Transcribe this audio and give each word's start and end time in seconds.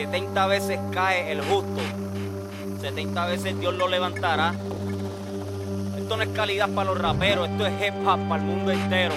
70 0.00 0.46
veces 0.46 0.80
cae 0.92 1.30
el 1.30 1.42
justo, 1.42 1.78
70 2.80 3.26
veces 3.26 3.60
Dios 3.60 3.74
lo 3.74 3.86
levantará. 3.86 4.54
Esto 5.98 6.16
no 6.16 6.22
es 6.22 6.30
calidad 6.30 6.70
para 6.70 6.88
los 6.88 6.98
raperos, 6.98 7.50
esto 7.50 7.66
es 7.66 7.74
hip 7.74 7.94
hop 8.06 8.18
para 8.26 8.42
el 8.42 8.48
mundo 8.48 8.70
entero. 8.70 9.12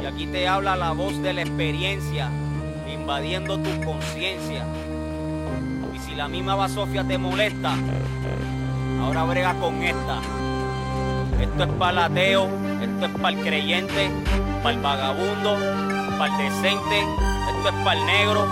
Y 0.00 0.06
aquí 0.06 0.28
te 0.28 0.46
habla 0.46 0.76
la 0.76 0.92
voz 0.92 1.20
de 1.20 1.32
la 1.32 1.42
experiencia, 1.42 2.30
invadiendo 2.88 3.58
tu 3.58 3.84
conciencia. 3.84 4.64
Y 5.92 5.98
si 5.98 6.14
la 6.14 6.28
misma 6.28 6.54
basofia 6.54 7.02
te 7.02 7.18
molesta, 7.18 7.74
ahora 9.02 9.24
brega 9.24 9.54
con 9.54 9.82
esta. 9.82 10.20
Esto 11.40 11.64
es 11.64 11.72
para 11.80 11.90
el 11.90 11.98
ateo, 11.98 12.48
esto 12.80 13.06
es 13.06 13.12
para 13.20 13.36
el 13.36 13.42
creyente, 13.42 14.08
para 14.62 14.76
el 14.76 14.80
vagabundo, 14.80 15.56
para 16.16 16.32
el 16.32 16.48
decente, 16.48 17.00
esto 17.00 17.68
es 17.70 17.84
para 17.84 17.98
el 17.98 18.06
negro, 18.06 18.46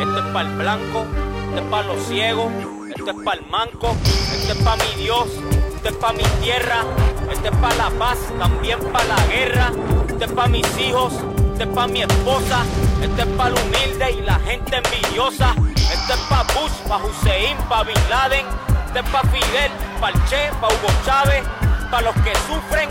esto 0.00 0.18
es 0.18 0.24
para 0.32 0.48
el 0.48 0.56
blanco, 0.56 1.06
esto 1.48 1.60
es 1.60 1.70
para 1.70 1.86
los 1.86 2.02
ciegos, 2.06 2.52
esto 2.94 3.10
es 3.10 3.24
para 3.24 3.40
el 3.40 3.46
manco, 3.46 3.96
esto 4.04 4.52
es 4.52 4.58
para 4.62 4.76
mi 4.84 5.02
Dios, 5.02 5.28
esto 5.76 5.88
es 5.88 5.94
para 5.96 6.12
mi 6.12 6.24
tierra, 6.42 6.84
esto 7.30 7.48
es 7.48 7.56
para 7.56 7.74
la 7.74 7.90
paz, 7.90 8.18
también 8.38 8.78
para 8.92 9.04
la 9.04 9.26
guerra, 9.26 9.72
esto 10.08 10.24
es 10.24 10.32
para 10.32 10.48
mis 10.48 10.78
hijos, 10.78 11.12
esto 11.52 11.64
es 11.64 11.68
para 11.68 11.86
mi 11.86 12.02
esposa, 12.02 12.62
esto 13.02 13.22
es 13.22 13.28
para 13.36 13.50
el 13.50 13.62
humilde 13.62 14.10
y 14.12 14.22
la 14.22 14.38
gente 14.40 14.76
envidiosa, 14.76 15.54
esto 15.76 16.12
es 16.14 16.20
para 16.28 16.42
Bush, 16.54 16.72
para 16.88 17.04
Hussein, 17.04 17.56
para 17.68 17.84
Bin 17.84 18.10
Laden, 18.10 18.46
esto 18.86 18.98
es 18.98 19.10
para 19.10 19.28
Fidel, 19.28 19.72
para 20.00 20.16
el 20.16 20.24
Che, 20.24 20.50
para 20.60 20.74
Hugo 20.74 20.88
Chávez, 21.04 21.44
para 21.90 22.02
los 22.02 22.14
que 22.22 22.32
sufren, 22.46 22.88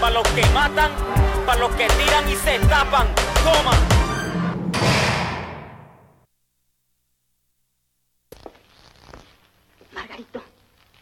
para 0.00 0.14
los 0.14 0.28
que 0.28 0.44
matan, 0.50 0.90
para 1.46 1.60
los 1.60 1.70
que 1.72 1.86
tiran 1.88 2.28
y 2.28 2.36
se 2.36 2.58
tapan. 2.60 3.06
Toma. 3.44 3.72
Margarito, 9.92 10.42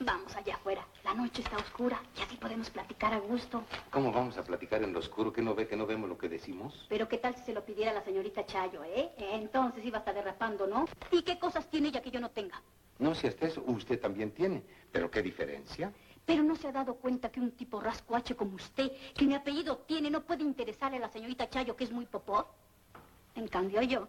vamos 0.00 0.34
allá 0.36 0.54
afuera. 0.54 0.82
La 1.04 1.14
noche 1.14 1.42
está 1.42 1.56
oscura 1.56 2.00
y 2.16 2.22
así 2.22 2.36
podemos 2.36 2.70
platicar 2.70 3.03
a 3.14 3.20
gusto. 3.20 3.64
¿Cómo 3.90 4.12
vamos 4.12 4.36
a 4.36 4.44
platicar 4.44 4.82
en 4.82 4.92
lo 4.92 4.98
oscuro? 4.98 5.32
¿Que 5.32 5.42
no 5.42 5.54
ve 5.54 5.66
que 5.66 5.76
no 5.76 5.86
vemos 5.86 6.08
lo 6.08 6.18
que 6.18 6.28
decimos? 6.28 6.86
Pero 6.88 7.08
qué 7.08 7.18
tal 7.18 7.34
si 7.36 7.42
se 7.42 7.52
lo 7.52 7.64
pidiera 7.64 7.92
la 7.92 8.02
señorita 8.02 8.44
Chayo, 8.44 8.82
¿eh? 8.84 9.12
Entonces 9.16 9.84
iba 9.84 9.98
a 9.98 10.00
estar 10.00 10.14
derrapando, 10.14 10.66
¿no? 10.66 10.86
¿Y 11.10 11.22
qué 11.22 11.38
cosas 11.38 11.68
tiene 11.70 11.88
ella 11.88 12.02
que 12.02 12.10
yo 12.10 12.20
no 12.20 12.30
tenga? 12.30 12.60
No, 12.98 13.14
si 13.14 13.26
hasta 13.26 13.46
eso 13.46 13.62
usted 13.66 14.00
también 14.00 14.32
tiene. 14.32 14.62
¿Pero 14.92 15.10
qué 15.10 15.22
diferencia? 15.22 15.92
Pero 16.24 16.42
no 16.42 16.56
se 16.56 16.68
ha 16.68 16.72
dado 16.72 16.94
cuenta 16.96 17.30
que 17.30 17.40
un 17.40 17.52
tipo 17.52 17.80
rascuache 17.80 18.34
como 18.34 18.54
usted, 18.56 18.90
que 19.14 19.26
mi 19.26 19.34
apellido 19.34 19.78
tiene, 19.78 20.10
no 20.10 20.22
puede 20.22 20.42
interesarle 20.42 20.96
a 20.98 21.00
la 21.00 21.08
señorita 21.10 21.48
Chayo, 21.48 21.76
que 21.76 21.84
es 21.84 21.92
muy 21.92 22.06
popó. 22.06 22.48
En 23.34 23.48
cambio 23.48 23.82
yo. 23.82 24.08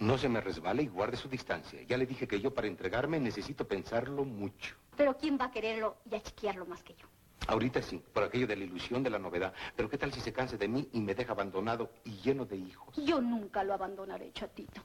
No 0.00 0.18
se 0.18 0.28
me 0.28 0.40
resbale 0.40 0.82
y 0.82 0.88
guarde 0.88 1.16
su 1.16 1.28
distancia. 1.28 1.80
Ya 1.82 1.96
le 1.96 2.06
dije 2.06 2.26
que 2.26 2.40
yo 2.40 2.52
para 2.52 2.66
entregarme 2.66 3.20
necesito 3.20 3.66
pensarlo 3.66 4.24
mucho. 4.24 4.74
Pero 4.96 5.16
¿quién 5.16 5.38
va 5.38 5.46
a 5.46 5.50
quererlo 5.50 5.96
y 6.10 6.14
a 6.16 6.22
chiquearlo 6.22 6.66
más 6.66 6.82
que 6.82 6.94
yo? 6.94 7.06
Ahorita 7.46 7.82
sí, 7.82 8.00
por 8.12 8.24
aquello 8.24 8.46
de 8.46 8.56
la 8.56 8.64
ilusión 8.64 9.02
de 9.02 9.10
la 9.10 9.18
novedad. 9.18 9.52
Pero 9.76 9.90
¿qué 9.90 9.98
tal 9.98 10.12
si 10.12 10.20
se 10.20 10.32
canse 10.32 10.56
de 10.56 10.66
mí 10.66 10.88
y 10.92 11.00
me 11.00 11.14
deja 11.14 11.32
abandonado 11.32 11.90
y 12.04 12.12
lleno 12.22 12.46
de 12.46 12.56
hijos? 12.56 12.94
Yo 12.96 13.20
nunca 13.20 13.62
lo 13.62 13.74
abandonaré, 13.74 14.32
chatito. 14.32 14.80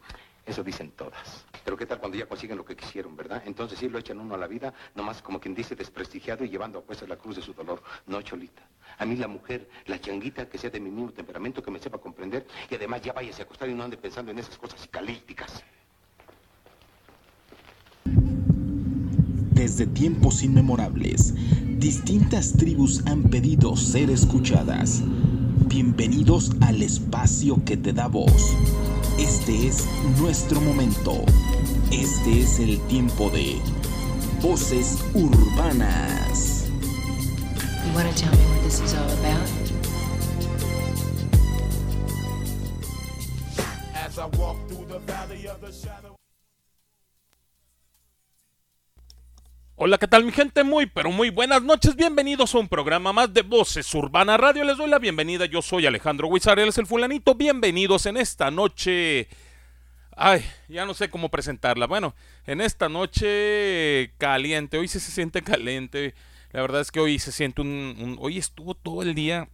Eso 0.46 0.64
dicen 0.64 0.92
todas. 0.92 1.46
Pero 1.64 1.78
¿qué 1.78 1.86
tal 1.86 2.00
cuando 2.00 2.18
ya 2.18 2.26
consiguen 2.26 2.58
lo 2.58 2.66
que 2.66 2.76
quisieron, 2.76 3.16
verdad? 3.16 3.44
Entonces 3.46 3.78
sí 3.78 3.88
lo 3.88 4.00
echan 4.00 4.20
uno 4.20 4.34
a 4.34 4.38
la 4.38 4.48
vida, 4.48 4.74
nomás 4.96 5.22
como 5.22 5.40
quien 5.40 5.54
dice 5.54 5.76
desprestigiado 5.76 6.44
y 6.44 6.50
llevando 6.50 6.80
a 6.80 6.82
pues 6.82 7.08
la 7.08 7.18
cruz 7.18 7.36
de 7.36 7.42
su 7.42 7.54
dolor. 7.54 7.84
No, 8.08 8.22
Cholita. 8.22 8.64
A 8.98 9.06
mí 9.06 9.16
la 9.16 9.28
mujer, 9.28 9.70
la 9.86 10.02
changuita 10.02 10.50
que 10.50 10.58
sea 10.58 10.72
de 10.72 10.80
mi 10.80 10.90
mismo 10.90 11.12
temperamento, 11.12 11.62
que 11.62 11.72
me 11.72 11.80
sepa 11.80 12.00
comprender 12.00 12.48
y 12.70 12.76
además 12.76 13.02
ya 13.02 13.14
váyase 13.14 13.44
a 13.44 13.46
acostar 13.46 13.70
y 13.70 13.76
no 13.76 13.84
ande 13.84 13.98
pensando 13.98 14.32
en 14.32 14.40
esas 14.40 14.58
cosas 14.58 14.80
psicalípticas. 14.82 15.64
Desde 19.52 19.86
tiempos 19.86 20.42
inmemorables, 20.42 21.34
distintas 21.80 22.54
tribus 22.54 23.02
han 23.06 23.24
pedido 23.24 23.76
ser 23.78 24.10
escuchadas. 24.10 25.02
Bienvenidos 25.68 26.52
al 26.60 26.82
espacio 26.82 27.64
que 27.64 27.78
te 27.78 27.94
da 27.94 28.08
voz. 28.08 28.54
Este 29.18 29.68
es 29.68 29.86
nuestro 30.20 30.60
momento. 30.60 31.24
Este 31.92 32.42
es 32.42 32.60
el 32.60 32.80
tiempo 32.88 33.30
de 33.30 33.56
Voces 34.42 34.98
Urbanas. 35.14 36.66
You 37.86 37.94
want 37.96 38.14
to 38.14 38.22
tell 38.22 38.32
me 38.32 38.44
what 38.44 38.64
this 38.64 38.82
is 38.82 38.94
all 38.94 39.10
about? 39.10 39.50
As 43.96 44.20
I 44.20 44.26
walk 44.38 44.58
through 44.68 44.86
the 44.88 45.00
valley 45.00 45.48
of 45.48 45.62
the 45.62 45.72
shadow. 45.72 46.09
Hola, 49.82 49.98
¿qué 49.98 50.08
tal 50.10 50.26
mi 50.26 50.32
gente? 50.34 50.64
Muy, 50.66 50.88
pero 50.88 51.10
muy 51.10 51.30
buenas 51.30 51.62
noches. 51.64 51.96
Bienvenidos 51.96 52.54
a 52.54 52.58
un 52.60 52.68
programa 52.68 53.14
más 53.14 53.34
de 53.34 53.44
Voces 53.44 53.94
Urbana 53.96 54.36
Radio. 54.36 54.66
Les 54.66 54.76
doy 54.78 54.90
la 54.90 55.00
bienvenida. 55.00 55.46
Yo 55.46 55.62
soy 55.62 55.86
Alejandro 55.86 56.28
Huizar, 56.28 56.60
él 56.60 56.68
es 56.70 56.78
el 56.78 56.86
fulanito. 56.86 57.34
Bienvenidos 57.36 58.06
en 58.06 58.18
esta 58.18 58.52
noche. 58.52 59.30
Ay, 60.18 60.44
ya 60.68 60.86
no 60.86 60.94
sé 60.94 61.10
cómo 61.10 61.30
presentarla. 61.30 61.88
Bueno, 61.88 62.14
en 62.46 62.60
esta 62.60 62.90
noche 62.90 64.12
caliente. 64.18 64.78
Hoy 64.78 64.90
sí 64.90 65.00
se 65.00 65.12
siente 65.12 65.42
caliente. 65.44 66.14
La 66.52 66.62
verdad 66.62 66.82
es 66.82 66.92
que 66.92 67.00
hoy 67.00 67.18
se 67.18 67.32
siente 67.32 67.62
un, 67.62 67.68
un- 68.00 68.18
Hoy 68.20 68.38
estuvo 68.38 68.76
todo 68.76 69.02
el 69.02 69.16
día 69.16 69.48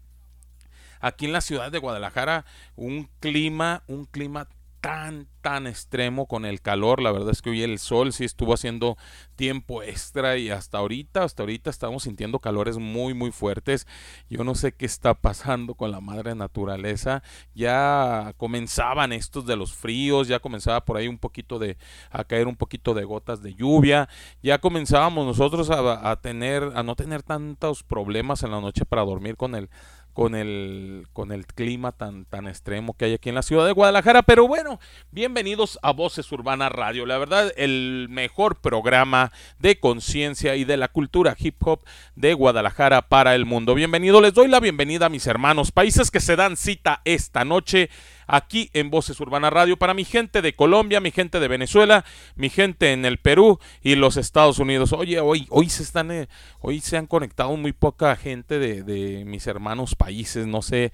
aquí 1.02 1.26
en 1.26 1.34
la 1.34 1.42
ciudad 1.42 1.72
de 1.72 1.78
Guadalajara 1.78 2.46
un 2.76 3.08
clima, 3.20 3.84
un 3.86 4.06
clima 4.06 4.48
tan, 4.86 5.28
tan 5.42 5.66
extremo 5.66 6.28
con 6.28 6.46
el 6.46 6.62
calor. 6.62 7.02
La 7.02 7.12
verdad 7.12 7.32
es 7.32 7.42
que 7.42 7.50
hoy 7.50 7.64
el 7.64 7.80
sol 7.80 8.14
sí 8.14 8.24
estuvo 8.24 8.54
haciendo 8.54 8.98
tiempo 9.36 9.82
extra 9.82 10.38
y 10.38 10.52
hasta 10.52 10.78
ahorita, 10.78 11.24
hasta 11.24 11.42
ahorita 11.42 11.72
estamos 11.72 12.04
sintiendo 12.04 12.38
calores 12.38 12.78
muy, 12.78 13.16
muy 13.16 13.32
fuertes. 13.32 13.88
Yo 14.30 14.44
no 14.44 14.54
sé 14.54 14.74
qué 14.74 14.86
está 14.86 15.16
pasando 15.16 15.74
con 15.74 15.90
la 15.90 16.02
madre 16.02 16.36
naturaleza. 16.36 17.24
Ya 17.56 18.36
comenzaban 18.38 19.12
estos 19.12 19.48
de 19.48 19.56
los 19.56 19.74
fríos, 19.74 20.28
ya 20.28 20.38
comenzaba 20.40 20.86
por 20.86 20.98
ahí 20.98 21.08
un 21.08 21.18
poquito 21.18 21.58
de, 21.58 21.78
a 22.12 22.24
caer 22.24 22.48
un 22.48 22.56
poquito 22.56 22.94
de 22.94 23.06
gotas 23.06 23.42
de 23.42 23.56
lluvia. 23.56 24.08
Ya 24.44 24.60
comenzábamos 24.60 25.26
nosotros 25.26 25.72
a, 25.72 26.12
a 26.12 26.22
tener, 26.22 26.62
a 26.76 26.84
no 26.84 26.96
tener 26.96 27.24
tantos 27.24 27.82
problemas 27.82 28.44
en 28.44 28.52
la 28.52 28.62
noche 28.62 28.86
para 28.86 29.02
dormir 29.04 29.36
con 29.36 29.56
el 29.56 29.68
con 30.16 30.34
el, 30.34 31.08
con 31.12 31.34
el 31.34 31.46
clima 31.46 31.92
tan, 31.92 32.24
tan 32.24 32.48
extremo 32.48 32.96
que 32.96 33.04
hay 33.04 33.14
aquí 33.16 33.28
en 33.28 33.36
la 33.36 33.42
ciudad 33.42 33.66
de 33.66 33.74
Guadalajara. 33.74 34.24
Pero 34.24 34.48
bueno, 34.48 34.80
bienvenidos 35.12 35.78
a 35.82 35.92
Voces 35.92 36.32
Urbana 36.32 36.70
Radio. 36.70 37.06
La 37.06 37.18
verdad, 37.18 37.52
el 37.58 38.08
mejor 38.10 38.62
programa 38.62 39.34
de 39.60 39.78
conciencia 39.78 40.56
y 40.56 40.64
de 40.64 40.78
la 40.78 40.88
cultura 40.88 41.36
hip 41.38 41.58
hop 41.60 41.82
de 42.16 42.34
Guadalajara 42.34 43.02
para 43.02 43.36
el 43.36 43.46
mundo. 43.46 43.76
Bienvenido, 43.76 44.22
les 44.22 44.34
doy 44.34 44.48
la 44.48 44.62
bienvenida 44.62 45.08
a 45.08 45.10
mis 45.10 45.28
hermanos, 45.28 45.74
países 45.74 46.10
que 46.12 46.22
se 46.22 46.38
dan 46.38 46.56
cita 46.56 47.02
esta 47.04 47.44
noche 47.44 47.90
aquí 48.28 48.70
en 48.74 48.90
Voces 48.90 49.20
Urbana 49.20 49.50
Radio 49.50 49.78
para 49.78 49.94
mi 49.94 50.06
gente 50.06 50.42
de 50.42 50.56
Colombia, 50.56 51.00
mi 51.00 51.12
gente 51.12 51.40
de 51.40 51.48
Venezuela, 51.48 52.06
mi 52.36 52.50
gente 52.50 52.92
en 52.92 53.06
el 53.06 53.18
Perú 53.18 53.60
y 53.82 53.96
los 53.96 54.18
Estados 54.18 54.60
Unidos. 54.60 54.94
Oye, 54.94 55.20
hoy, 55.20 55.48
hoy 55.50 55.70
se 55.70 55.84
están, 55.84 56.12
eh, 56.12 56.28
hoy 56.60 56.82
se 56.82 56.98
han 56.98 57.08
conectado 57.08 57.56
muy 57.58 57.74
poca 57.74 58.16
gente 58.16 58.60
de, 58.60 58.84
de 58.84 59.26
mis 59.26 59.48
hermanos 59.48 59.96
países. 59.96 60.48
No 60.48 60.62
sé, 60.62 60.92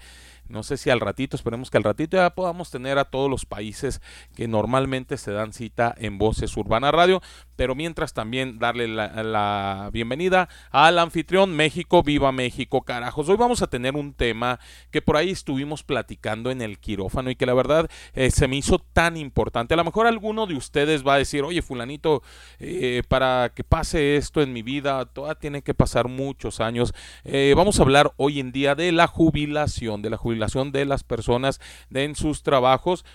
no 0.51 0.63
sé 0.63 0.77
si 0.77 0.89
al 0.89 0.99
ratito, 0.99 1.35
esperemos 1.35 1.69
que 1.69 1.77
al 1.77 1.83
ratito 1.83 2.17
ya 2.17 2.29
podamos 2.31 2.69
tener 2.71 2.97
a 2.97 3.05
todos 3.05 3.29
los 3.29 3.45
países 3.45 4.01
que 4.35 4.47
normalmente 4.47 5.17
se 5.17 5.31
dan 5.31 5.53
cita 5.53 5.95
en 5.97 6.17
Voces 6.17 6.55
Urbana 6.57 6.91
Radio. 6.91 7.21
Pero 7.55 7.75
mientras 7.75 8.13
también 8.13 8.59
darle 8.59 8.87
la, 8.87 9.89
bienvenida 9.93 10.49
al 10.71 10.99
anfitrión 10.99 11.55
México, 11.55 12.03
viva 12.03 12.31
México, 12.31 12.81
carajos. 12.81 13.29
Hoy 13.29 13.37
vamos 13.37 13.61
a 13.61 13.67
tener 13.67 13.95
un 13.95 14.13
tema 14.13 14.59
que 14.89 15.01
por 15.01 15.15
ahí 15.15 15.29
estuvimos 15.29 15.83
platicando 15.83 16.51
en 16.51 16.61
el 16.61 16.79
quirófano 16.79 17.29
y 17.29 17.35
que 17.35 17.45
la 17.45 17.53
verdad 17.53 17.89
eh, 18.13 18.31
se 18.31 18.47
me 18.47 18.57
hizo 18.57 18.79
tan 18.79 19.15
importante. 19.15 19.75
A 19.75 19.77
lo 19.77 19.83
mejor 19.85 20.07
alguno 20.07 20.47
de 20.47 20.55
ustedes 20.55 21.05
va 21.05 21.13
a 21.13 21.17
decir, 21.19 21.43
oye, 21.43 21.61
fulanito, 21.61 22.23
eh, 22.59 23.03
para 23.07 23.51
que 23.55 23.63
pase 23.63 24.17
esto 24.17 24.41
en 24.41 24.53
mi 24.53 24.63
vida, 24.63 25.05
todavía 25.05 25.39
tiene 25.39 25.61
que 25.61 25.73
pasar 25.73 26.07
muchos 26.07 26.59
años. 26.59 26.93
Eh, 27.23 27.53
vamos 27.55 27.79
a 27.79 27.83
hablar 27.83 28.11
hoy 28.17 28.39
en 28.39 28.51
día 28.51 28.75
de 28.75 28.91
la 28.91 29.07
jubilación, 29.07 30.01
de 30.01 30.09
la 30.09 30.17
jubilación 30.17 30.40
de 30.71 30.85
las 30.85 31.03
personas 31.03 31.59
en 31.91 32.15
sus 32.15 32.43
trabajos 32.43 33.05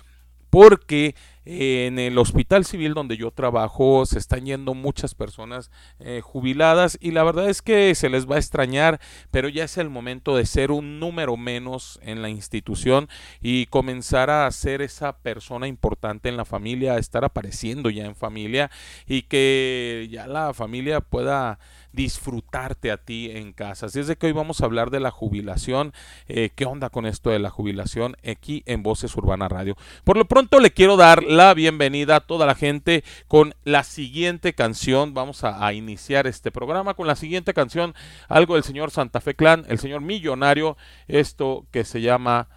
porque 0.51 1.15
eh, 1.45 1.87
en 1.87 1.99
el 1.99 2.19
hospital 2.19 2.65
civil 2.65 2.95
donde 2.95 3.17
yo 3.17 3.31
trabajo 3.31 4.07
se 4.07 4.19
están 4.19 4.47
yendo 4.47 4.75
muchas 4.75 5.15
personas 5.15 5.71
eh, 6.01 6.21
jubiladas 6.23 6.99
y 7.01 7.11
la 7.11 7.25
verdad 7.25 7.51
es 7.51 7.63
que 7.63 7.95
se 7.95 8.09
les 8.09 8.29
va 8.29 8.37
a 8.37 8.39
extrañar, 8.39 9.01
pero 9.31 9.49
ya 9.49 9.65
es 9.65 9.77
el 9.77 9.91
momento 9.91 10.37
de 10.37 10.47
ser 10.47 10.71
un 10.71 10.99
número 10.99 11.37
menos 11.37 12.01
en 12.03 12.23
la 12.23 12.31
institución 12.31 13.09
y 13.41 13.67
comenzar 13.67 14.31
a 14.31 14.51
ser 14.51 14.83
esa 14.83 15.19
persona 15.19 15.69
importante 15.69 16.29
en 16.29 16.37
la 16.37 16.45
familia, 16.45 16.95
a 16.95 16.99
estar 16.99 17.25
apareciendo 17.25 17.91
ya 17.91 18.07
en 18.07 18.17
familia 18.17 18.71
y 19.07 19.23
que 19.23 20.09
ya 20.11 20.27
la 20.27 20.55
familia 20.55 21.01
pueda 21.01 21.59
disfrutarte 21.97 22.93
a 22.93 22.99
ti 22.99 23.31
en 23.33 23.53
casa. 23.55 23.87
Así 23.87 23.99
es 23.99 24.07
de 24.07 24.17
que 24.17 24.27
hoy 24.27 24.33
vamos 24.33 24.61
a 24.61 24.67
hablar 24.67 24.91
de 24.91 25.01
la 25.01 25.11
jubilación. 25.11 25.95
Eh, 26.29 26.51
¿Qué 26.55 26.67
onda 26.67 26.91
con 26.91 27.07
esto 27.07 27.31
de 27.31 27.39
la 27.39 27.49
jubilación 27.51 28.17
aquí 28.25 28.63
en 28.67 28.83
Voces 28.83 29.17
Urbana 29.17 29.49
Radio? 29.49 29.77
Por 30.05 30.19
lo 30.19 30.27
pronto 30.27 30.61
le 30.61 30.73
quiero 30.73 30.99
dar 30.99 31.25
la 31.25 31.55
bienvenida 31.55 32.17
a 32.17 32.21
toda 32.21 32.45
la 32.45 32.55
gente 32.55 33.03
con 33.27 33.55
la 33.65 33.83
siguiente 33.83 34.53
canción. 34.53 35.15
Vamos 35.15 35.43
a, 35.43 35.67
a 35.67 35.73
iniciar 35.73 36.27
este 36.27 36.53
programa 36.53 36.93
con 36.93 37.07
la 37.07 37.17
siguiente 37.17 37.55
canción, 37.55 37.95
algo 38.29 38.55
del 38.55 38.65
señor 38.65 38.91
Santa 38.91 39.23
Fe 39.23 39.35
Clan, 39.35 39.65
el 39.69 39.79
señor 39.79 40.03
millonario, 40.03 40.77
esto 41.09 41.67
que 41.71 41.87
se 41.87 42.03
llama 42.03 42.51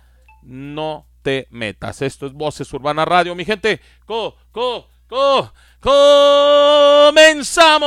No 0.43 1.07
te 1.21 1.47
metas. 1.49 2.01
Esto 2.01 2.27
es 2.27 2.33
Voces 2.33 2.73
Urbana 2.73 3.05
Radio, 3.05 3.35
mi 3.35 3.45
gente. 3.45 3.79
Co, 4.05 4.35
co, 4.51 4.89
co, 5.07 5.53
comenzamos. 7.09 7.79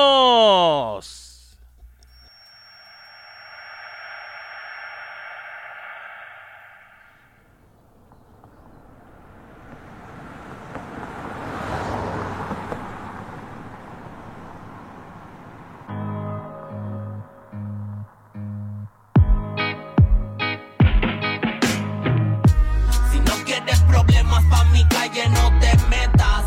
Calle, 25.13 25.29
no 25.29 25.59
te 25.61 25.77
metas, 25.89 26.45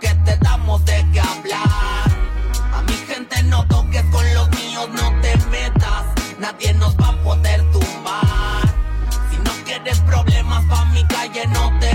que 0.00 0.08
te 0.24 0.36
damos 0.38 0.84
de 0.84 1.06
qué 1.12 1.20
hablar. 1.20 2.10
A 2.72 2.82
mi 2.82 2.94
gente 2.94 3.42
no 3.44 3.66
toques 3.68 4.04
con 4.10 4.34
los 4.34 4.48
míos, 4.50 4.88
no 4.92 5.20
te 5.20 5.36
metas, 5.50 6.04
nadie 6.38 6.72
nos 6.74 6.96
va 6.96 7.08
a 7.08 7.22
poder 7.22 7.60
tumbar. 7.72 8.62
Si 9.30 9.36
no 9.38 9.50
quieres 9.64 9.98
problemas 10.00 10.64
pa' 10.66 10.84
mi 10.86 11.04
calle, 11.04 11.46
no 11.48 11.78
te 11.78 11.85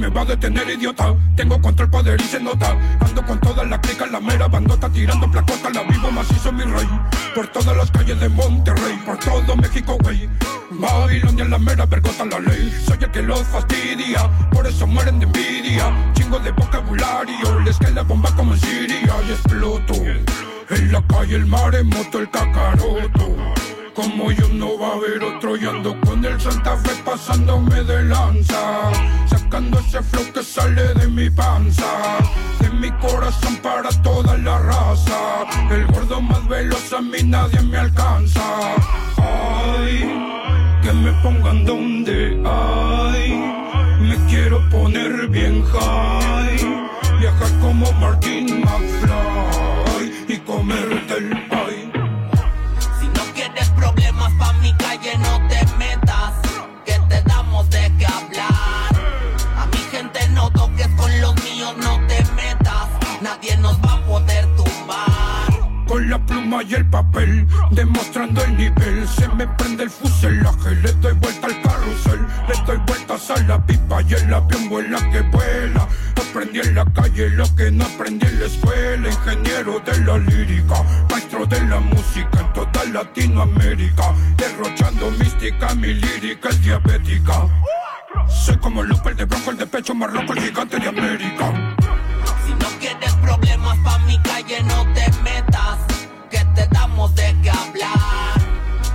me 0.00 0.08
va 0.08 0.22
a 0.22 0.24
detener, 0.24 0.68
idiota. 0.70 1.14
Tengo 1.36 1.60
control, 1.60 1.90
poder 1.90 2.20
y 2.20 2.24
se 2.24 2.40
nota. 2.40 2.76
Ando 3.00 3.22
con 3.22 3.38
toda 3.38 3.64
la 3.64 3.78
clica, 3.80 4.06
la 4.06 4.18
mera 4.18 4.48
bandota, 4.48 4.88
tirando 4.88 5.30
placota, 5.30 5.68
la 5.70 5.82
vivo 5.82 6.10
macizo, 6.10 6.50
mi 6.50 6.64
rey. 6.64 6.88
Por 7.34 7.46
todas 7.48 7.76
las 7.76 7.90
calles 7.90 8.18
de 8.18 8.28
Monterrey, 8.30 8.98
por 9.04 9.18
todo 9.18 9.54
México, 9.56 9.98
güey. 10.02 10.28
Babilonia, 10.70 11.44
la 11.44 11.58
mera 11.58 11.84
vergota, 11.84 12.24
la 12.24 12.40
ley. 12.40 12.72
Soy 12.86 12.98
el 13.00 13.10
que 13.10 13.22
los 13.22 13.42
fastidia, 13.42 14.30
por 14.50 14.66
eso 14.66 14.86
mueren 14.86 15.18
de 15.18 15.26
envidia. 15.26 15.92
Chingo 16.14 16.38
de 16.38 16.50
vocabulario, 16.52 17.60
les 17.60 17.76
cae 17.76 17.92
la 17.92 18.02
bomba 18.02 18.34
como 18.34 18.54
en 18.54 18.60
Siria 18.60 19.14
y 19.28 19.32
exploto. 19.32 19.94
En 20.70 20.92
la 20.92 21.02
calle, 21.08 21.36
el 21.36 21.46
maremoto, 21.46 22.20
el 22.20 22.30
cacaroto. 22.30 23.36
Como 23.94 24.32
yo 24.32 24.48
no 24.48 24.78
va 24.78 24.88
a 24.88 24.92
haber 24.94 25.22
otro 25.22 25.56
y 25.56 25.66
ando 25.66 25.94
con 26.00 26.24
el 26.24 26.40
Santa 26.40 26.76
Fe 26.78 26.92
pasándome 27.04 27.82
de 27.82 28.04
lanza 28.04 28.59
de 30.82 31.08
mi 31.08 31.30
panza 31.30 32.18
De 32.60 32.70
mi 32.70 32.90
corazón 32.92 33.56
para 33.56 33.90
toda 34.02 34.36
la 34.38 34.58
raza. 34.58 35.46
El 35.70 35.86
gordo 35.86 36.20
más 36.20 36.46
veloz 36.48 36.92
a 36.92 37.00
mí 37.00 37.22
nadie 37.24 37.60
me 37.60 37.78
alcanza. 37.78 38.42
Ay, 39.16 39.98
que 40.82 40.92
me 40.92 41.12
pongan 41.22 41.64
donde 41.64 42.42
hay 42.44 43.30
Me 44.00 44.16
quiero 44.28 44.66
poner 44.70 45.28
bien 45.28 45.62
high 45.64 46.58
Viajar 47.20 47.50
como 47.60 47.92
Martin 47.92 48.60
McFly 48.60 49.59
la 66.10 66.18
pluma 66.26 66.62
y 66.64 66.74
el 66.74 66.84
papel, 66.86 67.46
demostrando 67.70 68.42
el 68.42 68.56
nivel. 68.56 69.08
Se 69.08 69.28
me 69.28 69.46
prende 69.46 69.84
el 69.84 69.90
fuselaje, 69.90 70.74
le 70.82 70.92
doy 70.94 71.12
vuelta 71.14 71.46
al 71.46 71.62
carrusel. 71.62 72.20
Le 72.48 72.54
doy 72.66 72.78
vueltas 72.86 73.30
a 73.30 73.40
la 73.44 73.64
pipa 73.64 74.02
y 74.02 74.14
el 74.14 74.34
avión 74.34 74.68
vuela 74.68 74.98
que 75.10 75.20
vuela. 75.20 75.86
Aprendí 76.16 76.60
en 76.60 76.74
la 76.74 76.84
calle 76.84 77.30
lo 77.30 77.44
que 77.56 77.70
no 77.70 77.84
aprendí 77.84 78.26
en 78.26 78.40
la 78.40 78.46
escuela. 78.46 79.08
Ingeniero 79.08 79.80
de 79.80 79.98
la 80.04 80.18
lírica, 80.18 80.82
maestro 81.10 81.46
de 81.46 81.60
la 81.66 81.80
música 81.80 82.40
en 82.40 82.52
toda 82.52 82.84
Latinoamérica. 82.92 84.14
Derrochando 84.36 85.10
mística, 85.12 85.74
mi 85.76 85.94
lírica 85.94 86.48
es 86.48 86.62
diabética. 86.62 87.34
Soy 88.28 88.56
como 88.58 88.82
Lupe, 88.82 89.10
el 89.10 89.16
de 89.16 89.24
Bronco, 89.24 89.50
el 89.50 89.58
de 89.58 89.66
pecho 89.66 89.94
marroco, 89.94 90.32
el 90.32 90.40
gigante 90.40 90.78
de 90.78 90.88
América. 90.88 91.76
Si 92.46 92.52
no 92.52 92.68
quieres 92.80 93.12
problemas 93.14 93.78
pa' 93.78 93.98
mi 94.00 94.18
calle, 94.22 94.62
no 94.62 94.82
te 94.92 95.10
metas, 95.22 95.49
te 96.54 96.66
damos 96.68 97.14
de 97.14 97.36
qué 97.42 97.50
hablar. 97.50 98.40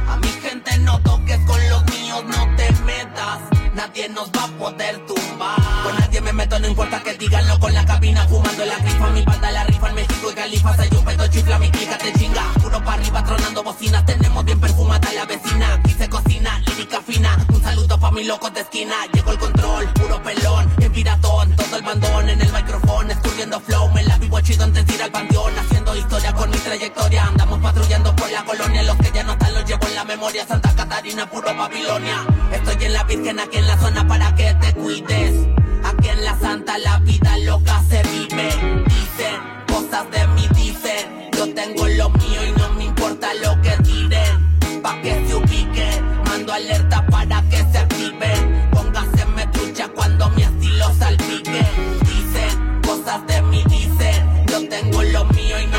A 0.08 0.18
mi 0.18 0.28
gente 0.28 0.78
no 0.80 1.00
toques 1.02 1.40
con 1.46 1.70
los 1.70 1.86
míos, 1.86 2.24
no 2.26 2.56
te 2.56 2.72
metas, 2.84 3.40
nadie 3.74 4.10
nos 4.10 4.30
va 4.30 4.44
a 4.44 4.48
poder 4.60 5.06
tumbar. 5.06 5.56
Con 5.84 5.96
nadie 6.00 6.22
me 6.22 6.34
meto, 6.34 6.60
no 6.60 6.68
importa 6.68 7.02
que 7.04 7.14
diganlo 7.14 7.60
con 7.60 7.74
la 7.74 7.86
cabina, 7.86 8.28
fumando 8.28 8.66
la 8.66 8.78
grifa, 8.78 9.08
mi 9.10 9.24
banda 9.24 9.52
la 9.52 9.64
rifa 9.66 9.90
en 9.90 9.96
México 9.96 10.32
y 10.32 10.36
Califas, 10.36 10.80
hay 10.80 10.90
un 10.98 11.06
pedo 11.06 11.28
chifla, 11.28 11.60
mi 11.60 11.70
clica 11.72 11.98
te 11.98 12.14
chinga. 12.14 12.44
Puro 12.62 12.84
pa' 12.84 12.94
arriba 12.94 13.24
tronando 13.24 13.64
bocinas, 13.64 14.06
tenemos 14.06 14.46
bien 14.46 14.60
perfumada 14.60 15.12
la 15.14 15.26
vecina, 15.26 15.74
aquí 15.74 15.96
cocina, 16.08 16.60
lírica 16.68 17.02
fina. 17.02 17.46
Un 17.50 17.62
saludo 17.62 18.00
pa' 18.00 18.12
mis 18.12 18.28
locos 18.28 18.54
de 18.54 18.62
esquina, 18.62 18.96
llegó 19.14 19.32
el 19.32 19.40
control, 19.40 19.88
puro 19.94 20.22
pelón, 20.24 20.72
en 20.80 20.92
piratón, 20.92 21.56
todo 21.56 21.76
el 21.78 21.84
bandón 21.84 22.30
en 22.30 22.42
el 22.42 22.52
micrófono, 22.52 23.12
escurriendo 23.12 23.60
flow, 23.60 23.92
me 23.92 24.04
la 24.04 24.18
vivo 24.18 24.40
chido 24.42 24.64
antes 24.64 24.86
de 24.86 24.94
ir 24.94 25.04
al 25.04 25.12
panteón, 25.12 25.54
haciendo 25.86 25.96
historia 25.96 26.34
con 26.34 26.50
mi 26.50 26.58
trayectoria, 26.58 27.26
andamos 27.26 27.60
patrullando 27.60 28.16
por 28.16 28.32
la 28.32 28.44
colonia, 28.44 28.84
los 28.84 28.98
que 28.98 29.12
ya 29.14 29.24
no 29.24 29.34
están 29.34 29.54
los 29.54 29.66
llevo 29.66 29.88
en 29.88 29.96
la 29.96 30.04
memoria, 30.04 30.46
Santa 30.48 30.74
Catarina, 30.76 31.30
puro 31.30 31.54
Babilonia, 31.56 32.26
estoy 32.52 32.86
en 32.86 32.94
la 32.94 33.04
Virgen 33.04 33.40
aquí 33.40 33.58
en 33.58 33.68
la 33.68 33.78
zona 33.78 34.08
para 34.08 34.34
que 34.36 34.54
te 34.56 34.74
cuides, 34.74 35.48
aquí 35.84 36.10
en 36.10 36.24
la 36.24 36.38
Santa 36.40 36.78
la 36.80 36.98
vida 37.00 37.38
loca 37.40 37.82
se 37.90 38.02
vive, 38.04 38.50
dicen, 38.88 39.42
cosas 39.68 40.10
de 40.12 40.28
mí 40.30 40.48
dicen, 40.56 41.30
yo 41.38 41.54
tengo 41.54 41.88
lo 41.88 42.10
mío 42.10 42.46
y 42.48 42.52
no 42.60 42.70
me 42.74 42.86
importa 42.86 43.34
lo 43.36 43.62
que 43.62 43.72
tiren, 43.84 44.82
pa' 44.82 45.02
que 45.02 45.28
se 45.28 45.36
ubiquen, 45.36 46.24
mando 46.26 46.54
alerta 46.54 47.06
para 47.08 47.42
que 47.50 47.58
se 47.58 47.78
activen, 47.78 48.70
póngaseme 48.72 49.48
trucha 49.48 49.88
cuando 49.90 50.30
mi 50.32 50.44
estilo 50.44 50.94
salpique, 50.98 51.66
dicen, 52.02 52.82
cosas 52.82 53.26
de 53.28 53.42
mí 53.44 53.64
dicen, 53.70 54.46
yo 54.48 54.68
tengo 54.68 55.04
lo 55.04 55.26
mío 55.26 55.60
y 55.60 55.68
no 55.68 55.75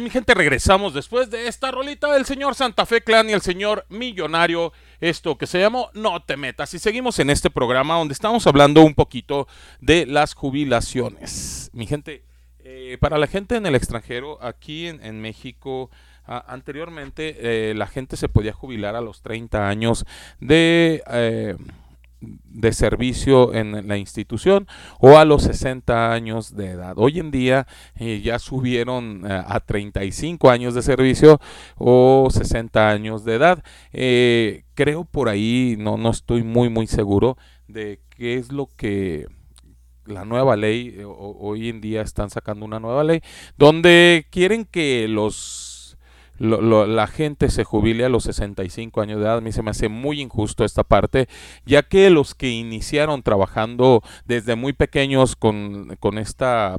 mi 0.00 0.10
gente, 0.10 0.34
regresamos 0.34 0.94
después 0.94 1.30
de 1.30 1.48
esta 1.48 1.70
rolita 1.70 2.12
del 2.12 2.24
señor 2.24 2.54
Santa 2.54 2.86
Fe 2.86 3.02
Clan 3.02 3.28
y 3.28 3.32
el 3.32 3.42
señor 3.42 3.86
Millonario, 3.88 4.72
esto 5.00 5.36
que 5.36 5.46
se 5.46 5.60
llamó 5.60 5.90
No 5.94 6.22
te 6.22 6.36
metas. 6.36 6.74
Y 6.74 6.78
seguimos 6.78 7.18
en 7.18 7.30
este 7.30 7.50
programa 7.50 7.94
donde 7.94 8.14
estamos 8.14 8.46
hablando 8.46 8.82
un 8.82 8.94
poquito 8.94 9.46
de 9.80 10.06
las 10.06 10.34
jubilaciones. 10.34 11.70
Mi 11.72 11.86
gente, 11.86 12.24
eh, 12.60 12.98
para 13.00 13.18
la 13.18 13.26
gente 13.26 13.56
en 13.56 13.66
el 13.66 13.74
extranjero, 13.74 14.42
aquí 14.42 14.86
en, 14.86 15.20
México, 15.20 15.90
ah, 16.26 16.44
anteriormente 16.48 17.36
eh, 17.70 17.74
la 17.74 17.86
gente 17.86 18.16
se 18.16 18.28
podía 18.28 18.52
jubilar 18.52 18.96
a 18.96 19.00
los 19.00 19.22
30 19.22 19.68
años 19.68 20.06
de... 20.40 21.02
eh, 21.08 21.56
de 22.44 22.72
servicio 22.72 23.54
en 23.54 23.88
la 23.88 23.96
institución 23.96 24.66
o 24.98 25.18
a 25.18 25.24
los 25.24 25.42
60 25.44 26.12
años 26.12 26.56
de 26.56 26.70
edad. 26.70 26.94
Hoy 26.96 27.18
en 27.18 27.30
día 27.30 27.66
eh, 27.96 28.20
ya 28.22 28.38
subieron 28.38 29.24
eh, 29.26 29.42
a 29.46 29.60
35 29.60 30.50
años 30.50 30.74
de 30.74 30.82
servicio 30.82 31.40
o 31.76 32.28
60 32.30 32.88
años 32.88 33.24
de 33.24 33.34
edad. 33.34 33.64
Eh, 33.92 34.64
creo 34.74 35.04
por 35.04 35.28
ahí, 35.28 35.76
no, 35.78 35.96
no 35.96 36.10
estoy 36.10 36.42
muy 36.42 36.68
muy 36.68 36.86
seguro 36.86 37.36
de 37.68 38.00
qué 38.10 38.34
es 38.34 38.52
lo 38.52 38.68
que 38.76 39.26
la 40.06 40.24
nueva 40.24 40.56
ley, 40.56 40.98
hoy 41.06 41.70
en 41.70 41.80
día 41.80 42.02
están 42.02 42.28
sacando 42.28 42.66
una 42.66 42.78
nueva 42.78 43.04
ley, 43.04 43.22
donde 43.56 44.26
quieren 44.30 44.66
que 44.66 45.08
los 45.08 45.63
la 46.38 47.06
gente 47.06 47.48
se 47.48 47.64
jubile 47.64 48.04
a 48.04 48.08
los 48.08 48.24
65 48.24 49.00
años 49.00 49.18
de 49.18 49.24
edad. 49.24 49.38
A 49.38 49.40
mí 49.40 49.52
se 49.52 49.62
me 49.62 49.70
hace 49.70 49.88
muy 49.88 50.20
injusto 50.20 50.64
esta 50.64 50.84
parte, 50.84 51.28
ya 51.64 51.82
que 51.82 52.10
los 52.10 52.34
que 52.34 52.50
iniciaron 52.50 53.22
trabajando 53.22 54.02
desde 54.26 54.56
muy 54.56 54.72
pequeños 54.72 55.36
con, 55.36 55.96
con 56.00 56.18
esta 56.18 56.78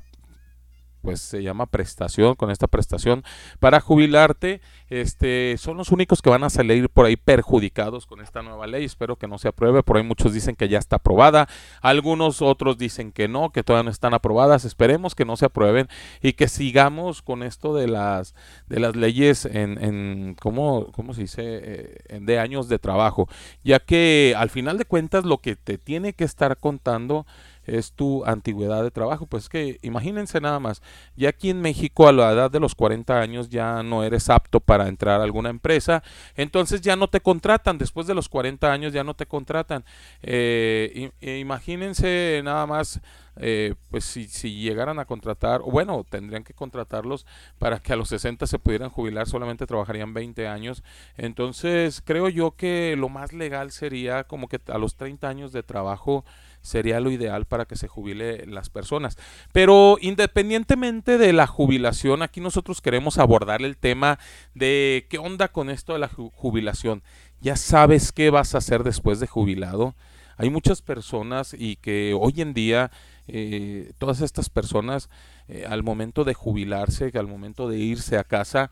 pues 1.05 1.21
se 1.21 1.43
llama 1.43 1.67
prestación, 1.67 2.33
con 2.33 2.49
esta 2.49 2.65
prestación 2.65 3.23
para 3.59 3.79
jubilarte, 3.79 4.59
este, 4.89 5.55
son 5.59 5.77
los 5.77 5.91
únicos 5.91 6.23
que 6.23 6.31
van 6.31 6.43
a 6.43 6.49
salir 6.49 6.89
por 6.89 7.05
ahí 7.05 7.15
perjudicados 7.15 8.07
con 8.07 8.21
esta 8.21 8.41
nueva 8.41 8.65
ley. 8.65 8.85
Espero 8.85 9.15
que 9.15 9.27
no 9.27 9.37
se 9.37 9.47
apruebe, 9.47 9.83
por 9.83 9.97
ahí 9.97 10.03
muchos 10.03 10.33
dicen 10.33 10.55
que 10.55 10.67
ya 10.67 10.79
está 10.79 10.95
aprobada, 10.95 11.47
algunos 11.81 12.41
otros 12.41 12.79
dicen 12.79 13.11
que 13.11 13.27
no, 13.27 13.51
que 13.51 13.63
todavía 13.63 13.83
no 13.83 13.91
están 13.91 14.15
aprobadas. 14.15 14.65
Esperemos 14.65 15.13
que 15.13 15.25
no 15.25 15.37
se 15.37 15.45
aprueben 15.45 15.89
y 16.23 16.33
que 16.33 16.47
sigamos 16.47 17.21
con 17.21 17.43
esto 17.43 17.75
de 17.75 17.87
las 17.87 18.33
de 18.65 18.79
las 18.79 18.95
leyes 18.95 19.45
en, 19.45 19.77
en 19.83 20.35
¿cómo, 20.41 20.87
cómo 20.91 21.13
se 21.13 21.21
dice? 21.21 21.43
Eh, 21.45 22.19
de 22.19 22.39
años 22.39 22.67
de 22.67 22.79
trabajo, 22.79 23.29
ya 23.63 23.79
que 23.79 24.33
al 24.35 24.49
final 24.49 24.79
de 24.79 24.85
cuentas 24.85 25.23
lo 25.23 25.37
que 25.37 25.55
te 25.55 25.77
tiene 25.77 26.13
que 26.13 26.23
estar 26.23 26.57
contando 26.57 27.27
es 27.65 27.93
tu 27.93 28.25
antigüedad 28.25 28.83
de 28.83 28.91
trabajo. 28.91 29.25
Pues 29.25 29.49
que 29.49 29.77
imagínense 29.81 30.41
nada 30.41 30.59
más, 30.59 30.81
ya 31.15 31.29
aquí 31.29 31.49
en 31.49 31.61
México 31.61 32.07
a 32.07 32.11
la 32.11 32.31
edad 32.31 32.51
de 32.51 32.59
los 32.59 32.75
40 32.75 33.19
años 33.19 33.49
ya 33.49 33.83
no 33.83 34.03
eres 34.03 34.29
apto 34.29 34.59
para 34.59 34.87
entrar 34.87 35.21
a 35.21 35.23
alguna 35.23 35.49
empresa, 35.49 36.03
entonces 36.35 36.81
ya 36.81 36.95
no 36.95 37.09
te 37.09 37.21
contratan, 37.21 37.77
después 37.77 38.07
de 38.07 38.15
los 38.15 38.29
40 38.29 38.71
años 38.71 38.93
ya 38.93 39.03
no 39.03 39.13
te 39.13 39.25
contratan. 39.25 39.85
Eh, 40.21 41.11
imagínense 41.21 42.41
nada 42.43 42.65
más. 42.65 43.01
Eh, 43.37 43.75
pues 43.91 44.05
si, 44.05 44.27
si, 44.27 44.61
llegaran 44.61 44.99
a 44.99 45.05
contratar, 45.05 45.61
o 45.61 45.71
bueno, 45.71 46.05
tendrían 46.09 46.43
que 46.43 46.53
contratarlos 46.53 47.25
para 47.59 47.79
que 47.79 47.93
a 47.93 47.95
los 47.95 48.09
60 48.09 48.47
se 48.47 48.59
pudieran 48.59 48.89
jubilar, 48.89 49.27
solamente 49.27 49.65
trabajarían 49.65 50.13
20 50.13 50.47
años. 50.47 50.83
Entonces, 51.17 52.01
creo 52.03 52.29
yo 52.29 52.51
que 52.51 52.95
lo 52.97 53.09
más 53.09 53.33
legal 53.33 53.71
sería 53.71 54.23
como 54.23 54.47
que 54.47 54.59
a 54.67 54.77
los 54.77 54.95
30 54.95 55.27
años 55.27 55.51
de 55.51 55.63
trabajo 55.63 56.23
sería 56.65 56.99
lo 56.99 57.11
ideal 57.11 57.45
para 57.45 57.65
que 57.65 57.75
se 57.75 57.87
jubile 57.87 58.45
las 58.47 58.69
personas. 58.69 59.17
Pero 59.53 59.97
independientemente 60.01 61.17
de 61.17 61.31
la 61.31 61.47
jubilación, 61.47 62.23
aquí 62.23 62.41
nosotros 62.41 62.81
queremos 62.81 63.17
abordar 63.17 63.61
el 63.61 63.77
tema 63.77 64.17
de 64.55 65.05
qué 65.09 65.19
onda 65.19 65.47
con 65.49 65.69
esto 65.69 65.93
de 65.93 65.99
la 65.99 66.07
jubilación. 66.07 67.03
¿Ya 67.39 67.55
sabes 67.55 68.11
qué 68.11 68.31
vas 68.31 68.55
a 68.55 68.57
hacer 68.57 68.83
después 68.83 69.19
de 69.19 69.27
jubilado? 69.27 69.93
Hay 70.37 70.49
muchas 70.49 70.81
personas 70.81 71.55
y 71.57 71.77
que 71.77 72.13
hoy 72.19 72.41
en 72.41 72.53
día 72.53 72.91
eh, 73.27 73.91
todas 73.97 74.21
estas 74.21 74.49
personas 74.49 75.09
eh, 75.47 75.65
al 75.67 75.83
momento 75.83 76.23
de 76.23 76.33
jubilarse, 76.33 77.11
al 77.15 77.27
momento 77.27 77.69
de 77.69 77.79
irse 77.79 78.17
a 78.17 78.23
casa, 78.23 78.71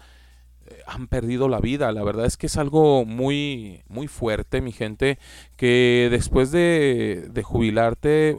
han 0.88 1.08
perdido 1.08 1.50
la 1.50 1.60
vida. 1.60 1.92
La 1.92 2.04
verdad 2.04 2.26
es 2.26 2.38
que 2.38 2.48
es 2.48 2.58
algo 2.58 3.06
muy, 3.06 3.82
muy 3.88 4.08
fuerte, 4.08 4.62
mi 4.62 4.72
gente, 4.72 5.20
que 5.58 6.08
después 6.10 6.52
de, 6.52 7.28
de 7.32 7.44
jubilarte 7.44 8.38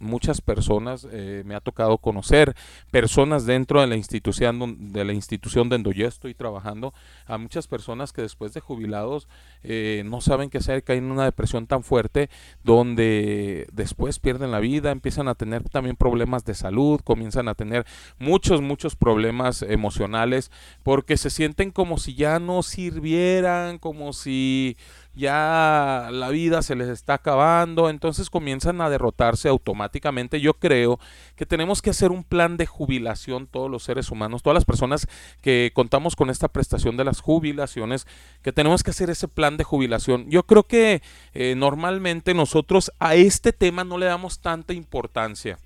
muchas 0.00 0.40
personas 0.40 1.06
eh, 1.10 1.42
me 1.44 1.54
ha 1.54 1.60
tocado 1.60 1.98
conocer 1.98 2.54
personas 2.90 3.46
dentro 3.46 3.80
de 3.80 3.86
la 3.86 3.96
institución 3.96 4.92
de 4.92 5.04
la 5.04 5.12
institución 5.12 5.68
donde 5.68 5.92
yo 5.94 6.06
estoy 6.06 6.34
trabajando 6.34 6.94
a 7.26 7.38
muchas 7.38 7.66
personas 7.66 8.12
que 8.12 8.22
después 8.22 8.54
de 8.54 8.60
jubilados 8.60 9.28
eh, 9.62 10.02
no 10.06 10.20
saben 10.20 10.50
qué 10.50 10.58
hacer 10.58 10.84
caen 10.84 11.04
en 11.04 11.12
una 11.12 11.24
depresión 11.24 11.66
tan 11.66 11.82
fuerte 11.82 12.30
donde 12.62 13.66
después 13.72 14.18
pierden 14.18 14.50
la 14.50 14.60
vida 14.60 14.90
empiezan 14.90 15.28
a 15.28 15.34
tener 15.34 15.68
también 15.68 15.96
problemas 15.96 16.44
de 16.44 16.54
salud 16.54 17.00
comienzan 17.02 17.48
a 17.48 17.54
tener 17.54 17.86
muchos 18.18 18.60
muchos 18.60 18.96
problemas 18.96 19.62
emocionales 19.62 20.50
porque 20.82 21.16
se 21.16 21.30
sienten 21.30 21.70
como 21.70 21.98
si 21.98 22.14
ya 22.14 22.38
no 22.38 22.62
sirvieran 22.62 23.78
como 23.78 24.12
si 24.12 24.76
ya 25.14 26.08
la 26.12 26.28
vida 26.30 26.62
se 26.62 26.76
les 26.76 26.88
está 26.88 27.14
acabando, 27.14 27.90
entonces 27.90 28.30
comienzan 28.30 28.80
a 28.80 28.88
derrotarse 28.88 29.48
automáticamente. 29.48 30.40
Yo 30.40 30.54
creo 30.54 31.00
que 31.34 31.46
tenemos 31.46 31.82
que 31.82 31.90
hacer 31.90 32.10
un 32.10 32.24
plan 32.24 32.56
de 32.56 32.66
jubilación 32.66 33.46
todos 33.46 33.70
los 33.70 33.82
seres 33.82 34.10
humanos, 34.10 34.42
todas 34.42 34.54
las 34.54 34.64
personas 34.64 35.06
que 35.40 35.72
contamos 35.74 36.14
con 36.14 36.30
esta 36.30 36.48
prestación 36.48 36.96
de 36.96 37.04
las 37.04 37.20
jubilaciones, 37.20 38.06
que 38.42 38.52
tenemos 38.52 38.82
que 38.82 38.90
hacer 38.90 39.10
ese 39.10 39.28
plan 39.28 39.56
de 39.56 39.64
jubilación. 39.64 40.30
Yo 40.30 40.44
creo 40.44 40.62
que 40.62 41.02
eh, 41.34 41.54
normalmente 41.56 42.34
nosotros 42.34 42.92
a 42.98 43.14
este 43.14 43.52
tema 43.52 43.84
no 43.84 43.98
le 43.98 44.06
damos 44.06 44.40
tanta 44.40 44.72
importancia. 44.72 45.58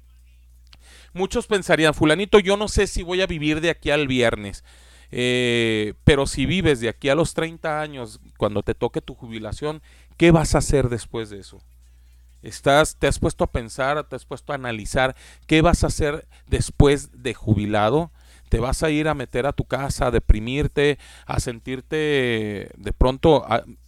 Muchos 1.12 1.46
pensarían, 1.46 1.92
fulanito, 1.92 2.38
yo 2.38 2.56
no 2.56 2.68
sé 2.68 2.86
si 2.86 3.02
voy 3.02 3.20
a 3.20 3.26
vivir 3.26 3.60
de 3.60 3.68
aquí 3.68 3.90
al 3.90 4.06
viernes. 4.06 4.64
Eh, 5.14 5.92
pero 6.04 6.26
si 6.26 6.46
vives 6.46 6.80
de 6.80 6.88
aquí 6.88 7.10
a 7.10 7.14
los 7.14 7.34
30 7.34 7.80
años, 7.80 8.18
cuando 8.38 8.62
te 8.62 8.74
toque 8.74 9.02
tu 9.02 9.14
jubilación, 9.14 9.82
¿qué 10.16 10.30
vas 10.30 10.54
a 10.54 10.58
hacer 10.58 10.88
después 10.88 11.28
de 11.28 11.38
eso? 11.38 11.58
Estás, 12.40 12.96
te 12.96 13.06
has 13.06 13.18
puesto 13.18 13.44
a 13.44 13.52
pensar, 13.52 14.02
te 14.08 14.16
has 14.16 14.24
puesto 14.24 14.52
a 14.52 14.56
analizar 14.56 15.14
qué 15.46 15.60
vas 15.60 15.84
a 15.84 15.88
hacer 15.88 16.26
después 16.48 17.22
de 17.22 17.34
jubilado. 17.34 18.10
Te 18.48 18.58
vas 18.58 18.82
a 18.82 18.90
ir 18.90 19.06
a 19.06 19.14
meter 19.14 19.46
a 19.46 19.52
tu 19.52 19.64
casa, 19.64 20.06
a 20.06 20.10
deprimirte, 20.10 20.98
a 21.26 21.40
sentirte 21.40 22.70
de 22.76 22.92
pronto. 22.96 23.46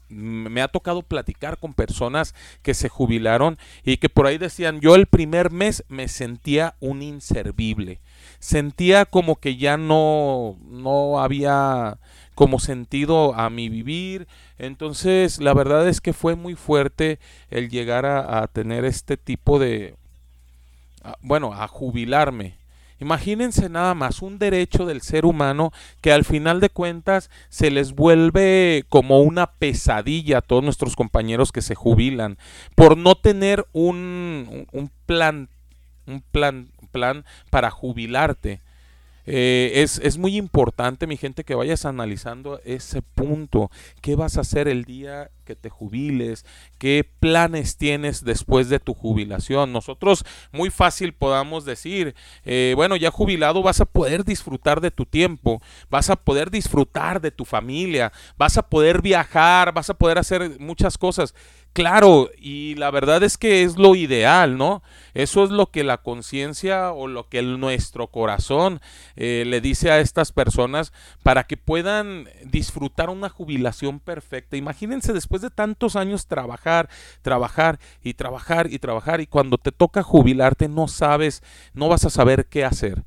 me 0.09 0.63
ha 0.63 0.69
tocado 0.69 1.03
platicar 1.03 1.59
con 1.59 1.75
personas 1.75 2.35
que 2.63 2.75
se 2.75 2.89
jubilaron 2.89 3.59
y 3.83 3.97
que 3.97 4.09
por 4.09 4.27
ahí 4.27 4.39
decían, 4.39 4.81
yo 4.81 4.95
el 4.95 5.07
primer 5.07 5.51
mes 5.51 5.85
me 5.89 6.07
sentía 6.09 6.77
un 6.81 7.03
inservible 7.03 8.01
sentía 8.45 9.07
como 9.07 9.37
que 9.37 9.57
ya 9.57 9.79
no, 9.79 10.59
no 10.69 11.19
había 11.19 11.99
como 12.35 12.59
sentido 12.59 13.35
a 13.35 13.49
mi 13.49 13.71
vivir. 13.71 14.29
Entonces, 14.59 15.41
la 15.41 15.55
verdad 15.55 15.89
es 15.89 16.03
que 16.03 16.13
fue 16.13 16.37
muy 16.37 16.55
fuerte 16.55 17.19
el 17.49 17.71
llegar 17.71 18.05
a, 18.05 18.47
tener 18.49 18.85
este 18.85 19.17
tipo 19.17 19.59
de, 19.59 19.95
bueno, 21.23 21.55
a 21.55 21.67
jubilarme. 21.69 22.59
Imagínense 23.01 23.71
nada 23.71 23.95
más 23.95 24.21
un 24.21 24.39
derecho 24.39 24.85
del 24.85 25.01
ser 25.01 25.25
humano 25.25 25.73
que 26.03 26.13
al 26.13 26.27
final 26.27 26.61
de 26.61 26.69
cuentas 26.69 27.31
se 27.49 27.71
les 27.71 27.95
vuelve 27.95 28.85
como 28.91 29.23
una 29.23 29.47
pesadilla 29.47 30.39
a 30.39 30.43
todos 30.43 30.63
nuestros 30.63 30.97
compañeros 30.97 31.51
que 31.51 31.63
se 31.63 31.75
jubilan 31.75 32.37
por 32.75 32.99
no 32.99 33.15
tener 33.15 33.67
un, 33.73 34.67
un 34.71 34.91
plan 35.07 35.49
un 36.07 36.21
plan 36.21 36.69
plan 36.95 37.25
para 37.51 37.71
jubilarte. 37.71 38.63
Eh, 39.27 39.83
es, 39.83 39.99
es, 40.05 40.19
muy 40.19 40.37
importante, 40.37 41.07
mi 41.07 41.17
gente, 41.17 41.45
que 41.45 41.55
vayas 41.55 41.87
analizando 41.87 42.61
ese 42.65 43.01
punto. 43.01 43.71
¿Qué 44.03 44.17
vas 44.17 44.37
a 44.37 44.43
hacer 44.43 44.69
el 44.69 44.85
día 44.85 45.31
que 45.47 45.57
te 45.57 45.71
jubiles? 45.71 46.45
¿Qué 46.77 47.09
planes 47.21 47.79
tienes 47.79 48.23
después 48.23 48.69
de 48.69 48.81
tu 48.81 48.93
jubilación? 48.93 49.73
Nosotros 49.73 50.25
muy 50.53 50.69
fácil 50.69 51.15
podamos 51.15 51.65
decir, 51.65 52.15
eh, 52.45 52.75
bueno, 52.77 52.97
ya 52.97 53.11
jubilado 53.11 53.63
vas 53.63 53.81
a 53.81 53.87
poder 53.87 54.25
disfrutar 54.25 54.83
de 54.83 54.91
tu 54.91 55.07
tiempo, 55.07 55.63
vas 55.89 56.11
a 56.11 56.17
poder 56.17 56.51
disfrutar 56.51 57.23
de 57.23 57.31
tu 57.31 57.47
familia, 57.47 58.13
vas 58.37 58.59
a 58.59 58.69
poder 58.69 59.01
viajar, 59.01 59.73
vas 59.73 59.89
a 59.89 59.95
poder 59.95 60.19
hacer 60.19 60.61
muchas 60.61 60.99
cosas. 60.99 61.35
Claro, 61.75 62.31
y 62.39 62.77
la 62.77 62.93
verdad 62.93 63.25
es 63.25 63.37
que 63.37 63.65
es 63.65 63.77
lo 63.79 63.97
ideal, 63.97 64.57
¿no? 64.57 64.85
Eso 65.13 65.43
es 65.43 65.51
lo 65.51 65.73
que 65.73 65.83
la 65.83 65.99
conciencia 65.99 66.93
o 66.93 67.09
lo 67.09 67.29
que 67.29 67.43
nuestro 67.43 68.07
corazón 68.07 68.81
eh, 69.17 69.43
le 69.45 69.61
dice 69.61 69.91
a 69.91 69.99
estas 69.99 70.31
personas 70.31 70.93
para 71.25 71.49
que 71.49 71.57
puedan 71.57 72.29
disfrutar 72.45 73.11
una 73.11 73.29
jubilación 73.29 73.99
perfecta. 73.99 74.57
Imagínense 74.57 75.13
después 75.13 75.43
de 75.43 75.51
tantos 75.51 75.97
años 75.97 76.29
trabajar, 76.29 76.89
trabajar 77.23 77.81
y 78.05 78.15
trabajar 78.15 78.73
y 78.73 78.79
trabajar 78.79 79.21
y 79.21 79.27
cuando 79.27 79.59
te 79.59 79.73
toca 79.73 80.05
jubilarte 80.05 80.69
no 80.69 80.87
sabes, 80.87 81.43
no 81.73 81.89
vas 81.89 82.05
a 82.05 82.11
saber 82.11 82.47
qué 82.47 82.65
hacer. 82.65 83.03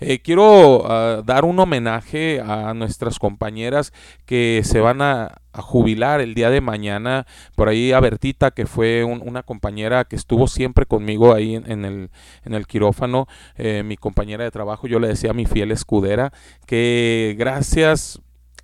Eh, 0.00 0.20
quiero 0.20 0.88
ah, 0.90 1.22
dar 1.24 1.44
un 1.44 1.58
homenaje 1.58 2.40
a 2.40 2.72
nuestras 2.74 3.18
compañeras 3.18 3.92
que 4.26 4.62
se 4.64 4.80
van 4.80 5.02
a, 5.02 5.40
jubilar 5.52 6.20
el 6.20 6.34
día 6.34 6.50
de 6.50 6.60
mañana. 6.60 7.26
Por 7.56 7.68
ahí 7.68 7.90
a 7.90 7.98
Bertita, 7.98 8.52
que 8.52 8.64
fue 8.64 9.02
una 9.02 9.42
compañera 9.42 10.04
que 10.04 10.14
estuvo 10.14 10.46
siempre 10.46 10.86
conmigo 10.86 11.34
ahí 11.34 11.56
en, 11.56 11.84
el, 11.84 12.10
en 12.44 12.54
el, 12.54 12.66
quirófano, 12.68 13.26
eh, 13.56 13.82
mi 13.84 13.96
compañera 13.96 14.44
de 14.44 14.52
trabajo, 14.52 14.86
yo 14.86 15.00
le 15.00 15.08
decía 15.08 15.32
mi 15.32 15.46
fiel 15.46 15.72
escudera 15.72 16.32
que 16.64 17.34
gracias, 17.36 18.20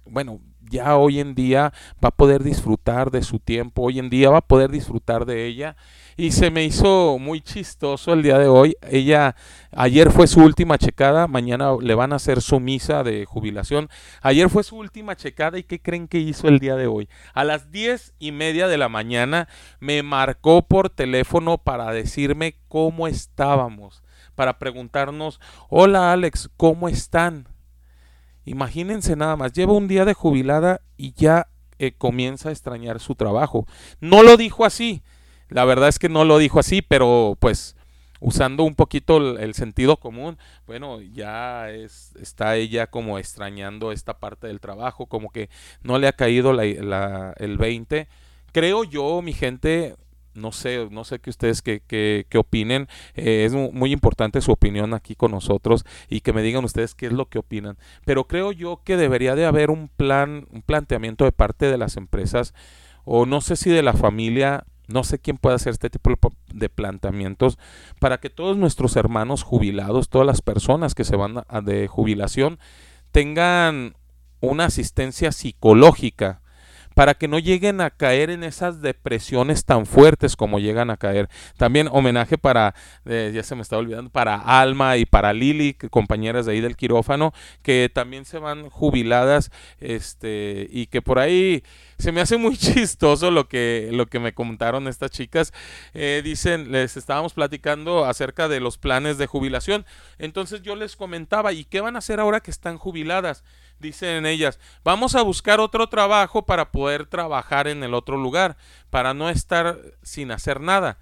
bueno, 0.07 0.39
ya 0.71 0.97
hoy 0.97 1.21
en 1.21 1.35
día 1.35 1.73
va 2.03 2.09
a 2.09 2.17
poder 2.17 2.43
disfrutar 2.45 3.11
de 3.11 3.23
su 3.23 3.39
tiempo, 3.39 3.83
hoy 3.83 3.99
en 3.99 4.11
día 4.11 4.31
va 4.31 4.39
a 4.39 4.47
poder 4.47 4.71
disfrutar 4.71 5.25
de 5.25 5.47
ella. 5.47 5.77
Y 6.17 6.31
se 6.31 6.51
me 6.51 6.65
hizo 6.65 7.19
muy 7.19 7.41
chistoso 7.41 8.13
el 8.13 8.23
día 8.23 8.39
de 8.39 8.47
hoy. 8.47 8.77
Ella, 8.89 9.35
ayer 9.73 10.13
fue 10.13 10.29
su 10.29 10.41
última 10.41 10.79
checada, 10.79 11.27
mañana 11.27 11.73
le 11.81 11.95
van 11.97 12.13
a 12.13 12.17
hacer 12.17 12.41
su 12.41 12.61
misa 12.61 13.03
de 13.03 13.25
jubilación. 13.25 13.89
Ayer 14.23 14.49
fue 14.49 14.63
su 14.63 14.77
última 14.77 15.17
checada 15.17 15.59
y 15.59 15.65
¿qué 15.65 15.83
creen 15.83 16.07
que 16.07 16.19
hizo 16.19 16.47
el 16.47 16.61
día 16.61 16.77
de 16.77 16.87
hoy? 16.87 17.09
A 17.33 17.43
las 17.43 17.73
diez 17.73 18.15
y 18.21 18.31
media 18.31 18.69
de 18.69 18.79
la 18.79 18.89
mañana 18.89 19.49
me 19.81 20.05
marcó 20.05 20.63
por 20.63 20.89
teléfono 20.89 21.59
para 21.59 21.91
decirme 21.91 22.57
cómo 22.69 23.09
estábamos, 23.09 24.05
para 24.37 24.61
preguntarnos, 24.61 25.41
hola 25.69 26.13
Alex, 26.13 26.49
¿cómo 26.57 26.89
están? 26.89 27.49
Imagínense 28.45 29.17
nada 29.17 29.35
más, 29.37 29.53
lleva 29.53 29.73
un 29.73 29.89
día 29.89 30.05
de 30.05 30.15
jubilada 30.15 30.81
y 30.97 31.13
ya 31.15 31.49
eh, 31.79 31.93
comienza 31.97 32.51
a 32.51 32.53
extrañar 32.53 33.01
su 33.01 33.17
trabajo. 33.17 33.67
No 34.01 34.23
lo 34.23 34.37
dijo 34.37 34.65
así, 34.65 35.03
la 35.55 35.65
verdad 35.65 35.89
es 35.89 36.01
que 36.01 36.09
no 36.09 36.25
lo 36.25 36.39
dijo 36.39 36.59
así, 36.59 36.83
pero 36.83 37.37
pues 37.39 37.77
usando 38.19 38.65
un 38.65 38.75
poquito 38.75 39.39
el, 39.39 39.55
sentido 39.55 39.99
común, 39.99 40.37
bueno, 40.67 41.01
ya 41.01 41.71
es, 41.71 42.13
está 42.21 42.57
ella 42.57 42.89
como 42.89 43.21
extrañando 43.21 43.93
esta 43.93 44.19
parte 44.19 44.49
del 44.49 44.59
trabajo, 44.59 45.07
como 45.07 45.31
que 45.31 45.51
no 45.85 46.01
le 46.01 46.09
ha 46.09 46.13
caído 46.13 46.53
la, 46.53 47.35
el 47.37 47.57
20. 47.57 48.09
Creo 48.51 48.83
yo, 48.83 49.23
mi 49.23 49.33
gente, 49.33 49.95
no 50.35 50.51
sé, 50.51 50.89
no 50.91 51.05
sé 51.05 51.21
que 51.21 51.31
ustedes 51.31 51.63
qué, 51.63 51.83
qué 51.87 52.37
opinen. 52.37 52.89
Eh, 53.15 53.45
es 53.45 53.53
muy 53.53 53.93
importante 53.93 54.41
su 54.41 54.51
opinión 54.51 54.93
aquí 54.93 55.15
con 55.15 55.31
nosotros 55.31 55.85
y 56.09 56.23
que 56.23 56.33
me 56.33 56.43
digan 56.43 56.65
ustedes 56.65 56.97
qué 56.97 57.07
es 57.07 57.13
lo 57.13 57.29
que 57.29 57.39
opinan. 57.39 57.79
Pero 58.05 58.27
creo 58.27 58.51
yo 58.51 58.81
que 58.85 58.97
debería 58.97 59.37
de 59.37 59.47
haber 59.47 59.71
un 59.71 59.87
plan, 59.87 60.49
un 60.51 60.63
planteamiento 60.63 61.25
de 61.25 61.31
parte 61.33 61.67
de 61.67 61.79
las 61.79 61.97
empresas 61.97 62.55
o 63.05 63.25
no 63.25 63.41
sé 63.41 63.55
si 63.55 63.71
de 63.71 63.83
la 63.85 63.93
familia, 63.93 64.65
no 64.87 65.05
sé 65.05 65.19
quién 65.19 65.39
puede 65.39 65.57
hacer 65.57 65.73
este 65.73 65.91
tipo 65.91 66.11
de 66.53 66.69
planteamientos 66.69 67.59
para 68.01 68.19
que 68.19 68.31
todos 68.31 68.57
nuestros 68.57 68.97
hermanos 68.97 69.43
jubilados, 69.43 70.09
todas 70.09 70.27
las 70.27 70.43
personas 70.43 70.95
que 70.95 71.05
se 71.05 71.17
van 71.17 71.43
de 71.65 71.89
jubilación, 71.89 72.59
tengan 73.13 73.95
una 74.41 74.67
asistencia 74.67 75.33
psicológica 75.33 76.43
para 76.95 77.15
que 77.15 77.29
no 77.29 77.39
lleguen 77.39 77.81
a 77.81 77.91
caer 77.91 78.31
en 78.31 78.45
esas 78.45 78.81
depresiones 78.81 79.65
tan 79.65 79.87
fuertes 79.87 80.37
como 80.37 80.59
llegan 80.59 80.91
a 80.91 80.97
caer. 80.97 81.29
También 81.57 81.89
homenaje 81.91 82.39
para, 82.39 82.75
eh, 83.05 83.33
ya 83.35 83.43
se 83.43 83.55
me 83.55 83.63
está 83.63 83.77
olvidando, 83.77 84.11
para 84.11 84.37
Alma 84.37 84.97
y 84.97 85.07
para 85.07 85.33
Lili, 85.33 85.75
compañeras 85.75 86.47
de 86.47 86.53
ahí 86.53 86.61
del 86.61 86.77
quirófano, 86.77 87.33
que 87.63 87.91
también 87.93 88.25
se 88.25 88.39
van 88.39 88.71
jubiladas, 88.71 89.51
este, 89.79 90.69
y 90.71 90.87
que 90.87 91.03
por 91.03 91.19
ahí 91.19 91.63
se 91.99 92.13
me 92.13 92.21
hace 92.21 92.37
muy 92.37 92.57
chistoso 92.57 93.31
lo 93.31 93.49
que, 93.49 93.91
lo 93.93 94.07
que 94.07 94.21
me 94.21 94.33
comentaron 94.33 94.89
estas 94.89 95.11
chicas. 95.11 95.53
Eh, 95.93 96.23
dicen, 96.25 96.73
les 96.73 96.97
estábamos 96.97 97.35
platicando 97.35 98.05
acerca 98.05 98.49
de 98.49 98.61
los 98.61 98.79
planes 98.79 99.19
de 99.19 99.27
jubilación. 99.27 99.85
Entonces 100.19 100.63
yo 100.63 100.77
les 100.77 100.97
comentaba, 100.97 101.53
¿y 101.53 101.65
qué 101.65 101.81
van 101.81 101.97
a 101.97 101.99
hacer 101.99 102.21
ahora 102.21 102.41
que 102.41 102.51
están 102.51 102.79
jubiladas? 102.79 103.45
Dicen 103.79 104.27
ellas, 104.27 104.59
vamos 104.83 105.15
a 105.15 105.23
buscar 105.23 105.61
otro 105.61 105.89
trabajo 105.89 106.47
para 106.47 106.73
poder 106.73 107.07
trabajar 107.07 107.69
en 107.69 107.83
el 107.83 107.95
otro 107.95 108.17
lugar, 108.17 108.57
para 108.91 109.15
no 109.15 109.29
estar 109.31 109.79
sin 110.03 110.31
hacer 110.31 110.61
nada. 110.61 110.99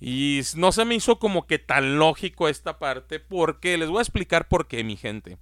Y 0.00 0.40
no 0.56 0.72
se 0.72 0.84
me 0.84 0.94
hizo 0.94 1.18
como 1.18 1.46
que 1.46 1.58
tan 1.58 1.98
lógico 1.98 2.48
esta 2.48 2.78
parte, 2.78 3.20
porque 3.20 3.76
les 3.76 3.88
voy 3.88 3.98
a 3.98 4.02
explicar 4.02 4.48
por 4.48 4.66
qué, 4.66 4.82
mi 4.82 4.96
gente. 4.96 5.38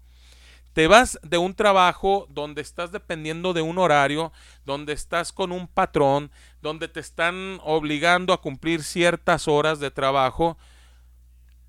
Te 0.73 0.87
vas 0.87 1.18
de 1.23 1.38
un 1.38 1.54
trabajo 1.54 2.26
donde 2.30 2.62
estás 2.62 2.92
dependiendo 2.92 3.52
de 3.52 3.62
un 3.62 3.78
horario, 3.78 4.32
donde 4.64 4.92
estás 4.92 5.32
con 5.32 5.50
un 5.52 5.66
patrón, 5.66 6.30
donde 6.61 6.88
te 6.88 7.00
están 7.00 7.58
obligando 7.64 8.32
a 8.32 8.40
cumplir 8.40 8.82
ciertas 8.82 9.49
horas 9.49 9.80
de 9.80 9.90
trabajo, 9.90 10.58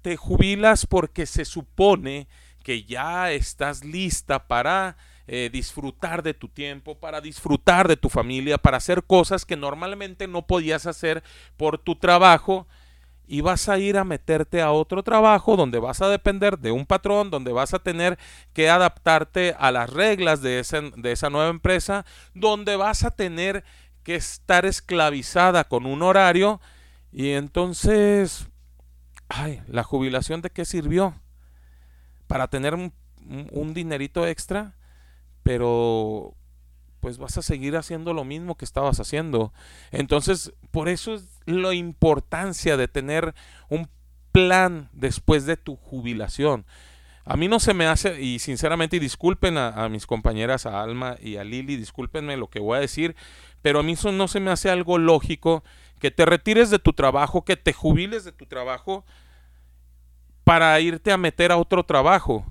te 0.01 0.15
jubilas 0.15 0.85
porque 0.85 1.25
se 1.25 1.45
supone 1.45 2.27
que 2.69 2.83
ya 2.83 3.31
estás 3.31 3.83
lista 3.83 4.45
para 4.45 4.95
eh, 5.25 5.49
disfrutar 5.51 6.21
de 6.21 6.35
tu 6.35 6.47
tiempo, 6.47 6.99
para 6.99 7.19
disfrutar 7.19 7.88
de 7.88 7.97
tu 7.97 8.09
familia, 8.09 8.59
para 8.59 8.77
hacer 8.77 9.01
cosas 9.01 9.43
que 9.43 9.57
normalmente 9.57 10.27
no 10.27 10.45
podías 10.45 10.85
hacer 10.85 11.23
por 11.57 11.79
tu 11.79 11.95
trabajo 11.95 12.67
y 13.27 13.41
vas 13.41 13.69
a 13.69 13.79
ir 13.79 13.97
a 13.97 14.03
meterte 14.03 14.61
a 14.61 14.69
otro 14.69 15.01
trabajo 15.01 15.55
donde 15.55 15.79
vas 15.79 15.99
a 16.03 16.09
depender 16.09 16.59
de 16.59 16.71
un 16.71 16.85
patrón, 16.85 17.31
donde 17.31 17.51
vas 17.51 17.73
a 17.73 17.79
tener 17.79 18.19
que 18.53 18.69
adaptarte 18.69 19.55
a 19.57 19.71
las 19.71 19.89
reglas 19.89 20.43
de, 20.43 20.63
de 20.95 21.11
esa 21.11 21.31
nueva 21.31 21.49
empresa, 21.49 22.05
donde 22.35 22.75
vas 22.75 23.03
a 23.03 23.09
tener 23.09 23.63
que 24.03 24.13
estar 24.13 24.67
esclavizada 24.67 25.63
con 25.63 25.87
un 25.87 26.03
horario 26.03 26.61
y 27.11 27.31
entonces, 27.31 28.48
ay, 29.27 29.59
la 29.67 29.81
jubilación 29.81 30.44
de 30.44 30.51
qué 30.51 30.65
sirvió? 30.65 31.15
Para 32.29 32.48
tener 32.48 32.75
un, 32.75 32.94
dinerito 33.74 34.27
extra, 34.27 34.75
pero 35.42 36.35
pues 37.00 37.18
vas 37.18 37.39
a 37.39 37.42
seguir 37.42 37.75
haciendo 37.75 38.13
lo 38.13 38.24
mismo 38.24 38.55
que 38.55 38.65
estabas 38.65 39.00
haciendo. 39.00 39.51
Entonces, 39.89 40.53
por 40.70 40.89
eso 40.89 41.15
es 41.15 41.25
la 41.48 41.74
importancia 41.74 42.77
de 42.77 42.87
tener 42.87 43.33
un 43.68 43.89
plan 44.31 44.89
después 44.94 45.48
de 45.48 45.57
tu 45.57 45.75
jubilación. 45.75 46.68
A 47.25 47.35
mí 47.35 47.48
no 47.48 47.59
se 47.59 47.74
me 47.74 47.87
hace, 47.87 48.22
y 48.22 48.37
sinceramente, 48.37 49.00
disculpen 49.00 49.57
a, 49.57 49.89
mis 49.89 50.05
compañeras, 50.05 50.68
a 50.68 50.83
Alma 50.83 51.18
y 51.20 51.37
a 51.37 51.44
Lili, 51.44 51.77
discúlpenme 51.77 52.37
lo 52.37 52.48
que 52.48 52.59
voy 52.59 52.77
a 52.77 52.81
decir, 52.81 53.15
pero 53.63 53.79
a 53.79 53.83
mí 53.83 53.94
eso 53.94 54.11
no 54.11 54.27
se 54.27 54.39
me 54.39 54.51
hace 54.51 54.70
algo 54.70 55.00
lógico 55.00 55.63
que 56.00 56.11
te 56.11 56.27
retires 56.27 56.70
de 56.70 56.77
tu 56.77 56.94
trabajo, 56.94 57.44
que 57.44 57.57
te 57.57 57.74
jubiles 57.74 58.24
de 58.24 58.33
tu 58.33 58.46
trabajo 58.46 59.03
para 60.50 60.79
irte 60.79 61.12
a 61.12 61.18
meter 61.18 61.51
a 61.51 61.57
otro 61.57 61.83
trabajo. 61.83 62.44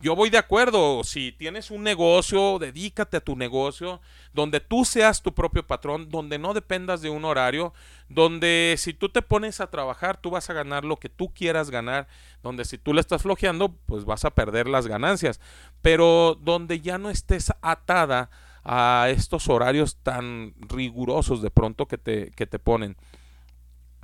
Yo 0.00 0.16
voy 0.16 0.28
de 0.28 0.38
acuerdo, 0.38 1.04
si 1.04 1.30
tienes 1.30 1.70
un 1.70 1.84
negocio, 1.84 2.58
dedícate 2.58 3.16
a 3.16 3.20
tu 3.20 3.36
negocio, 3.36 4.00
donde 4.32 4.58
tú 4.58 4.84
seas 4.84 5.22
tu 5.22 5.32
propio 5.32 5.64
patrón, 5.64 6.08
donde 6.08 6.40
no 6.40 6.52
dependas 6.52 7.00
de 7.00 7.10
un 7.10 7.24
horario, 7.24 7.72
donde 8.08 8.74
si 8.76 8.92
tú 8.92 9.08
te 9.08 9.22
pones 9.22 9.60
a 9.60 9.70
trabajar, 9.70 10.20
tú 10.20 10.30
vas 10.30 10.50
a 10.50 10.52
ganar 10.52 10.84
lo 10.84 10.96
que 10.96 11.08
tú 11.08 11.32
quieras 11.32 11.70
ganar, 11.70 12.08
donde 12.42 12.64
si 12.64 12.76
tú 12.76 12.92
le 12.92 13.00
estás 13.00 13.22
flojeando, 13.22 13.68
pues 13.86 14.04
vas 14.04 14.24
a 14.24 14.34
perder 14.34 14.66
las 14.66 14.88
ganancias, 14.88 15.40
pero 15.80 16.36
donde 16.40 16.80
ya 16.80 16.98
no 16.98 17.08
estés 17.08 17.52
atada 17.62 18.30
a 18.64 19.10
estos 19.10 19.48
horarios 19.48 19.96
tan 20.02 20.54
rigurosos 20.58 21.40
de 21.40 21.52
pronto 21.52 21.86
que 21.86 21.98
te, 21.98 22.32
que 22.32 22.48
te 22.48 22.58
ponen. 22.58 22.96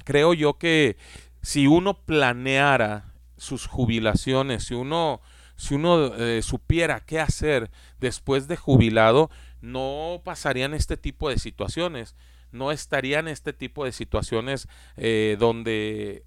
Creo 0.04 0.34
yo 0.34 0.56
que 0.56 0.96
si 1.42 1.66
uno 1.66 1.94
planeara 1.94 3.13
sus 3.36 3.66
jubilaciones, 3.66 4.64
si 4.64 4.74
uno, 4.74 5.20
si 5.56 5.74
uno 5.74 6.14
eh, 6.14 6.42
supiera 6.42 7.00
qué 7.00 7.20
hacer 7.20 7.70
después 7.98 8.48
de 8.48 8.56
jubilado, 8.56 9.30
no 9.60 10.20
pasarían 10.24 10.74
este 10.74 10.96
tipo 10.96 11.28
de 11.28 11.38
situaciones, 11.38 12.14
no 12.52 12.70
estarían 12.70 13.28
este 13.28 13.52
tipo 13.52 13.84
de 13.84 13.92
situaciones 13.92 14.68
eh, 14.96 15.36
donde 15.38 16.24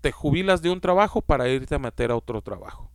te 0.00 0.12
jubilas 0.12 0.60
de 0.60 0.70
un 0.70 0.80
trabajo 0.80 1.22
para 1.22 1.48
irte 1.48 1.74
a 1.74 1.78
meter 1.78 2.10
a 2.10 2.16
otro 2.16 2.42
trabajo. 2.42 2.90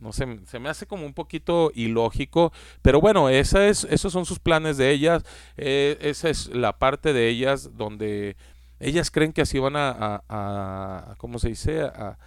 No 0.00 0.12
sé, 0.12 0.40
se 0.46 0.58
me 0.58 0.70
hace 0.70 0.86
como 0.86 1.04
un 1.04 1.12
poquito 1.12 1.70
ilógico, 1.74 2.52
pero 2.80 3.02
bueno, 3.02 3.28
esa 3.28 3.68
es, 3.68 3.84
esos 3.84 4.12
son 4.12 4.24
sus 4.24 4.38
planes 4.38 4.78
de 4.78 4.90
ellas, 4.90 5.24
eh, 5.58 5.98
esa 6.00 6.30
es 6.30 6.48
la 6.48 6.78
parte 6.78 7.12
de 7.12 7.28
ellas 7.28 7.76
donde 7.76 8.36
ellas 8.80 9.10
creen 9.10 9.32
que 9.32 9.42
así 9.42 9.58
van 9.58 9.76
a, 9.76 10.22
a, 10.28 11.14
¿cómo 11.18 11.38
se 11.38 11.48
dice? 11.48 11.82
A, 11.82 12.18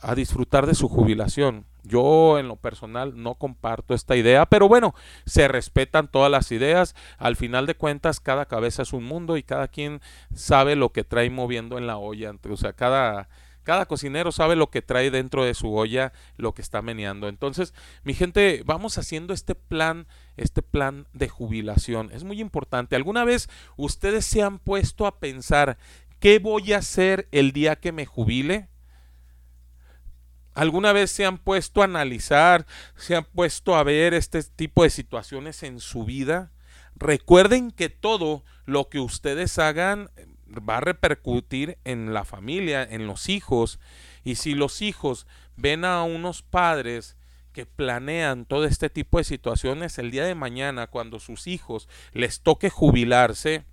a 0.00 0.14
disfrutar 0.14 0.66
de 0.66 0.74
su 0.74 0.88
jubilación. 0.88 1.64
Yo 1.82 2.38
en 2.38 2.48
lo 2.48 2.56
personal 2.56 3.20
no 3.20 3.34
comparto 3.34 3.94
esta 3.94 4.14
idea, 4.14 4.46
pero 4.46 4.68
bueno, 4.68 4.94
se 5.24 5.48
respetan 5.48 6.08
todas 6.08 6.30
las 6.30 6.52
ideas. 6.52 6.94
Al 7.16 7.34
final 7.34 7.66
de 7.66 7.74
cuentas, 7.74 8.20
cada 8.20 8.46
cabeza 8.46 8.82
es 8.82 8.92
un 8.92 9.04
mundo 9.04 9.36
y 9.36 9.42
cada 9.42 9.68
quien 9.68 10.00
sabe 10.34 10.76
lo 10.76 10.92
que 10.92 11.04
trae 11.04 11.30
moviendo 11.30 11.78
en 11.78 11.86
la 11.86 11.96
olla. 11.96 12.32
O 12.48 12.56
sea, 12.56 12.74
cada, 12.74 13.28
cada 13.68 13.84
cocinero 13.84 14.32
sabe 14.32 14.56
lo 14.56 14.70
que 14.70 14.80
trae 14.80 15.10
dentro 15.10 15.44
de 15.44 15.52
su 15.52 15.74
olla, 15.74 16.14
lo 16.38 16.54
que 16.54 16.62
está 16.62 16.80
meneando. 16.80 17.28
Entonces, 17.28 17.74
mi 18.02 18.14
gente, 18.14 18.62
vamos 18.64 18.96
haciendo 18.96 19.34
este 19.34 19.54
plan, 19.54 20.06
este 20.38 20.62
plan 20.62 21.06
de 21.12 21.28
jubilación. 21.28 22.08
Es 22.14 22.24
muy 22.24 22.40
importante. 22.40 22.96
¿Alguna 22.96 23.26
vez 23.26 23.50
ustedes 23.76 24.24
se 24.24 24.42
han 24.42 24.58
puesto 24.58 25.06
a 25.06 25.20
pensar 25.20 25.76
qué 26.18 26.38
voy 26.38 26.72
a 26.72 26.78
hacer 26.78 27.28
el 27.30 27.52
día 27.52 27.76
que 27.76 27.92
me 27.92 28.06
jubile? 28.06 28.70
¿Alguna 30.54 30.94
vez 30.94 31.10
se 31.10 31.26
han 31.26 31.36
puesto 31.36 31.82
a 31.82 31.84
analizar, 31.84 32.64
se 32.96 33.16
han 33.16 33.26
puesto 33.26 33.76
a 33.76 33.82
ver 33.82 34.14
este 34.14 34.42
tipo 34.44 34.82
de 34.82 34.88
situaciones 34.88 35.62
en 35.62 35.80
su 35.80 36.06
vida? 36.06 36.52
Recuerden 36.96 37.70
que 37.70 37.90
todo 37.90 38.44
lo 38.64 38.88
que 38.88 38.98
ustedes 38.98 39.58
hagan 39.58 40.08
va 40.48 40.78
a 40.78 40.80
repercutir 40.80 41.78
en 41.84 42.12
la 42.14 42.24
familia, 42.24 42.82
en 42.82 43.06
los 43.06 43.28
hijos. 43.28 43.78
Y 44.24 44.36
si 44.36 44.54
los 44.54 44.82
hijos 44.82 45.26
ven 45.56 45.84
a 45.84 46.02
unos 46.02 46.42
padres 46.42 47.16
que 47.52 47.66
planean 47.66 48.44
todo 48.44 48.64
este 48.64 48.90
tipo 48.90 49.18
de 49.18 49.24
situaciones 49.24 49.98
el 49.98 50.10
día 50.10 50.24
de 50.24 50.34
mañana 50.34 50.86
cuando 50.86 51.18
sus 51.18 51.46
hijos 51.46 51.88
les 52.12 52.40
toque 52.40 52.70
jubilarse 52.70 53.64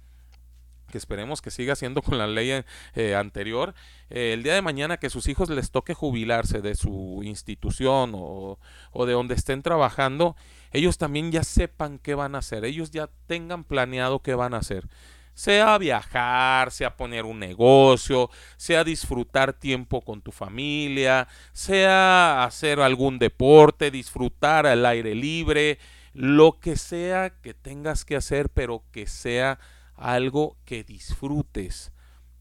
que 0.91 0.97
esperemos 0.99 1.41
que 1.41 1.51
siga 1.51 1.75
siendo 1.75 2.01
con 2.01 2.17
la 2.17 2.27
ley 2.27 2.63
eh, 2.93 3.15
anterior, 3.15 3.73
eh, 4.09 4.33
el 4.33 4.43
día 4.43 4.53
de 4.53 4.61
mañana 4.61 4.97
que 4.97 5.09
sus 5.09 5.27
hijos 5.27 5.49
les 5.49 5.71
toque 5.71 5.93
jubilarse 5.93 6.61
de 6.61 6.75
su 6.75 7.21
institución 7.23 8.13
o, 8.15 8.59
o 8.91 9.05
de 9.05 9.13
donde 9.13 9.35
estén 9.35 9.61
trabajando, 9.61 10.35
ellos 10.71 10.97
también 10.97 11.31
ya 11.31 11.43
sepan 11.43 11.99
qué 11.99 12.15
van 12.15 12.35
a 12.35 12.37
hacer, 12.37 12.65
ellos 12.65 12.91
ya 12.91 13.09
tengan 13.27 13.63
planeado 13.63 14.21
qué 14.21 14.35
van 14.35 14.53
a 14.53 14.57
hacer 14.57 14.87
sea 15.35 15.77
viajar, 15.77 16.71
sea 16.71 16.95
poner 16.95 17.25
un 17.25 17.39
negocio, 17.39 18.31
sea 18.57 18.83
disfrutar 18.83 19.53
tiempo 19.53 20.01
con 20.01 20.21
tu 20.21 20.31
familia, 20.31 21.27
sea 21.51 22.43
hacer 22.43 22.79
algún 22.79 23.19
deporte, 23.19 23.91
disfrutar 23.91 24.65
al 24.65 24.85
aire 24.85 25.13
libre, 25.13 25.77
lo 26.13 26.59
que 26.59 26.77
sea 26.77 27.29
que 27.41 27.53
tengas 27.53 28.05
que 28.05 28.15
hacer, 28.15 28.49
pero 28.49 28.81
que 28.93 29.05
sea 29.05 29.59
algo 29.97 30.55
que 30.65 30.85
disfrutes, 30.85 31.91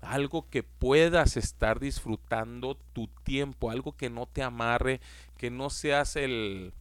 algo 0.00 0.48
que 0.48 0.62
puedas 0.62 1.36
estar 1.36 1.80
disfrutando 1.80 2.78
tu 2.92 3.08
tiempo, 3.24 3.72
algo 3.72 3.96
que 3.96 4.08
no 4.08 4.26
te 4.26 4.44
amarre, 4.44 5.00
que 5.36 5.50
no 5.50 5.68
seas 5.68 6.14
el, 6.14 6.72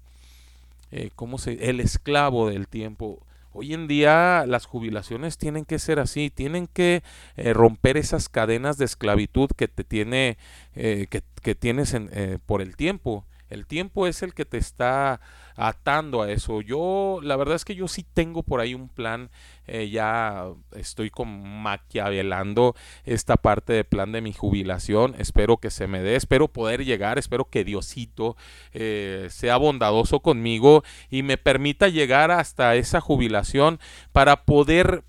eh, 0.92 1.10
¿cómo 1.16 1.40
se? 1.40 1.70
el 1.70 1.80
esclavo 1.80 2.50
del 2.50 2.68
tiempo. 2.68 3.20
Hoy 3.54 3.74
en 3.74 3.88
día 3.88 4.46
las 4.48 4.66
jubilaciones 4.66 5.38
tienen 5.38 5.64
que 5.64 5.80
ser 5.80 6.00
así, 6.00 6.30
tienen 6.30 6.68
que 6.68 7.04
eh, 7.38 7.54
romper 7.54 7.98
esas 7.98 8.28
cadenas 8.28 8.78
de 8.78 8.86
esclavitud 8.86 9.50
que 9.56 9.68
te 9.68 9.84
tiene, 9.84 10.38
eh, 10.76 11.08
que, 11.10 11.22
que, 11.42 11.56
tienes 11.56 11.94
en, 11.94 12.10
por 12.46 12.62
el 12.62 12.76
tiempo. 12.76 13.26
El 13.54 13.68
tiempo 13.68 14.08
es 14.08 14.24
el 14.24 14.34
que 14.34 14.46
te 14.46 14.58
está 14.58 15.22
atando 15.56 16.24
a 16.24 16.32
eso. 16.32 16.62
Yo, 16.62 17.20
la 17.22 17.36
verdad 17.36 17.56
es 17.56 17.66
que 17.66 17.76
yo 17.76 17.88
sí 17.88 18.04
tengo 18.14 18.42
por 18.42 18.60
ahí 18.60 18.74
un 18.74 18.90
plan, 18.90 19.30
eh, 19.68 19.90
ya 19.90 20.48
estoy 20.76 21.12
como 21.12 21.46
maquiavelando 21.46 22.76
esta 23.06 23.38
parte 23.38 23.74
de 23.74 23.84
plan 23.84 24.12
de 24.12 24.22
mi 24.22 24.34
jubilación, 24.34 25.16
espero 25.20 25.58
que 25.58 25.70
se 25.70 25.86
me 25.86 26.02
dé, 26.02 26.16
espero 26.16 26.48
poder 26.48 26.84
llegar, 26.84 27.20
espero 27.20 27.46
que 27.46 27.64
Diosito 27.64 28.36
eh, 28.74 29.28
sea 29.30 29.58
bondadoso 29.58 30.22
conmigo 30.22 30.84
y 31.12 31.22
me 31.22 31.38
permita 31.38 31.88
llegar 31.88 32.32
hasta 32.32 32.76
esa 32.76 33.02
jubilación 33.02 33.80
para 34.12 34.46
poder 34.46 35.04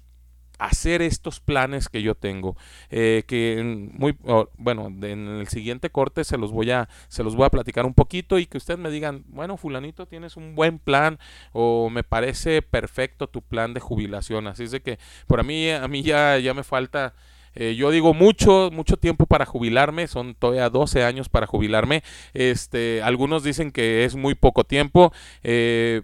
hacer 0.59 1.03
estos 1.03 1.41
planes 1.41 1.89
que 1.89 2.03
yo 2.03 2.15
tengo 2.15 2.57
eh, 2.91 3.25
que 3.27 3.91
muy 3.93 4.17
bueno 4.57 4.87
en 4.87 5.29
el 5.29 5.49
siguiente 5.49 5.91
corte 5.91 6.25
se 6.25 6.39
los 6.39 6.53
voy 6.53 6.71
a 6.71 6.89
se 7.09 7.25
los 7.25 7.35
voy 7.35 7.47
a 7.47 7.51
platicar 7.51 7.87
un 7.87 7.95
poquito 7.95 8.39
y 8.39 8.47
que 8.47 8.59
ustedes 8.59 8.79
me 8.79 8.91
digan 8.91 9.25
bueno 9.29 9.57
fulanito 9.57 10.07
tienes 10.07 10.37
un 10.37 10.55
buen 10.55 10.79
plan 10.79 11.19
o 11.53 11.91
me 11.91 12.05
parece 12.05 12.63
perfecto 12.63 13.27
tu 13.27 13.43
plan 13.43 13.75
de 13.75 13.81
jubilación 13.81 14.47
así 14.47 14.65
es 14.65 14.71
de 14.71 14.81
que 14.81 14.99
por 15.27 15.41
a 15.41 15.43
mí 15.43 15.71
a 15.71 15.89
mí 15.89 16.03
ya 16.03 16.39
ya 16.39 16.55
me 16.55 16.63
falta 16.63 17.15
eh, 17.55 17.75
yo 17.77 17.91
digo 17.91 18.15
mucho, 18.15 18.71
mucho 18.73 18.97
tiempo 18.97 19.27
para 19.27 19.47
jubilarme, 19.47 20.09
son 20.09 20.35
todavía 20.35 20.69
12 20.71 21.05
años 21.05 21.29
para 21.29 21.47
jubilarme. 21.47 22.03
Este, 22.33 23.03
algunos 23.03 23.45
dicen 23.45 23.71
que 23.71 24.05
es 24.05 24.17
muy 24.17 24.35
poco 24.35 24.65
tiempo. 24.65 25.13
Eh, 25.43 26.03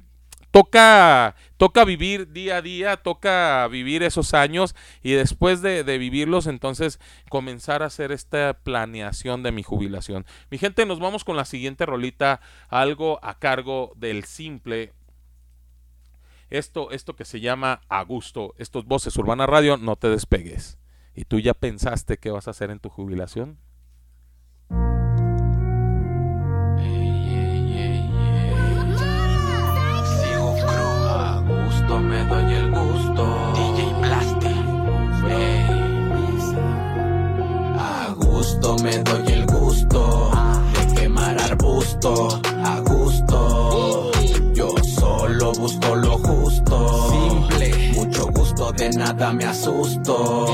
toca, 0.51 1.37
toca 1.57 1.85
vivir 1.85 2.33
día 2.33 2.59
a 2.59 2.63
día, 2.63 2.97
toca 2.97 3.67
vivir 3.69 4.03
esos 4.03 4.35
años 4.35 4.75
y 5.03 5.13
después 5.13 5.63
de, 5.63 5.83
vivirlos 5.83 6.47
entonces 6.47 6.99
comenzar 7.29 7.83
a 7.83 7.87
hacer 7.87 8.13
esta 8.13 8.55
planeación 8.63 9.43
de 9.43 9.53
mi 9.53 9.63
jubilación. 9.63 10.27
Mi 10.51 10.59
gente, 10.59 10.87
nos 10.87 10.99
vamos 10.99 11.25
con 11.25 11.37
la 11.37 11.45
siguiente 11.45 11.87
rolita, 11.87 12.41
algo 12.69 13.19
a 13.23 13.39
cargo 13.39 13.93
del 13.97 14.25
simple. 14.25 14.93
Esto, 16.49 16.91
esto 16.91 17.15
que 17.15 17.25
se 17.25 17.41
llama 17.41 17.83
a 17.89 18.03
gusto, 18.03 18.55
estos 18.59 18.85
voces 18.85 19.17
Urbana 19.17 19.47
Radio, 19.47 19.77
no 19.77 19.97
te 19.97 20.09
despegues. 20.09 20.79
¿Y 21.15 21.25
tú 21.25 21.39
ya 21.39 21.55
pensaste 21.55 22.19
qué 22.19 22.31
vas 22.31 22.49
a 22.49 22.53
hacer 22.53 22.71
en 22.71 22.81
tu 22.81 22.89
jubilación? 22.89 23.59
Me 38.79 38.99
doy 38.99 39.33
el 39.33 39.47
gusto 39.47 40.31
de 40.75 40.95
quemar 40.95 41.41
arbusto. 41.41 42.41
A 42.65 42.81
gusto. 42.81 44.11
Yo 44.55 44.75
solo 44.85 45.53
busco 45.53 45.95
lo 45.97 46.19
justo. 46.19 47.11
Simple. 47.11 47.93
Mucho 47.95 48.27
gusto, 48.27 48.73
de 48.73 48.91
nada 48.91 49.33
me 49.33 49.45
asusto. 49.45 50.47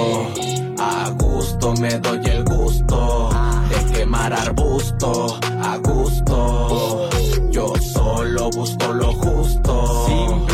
A 0.78 1.10
gusto 1.10 1.74
me 1.80 1.98
doy 1.98 2.20
el 2.26 2.44
gusto 2.44 3.30
de 3.70 3.92
quemar 3.92 4.32
arbusto. 4.32 5.38
A 5.62 5.76
gusto. 5.78 7.08
Yo 7.50 7.72
solo 7.80 8.50
busco 8.50 8.92
lo 8.92 9.12
justo. 9.14 10.06
Simple 10.06 10.46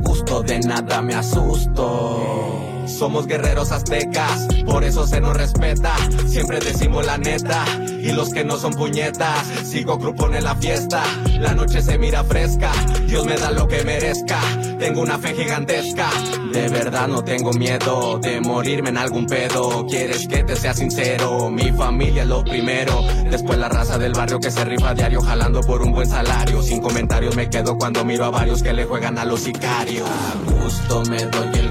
gusto, 0.00 0.42
de 0.42 0.58
nada 0.60 1.02
me 1.02 1.14
asusto. 1.14 2.57
Somos 2.88 3.26
guerreros 3.26 3.70
aztecas, 3.70 4.48
por 4.66 4.82
eso 4.82 5.06
se 5.06 5.20
nos 5.20 5.36
respeta. 5.36 5.94
Siempre 6.26 6.58
decimos 6.58 7.06
la 7.06 7.18
neta, 7.18 7.64
y 8.00 8.12
los 8.12 8.30
que 8.30 8.44
no 8.44 8.56
son 8.56 8.72
puñetas, 8.72 9.46
sigo 9.64 9.98
en 10.32 10.44
la 10.44 10.54
fiesta. 10.56 11.02
La 11.38 11.54
noche 11.54 11.82
se 11.82 11.98
mira 11.98 12.24
fresca, 12.24 12.72
Dios 13.06 13.26
me 13.26 13.36
da 13.36 13.50
lo 13.50 13.68
que 13.68 13.84
merezca. 13.84 14.38
Tengo 14.78 15.02
una 15.02 15.18
fe 15.18 15.34
gigantesca, 15.34 16.08
de 16.52 16.68
verdad 16.68 17.08
no 17.08 17.22
tengo 17.22 17.52
miedo 17.52 18.18
de 18.18 18.40
morirme 18.40 18.90
en 18.90 18.98
algún 18.98 19.26
pedo. 19.26 19.86
Quieres 19.86 20.26
que 20.26 20.44
te 20.44 20.56
sea 20.56 20.74
sincero, 20.74 21.50
mi 21.50 21.70
familia 21.72 22.22
es 22.22 22.28
lo 22.28 22.44
primero. 22.44 23.02
Después 23.30 23.58
la 23.58 23.68
raza 23.68 23.98
del 23.98 24.12
barrio 24.12 24.38
que 24.40 24.50
se 24.50 24.64
rifa 24.64 24.94
diario 24.94 25.20
jalando 25.20 25.60
por 25.60 25.82
un 25.82 25.92
buen 25.92 26.08
salario. 26.08 26.62
Sin 26.62 26.80
comentarios 26.80 27.36
me 27.36 27.50
quedo 27.50 27.76
cuando 27.76 28.04
miro 28.04 28.24
a 28.24 28.30
varios 28.30 28.62
que 28.62 28.72
le 28.72 28.84
juegan 28.84 29.18
a 29.18 29.24
los 29.24 29.40
sicarios. 29.40 30.08
A 30.08 30.62
gusto 30.62 31.02
me 31.10 31.18
doy 31.18 31.58
el 31.58 31.67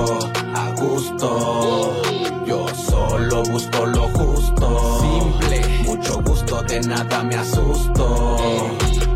a 0.00 0.70
gusto. 0.80 2.02
Yo 2.46 2.66
solo 2.68 3.42
busco 3.42 3.86
lo 3.86 4.08
justo, 4.08 5.00
simple, 5.00 5.84
mucho 5.84 6.22
gusto, 6.22 6.62
de 6.62 6.80
nada 6.80 7.22
me 7.22 7.34
asusto. 7.34 8.26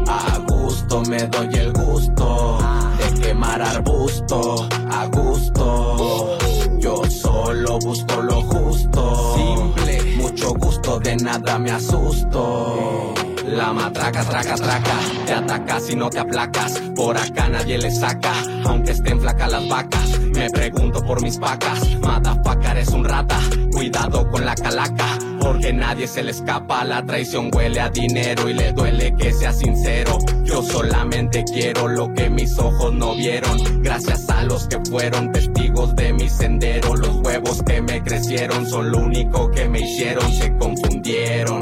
A 0.06 0.38
gusto 0.46 1.02
me 1.08 1.18
doy 1.28 1.54
el 1.54 1.72
gusto 1.72 2.58
de 2.98 3.20
quemar 3.20 3.62
arbusto, 3.62 4.68
a 4.90 5.06
gusto. 5.06 6.38
Yo 6.78 7.02
solo 7.10 7.78
busco 7.78 8.22
lo 8.22 8.42
justo, 8.42 9.34
simple, 9.34 10.16
mucho 10.16 10.52
gusto, 10.54 11.00
de 11.00 11.16
nada 11.16 11.58
me 11.58 11.70
asusto. 11.70 13.14
La 13.46 13.72
matraca, 13.72 14.24
traca, 14.24 14.56
traca, 14.56 14.98
te 15.24 15.32
atacas 15.32 15.86
si 15.86 15.96
no 15.96 16.10
te 16.10 16.18
aplacas. 16.18 16.82
Por 16.94 17.16
acá 17.16 17.48
nadie 17.48 17.78
le 17.78 17.90
saca, 17.90 18.34
aunque 18.64 18.92
estén 18.92 19.20
flacas 19.20 19.50
las 19.50 19.68
vacas. 19.68 20.25
Me 20.36 20.50
pregunto 20.50 21.02
por 21.02 21.22
mis 21.22 21.38
vacas, 21.38 21.80
motherfucker 22.02 22.76
es 22.76 22.88
un 22.88 23.06
rata. 23.06 23.40
Cuidado 23.72 24.30
con 24.30 24.44
la 24.44 24.54
calaca, 24.54 25.18
porque 25.40 25.72
nadie 25.72 26.06
se 26.06 26.22
le 26.22 26.32
escapa. 26.32 26.84
La 26.84 27.02
traición 27.06 27.50
huele 27.54 27.80
a 27.80 27.88
dinero 27.88 28.46
y 28.46 28.52
le 28.52 28.72
duele 28.74 29.14
que 29.18 29.32
sea 29.32 29.54
sincero. 29.54 30.18
Yo 30.44 30.62
solamente 30.62 31.42
quiero 31.44 31.88
lo 31.88 32.12
que 32.12 32.28
mis 32.28 32.58
ojos 32.58 32.92
no 32.92 33.14
vieron. 33.14 33.82
Gracias 33.82 34.28
a 34.28 34.42
los 34.42 34.66
que 34.66 34.78
fueron 34.90 35.32
testigos 35.32 35.96
de 35.96 36.12
mi 36.12 36.28
sendero. 36.28 36.94
Los 36.94 37.16
huevos 37.16 37.62
que 37.62 37.80
me 37.80 38.02
crecieron 38.02 38.66
son 38.66 38.92
lo 38.92 38.98
único 38.98 39.50
que 39.50 39.66
me 39.70 39.80
hicieron, 39.80 40.30
se 40.34 40.54
confundieron. 40.58 41.60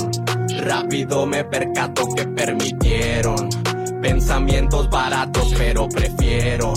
Rápido 0.58 1.26
me 1.26 1.44
percato 1.44 2.08
que 2.16 2.26
permitieron 2.26 3.48
pensamientos 4.02 4.90
baratos, 4.90 5.54
pero 5.56 5.88
prefiero 5.88 6.74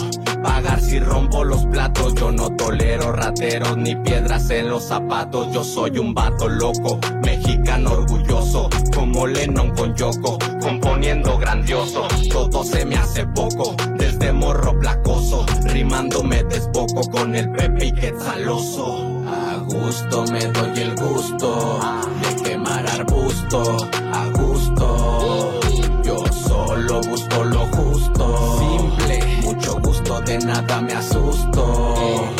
pagar 0.47 0.79
si 0.79 0.99
rompo 0.99 1.43
los 1.43 1.65
platos. 1.65 2.15
Yo 2.15 2.31
no 2.31 2.49
tolero 2.55 3.11
rateros 3.11 3.75
ni 3.77 3.95
piedras 3.97 4.49
en 4.49 4.69
los 4.69 4.83
zapatos. 4.83 5.51
Yo 5.53 5.63
soy 5.63 5.99
un 5.99 6.13
vato 6.13 6.47
loco, 6.47 6.99
mexicano 7.23 7.91
orgulloso, 7.91 8.69
como 8.95 9.27
Lennon 9.27 9.71
con 9.75 9.93
Yoko, 9.93 10.39
componiendo 10.61 11.37
grandioso. 11.37 12.07
Todo 12.31 12.63
se 12.63 12.85
me 12.85 12.95
hace 12.95 13.27
poco, 13.27 13.75
desde 13.97 14.31
morro 14.31 14.79
placoso, 14.79 15.45
rimando 15.65 16.23
me 16.23 16.43
desboco 16.43 17.01
con 17.11 17.35
el 17.35 17.51
Pepe 17.51 17.87
y 17.87 17.91
Quetzaloso. 17.91 19.23
A 19.27 19.57
gusto 19.57 20.23
me 20.31 20.39
doy 20.39 20.79
el 20.79 20.95
gusto 20.95 21.79
arbusto, 22.87 23.61
a 23.61 23.77
gusto. 23.83 24.06
me 30.81 30.93
asusto. 30.93 32.33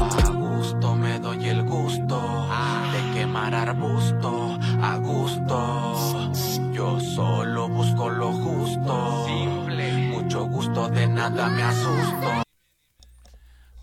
A 0.00 0.30
gusto 0.30 0.94
me 0.94 1.18
doy 1.20 1.48
el 1.48 1.62
gusto 1.62 2.48
de 2.92 3.14
quemar 3.14 3.54
arbusto. 3.54 4.58
A 4.82 4.96
gusto, 4.96 6.32
yo 6.72 6.98
solo 7.00 7.68
busco 7.68 8.08
lo 8.08 8.32
justo. 8.32 9.26
Simple, 9.26 9.92
mucho 10.08 10.44
gusto 10.46 10.88
de 10.88 11.06
nada 11.06 11.48
me 11.48 11.62
asusto. 11.62 12.44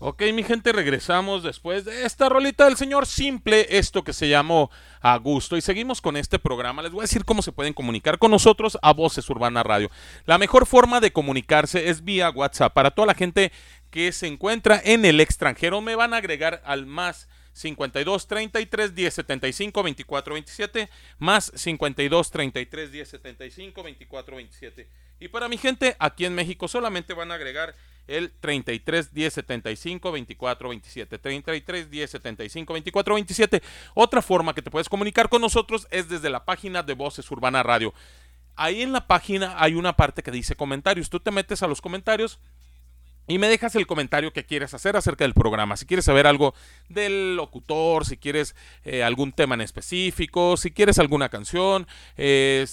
Ok, 0.04 0.20
mi 0.34 0.42
gente, 0.42 0.72
regresamos 0.72 1.44
después 1.44 1.84
de 1.84 2.04
esta 2.04 2.28
rolita 2.28 2.64
del 2.64 2.76
señor 2.76 3.06
simple, 3.06 3.68
esto 3.70 4.02
que 4.02 4.12
se 4.12 4.28
llamó 4.28 4.68
A 5.00 5.16
Gusto. 5.16 5.56
Y 5.56 5.60
seguimos 5.60 6.00
con 6.00 6.16
este 6.16 6.40
programa. 6.40 6.82
Les 6.82 6.90
voy 6.90 7.02
a 7.02 7.04
decir 7.04 7.24
cómo 7.24 7.40
se 7.40 7.52
pueden 7.52 7.72
comunicar 7.72 8.18
con 8.18 8.32
nosotros 8.32 8.76
a 8.82 8.92
Voces 8.92 9.30
Urbana 9.30 9.62
Radio. 9.62 9.92
La 10.24 10.38
mejor 10.38 10.66
forma 10.66 10.98
de 10.98 11.12
comunicarse 11.12 11.88
es 11.88 12.02
vía 12.02 12.30
WhatsApp. 12.30 12.72
Para 12.74 12.90
toda 12.90 13.06
la 13.06 13.14
gente 13.14 13.52
que 13.92 14.10
se 14.10 14.26
encuentra 14.26 14.80
en 14.82 15.04
el 15.04 15.20
extranjero, 15.20 15.82
me 15.82 15.94
van 15.94 16.14
a 16.14 16.16
agregar 16.16 16.62
al 16.64 16.86
más 16.86 17.28
52 17.52 18.26
33 18.26 18.94
10 18.94 19.14
75 19.14 19.82
24 19.82 20.34
27 20.34 20.88
más 21.18 21.52
52 21.54 22.30
33 22.30 22.90
10 22.90 23.08
75 23.08 23.82
24 23.82 24.36
27 24.36 24.88
y 25.20 25.28
para 25.28 25.50
mi 25.50 25.58
gente 25.58 25.94
aquí 25.98 26.24
en 26.24 26.34
México 26.34 26.66
solamente 26.66 27.12
van 27.12 27.30
a 27.30 27.34
agregar 27.34 27.74
el 28.06 28.32
33 28.40 29.12
10 29.12 29.34
75 29.34 30.12
24 30.12 30.68
27 30.70 31.18
33 31.18 31.90
10 31.90 32.10
75 32.10 32.72
24 32.72 33.14
27 33.14 33.62
otra 33.92 34.22
forma 34.22 34.54
que 34.54 34.62
te 34.62 34.70
puedes 34.70 34.88
comunicar 34.88 35.28
con 35.28 35.42
nosotros 35.42 35.86
es 35.90 36.08
desde 36.08 36.30
la 36.30 36.46
página 36.46 36.82
de 36.82 36.94
Voces 36.94 37.30
Urbana 37.30 37.62
Radio. 37.62 37.92
Ahí 38.56 38.80
en 38.80 38.92
la 38.92 39.06
página 39.06 39.56
hay 39.58 39.74
una 39.74 39.94
parte 39.94 40.22
que 40.22 40.30
dice 40.30 40.56
comentarios. 40.56 41.10
Tú 41.10 41.20
te 41.20 41.30
metes 41.30 41.62
a 41.62 41.66
los 41.66 41.80
comentarios 41.80 42.38
y 43.26 43.38
me 43.38 43.48
dejas 43.48 43.74
el 43.76 43.86
comentario 43.86 44.32
que 44.32 44.44
quieres 44.44 44.74
hacer 44.74 44.96
acerca 44.96 45.24
del 45.24 45.34
programa. 45.34 45.76
Si 45.76 45.86
quieres 45.86 46.04
saber 46.04 46.26
algo 46.26 46.54
del 46.88 47.36
locutor, 47.36 48.04
si 48.04 48.16
quieres 48.16 48.54
eh, 48.84 49.02
algún 49.02 49.32
tema 49.32 49.54
en 49.54 49.60
específico, 49.60 50.56
si 50.56 50.70
quieres 50.70 50.98
alguna 50.98 51.28
canción, 51.28 51.86
eh, 52.16 52.66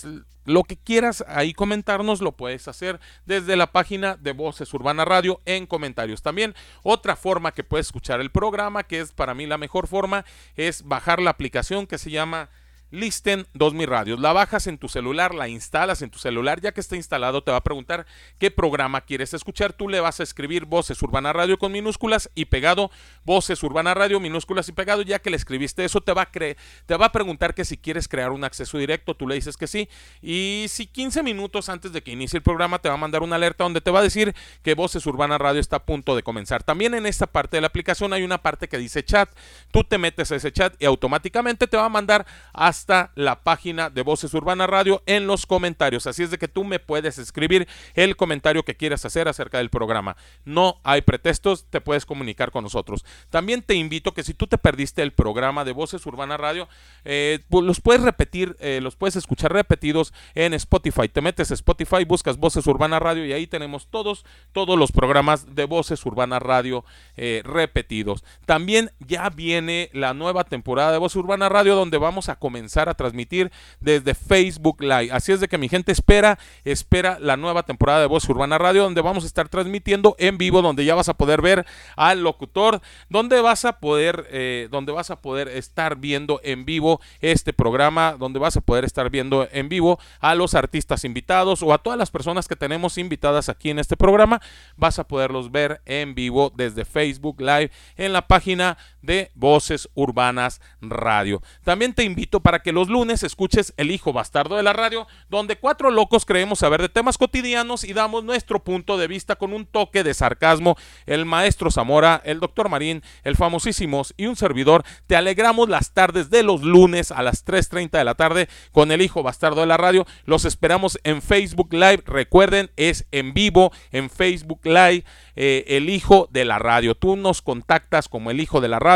lo 0.45 0.63
que 0.63 0.77
quieras 0.77 1.23
ahí 1.27 1.53
comentarnos 1.53 2.21
lo 2.21 2.31
puedes 2.31 2.67
hacer 2.67 2.99
desde 3.25 3.55
la 3.55 3.71
página 3.71 4.15
de 4.15 4.31
Voces 4.31 4.73
Urbana 4.73 5.05
Radio 5.05 5.41
en 5.45 5.67
comentarios. 5.67 6.23
También 6.23 6.55
otra 6.81 7.15
forma 7.15 7.51
que 7.51 7.63
puedes 7.63 7.85
escuchar 7.85 8.19
el 8.19 8.31
programa, 8.31 8.83
que 8.83 8.99
es 8.99 9.11
para 9.11 9.35
mí 9.35 9.45
la 9.45 9.59
mejor 9.59 9.87
forma, 9.87 10.25
es 10.55 10.83
bajar 10.83 11.21
la 11.21 11.29
aplicación 11.29 11.85
que 11.85 11.99
se 11.99 12.09
llama 12.09 12.49
Listen 12.91 13.45
2000 13.53 13.87
Radios. 13.87 14.19
La 14.19 14.33
bajas 14.33 14.65
en 14.65 14.77
tu 14.77 14.89
celular, 14.89 15.35
la 15.35 15.47
instalas 15.47 16.01
en 16.01 16.09
tu 16.09 16.17
celular. 16.17 16.59
Ya 16.59 16.71
que 16.71 16.81
está 16.81 16.95
instalado, 16.95 17.43
te 17.43 17.51
va 17.51 17.57
a 17.57 17.63
preguntar 17.63 18.07
qué 18.39 18.49
programa 18.49 19.01
quieres 19.01 19.33
escuchar. 19.33 19.73
Tú 19.73 19.89
le 19.89 19.99
vas 19.99 20.19
a 20.19 20.23
escribir 20.23 20.65
Voces 20.65 21.01
Urbana 21.03 21.31
Radio 21.31 21.59
con 21.59 21.71
minúsculas 21.71 22.31
y 22.33 22.45
pegado 22.45 22.89
Voces 23.25 23.61
Urbana 23.61 23.93
Radio, 23.93 24.19
minúsculas 24.19 24.69
y 24.69 24.71
pegado. 24.71 25.03
Ya 25.03 25.19
que 25.19 25.29
le 25.29 25.37
escribiste 25.37 25.85
eso, 25.85 26.01
te 26.01 26.13
va 26.13 26.23
a, 26.23 26.31
te 26.31 26.95
va 26.97 27.05
a 27.05 27.11
preguntar 27.11 27.53
que 27.53 27.63
si 27.63 27.77
quieres 27.77 28.07
crear 28.07 28.31
un 28.31 28.43
acceso 28.43 28.77
directo. 28.77 29.15
Tú 29.15 29.27
le 29.27 29.35
dices 29.35 29.55
que 29.55 29.67
sí. 29.67 29.87
Y 30.21 30.65
si 30.69 30.87
15 30.87 31.21
minutos 31.21 31.69
antes 31.69 31.93
de 31.93 32.01
que 32.01 32.11
inicie 32.11 32.37
el 32.37 32.43
programa, 32.43 32.79
te 32.79 32.89
va 32.89 32.95
a 32.95 32.97
mandar 32.97 33.21
una 33.21 33.35
alerta 33.35 33.65
donde 33.65 33.81
te 33.81 33.91
va 33.91 33.99
a 33.99 34.03
decir 34.03 34.33
que 34.63 34.73
Voces 34.73 35.05
Urbana 35.05 35.37
Radio 35.37 35.59
está 35.59 35.75
a 35.75 35.85
punto 35.85 36.15
de 36.15 36.23
comenzar. 36.23 36.63
También 36.63 36.95
en 36.95 37.05
esta 37.05 37.27
parte 37.27 37.57
de 37.57 37.61
la 37.61 37.67
aplicación 37.67 38.13
hay 38.13 38.23
una 38.23 38.41
parte 38.41 38.67
que 38.67 38.79
dice 38.79 39.03
chat. 39.03 39.29
Tú 39.71 39.83
te 39.83 39.99
metes 39.99 40.31
a 40.31 40.35
ese 40.37 40.51
chat 40.51 40.73
y 40.81 40.85
automáticamente 40.85 41.67
te 41.67 41.77
va 41.77 41.85
a 41.85 41.89
mandar 41.89 42.25
a 42.51 42.78
hasta 42.79 43.11
la 43.15 43.43
página 43.43 43.89
de 43.89 44.03
Voces 44.03 44.33
Urbana 44.33 44.65
Radio 44.65 45.03
en 45.05 45.27
los 45.27 45.45
comentarios. 45.45 46.07
Así 46.07 46.23
es 46.23 46.31
de 46.31 46.37
que 46.37 46.47
tú 46.47 46.63
me 46.63 46.79
puedes 46.79 47.17
escribir 47.17 47.67
el 47.93 48.15
comentario 48.15 48.63
que 48.63 48.77
quieras 48.77 49.03
hacer 49.03 49.27
acerca 49.27 49.57
del 49.57 49.69
programa. 49.69 50.15
No 50.45 50.79
hay 50.85 51.01
pretextos, 51.01 51.65
te 51.69 51.81
puedes 51.81 52.05
comunicar 52.05 52.51
con 52.51 52.63
nosotros. 52.63 53.03
También 53.29 53.63
te 53.63 53.75
invito 53.75 54.13
que 54.13 54.23
si 54.23 54.33
tú 54.33 54.47
te 54.47 54.57
perdiste 54.57 55.01
el 55.01 55.11
programa 55.11 55.65
de 55.65 55.73
Voces 55.73 56.05
Urbana 56.05 56.37
Radio, 56.37 56.69
eh, 57.03 57.39
pues 57.49 57.65
los 57.65 57.81
puedes 57.81 58.01
repetir, 58.01 58.55
eh, 58.61 58.79
los 58.81 58.95
puedes 58.95 59.17
escuchar 59.17 59.51
repetidos 59.51 60.13
en 60.33 60.53
Spotify. 60.53 61.09
Te 61.09 61.19
metes 61.19 61.51
a 61.51 61.55
Spotify, 61.55 62.05
buscas 62.05 62.37
Voces 62.37 62.65
Urbana 62.65 62.99
Radio 62.99 63.25
y 63.25 63.33
ahí 63.33 63.45
tenemos 63.45 63.87
todos, 63.87 64.25
todos 64.53 64.79
los 64.79 64.93
programas 64.93 65.53
de 65.53 65.65
Voces 65.65 66.05
Urbana 66.05 66.39
Radio 66.39 66.85
eh, 67.17 67.41
repetidos. 67.43 68.23
También 68.45 68.91
ya 69.05 69.29
viene 69.29 69.89
la 69.91 70.13
nueva 70.13 70.45
temporada 70.45 70.93
de 70.93 70.97
Voces 70.97 71.17
Urbana 71.17 71.49
Radio 71.49 71.75
donde 71.75 71.97
vamos 71.97 72.29
a 72.29 72.37
comenzar 72.37 72.68
a 72.77 72.93
transmitir 72.93 73.51
desde 73.79 74.13
Facebook 74.13 74.81
Live. 74.81 75.09
Así 75.11 75.31
es 75.31 75.39
de 75.39 75.47
que 75.47 75.57
mi 75.57 75.69
gente 75.69 75.91
espera, 75.91 76.37
espera 76.63 77.17
la 77.19 77.35
nueva 77.35 77.63
temporada 77.63 77.99
de 77.99 78.05
Voz 78.05 78.27
Urbana 78.29 78.57
Radio, 78.57 78.83
donde 78.83 79.01
vamos 79.01 79.23
a 79.23 79.27
estar 79.27 79.49
transmitiendo 79.49 80.15
en 80.19 80.37
vivo, 80.37 80.61
donde 80.61 80.85
ya 80.85 80.95
vas 80.95 81.09
a 81.09 81.15
poder 81.15 81.41
ver 81.41 81.65
al 81.95 82.21
locutor, 82.21 82.81
donde 83.09 83.41
vas 83.41 83.65
a 83.65 83.79
poder, 83.79 84.27
eh, 84.31 84.67
donde 84.71 84.91
vas 84.91 85.09
a 85.09 85.21
poder 85.21 85.47
estar 85.47 85.97
viendo 85.97 86.39
en 86.43 86.65
vivo 86.65 87.01
este 87.21 87.53
programa, 87.53 88.15
donde 88.17 88.39
vas 88.39 88.55
a 88.55 88.61
poder 88.61 88.85
estar 88.85 89.09
viendo 89.09 89.47
en 89.51 89.69
vivo 89.69 89.99
a 90.19 90.35
los 90.35 90.53
artistas 90.53 91.03
invitados 91.03 91.63
o 91.63 91.73
a 91.73 91.79
todas 91.79 91.97
las 91.97 92.11
personas 92.11 92.47
que 92.47 92.55
tenemos 92.55 92.97
invitadas 92.97 93.49
aquí 93.49 93.69
en 93.69 93.79
este 93.79 93.97
programa, 93.97 94.41
vas 94.77 94.99
a 94.99 95.07
poderlos 95.07 95.51
ver 95.51 95.81
en 95.85 96.13
vivo 96.15 96.51
desde 96.55 96.85
Facebook 96.85 97.41
Live 97.41 97.71
en 97.97 98.13
la 98.13 98.27
página 98.27 98.77
de 99.01 99.31
Voces 99.35 99.89
Urbanas 99.93 100.61
Radio. 100.81 101.41
También 101.63 101.93
te 101.93 102.03
invito 102.03 102.39
para 102.39 102.59
que 102.59 102.71
los 102.71 102.89
lunes 102.89 103.23
escuches 103.23 103.73
El 103.77 103.91
Hijo 103.91 104.13
Bastardo 104.13 104.55
de 104.55 104.63
la 104.63 104.73
Radio, 104.73 105.07
donde 105.29 105.57
cuatro 105.57 105.91
locos 105.91 106.25
creemos 106.25 106.59
saber 106.59 106.81
de 106.81 106.89
temas 106.89 107.17
cotidianos 107.17 107.83
y 107.83 107.93
damos 107.93 108.23
nuestro 108.23 108.63
punto 108.63 108.97
de 108.97 109.07
vista 109.07 109.35
con 109.35 109.53
un 109.53 109.65
toque 109.65 110.03
de 110.03 110.13
sarcasmo. 110.13 110.75
El 111.05 111.25
maestro 111.25 111.71
Zamora, 111.71 112.21
el 112.25 112.39
doctor 112.39 112.69
Marín, 112.69 113.03
el 113.23 113.35
famosísimos 113.35 114.13
y 114.17 114.25
un 114.25 114.35
servidor, 114.35 114.83
te 115.07 115.15
alegramos 115.15 115.69
las 115.69 115.93
tardes 115.93 116.29
de 116.29 116.43
los 116.43 116.61
lunes 116.61 117.11
a 117.11 117.23
las 117.23 117.45
3.30 117.45 117.91
de 117.91 118.03
la 118.03 118.15
tarde 118.15 118.49
con 118.71 118.91
El 118.91 119.01
Hijo 119.01 119.23
Bastardo 119.23 119.61
de 119.61 119.67
la 119.67 119.77
Radio. 119.77 120.05
Los 120.25 120.45
esperamos 120.45 120.99
en 121.03 121.21
Facebook 121.21 121.73
Live. 121.73 122.03
Recuerden, 122.05 122.71
es 122.75 123.05
en 123.11 123.33
vivo 123.33 123.71
en 123.91 124.09
Facebook 124.09 124.61
Live. 124.63 125.03
Eh, 125.35 125.63
el 125.77 125.89
hijo 125.89 126.27
de 126.31 126.43
la 126.43 126.59
radio. 126.59 126.95
Tú 126.95 127.15
nos 127.15 127.41
contactas 127.41 128.09
como 128.09 128.29
el 128.29 128.41
hijo 128.41 128.59
de 128.59 128.67
la 128.67 128.79
radio 128.79 128.88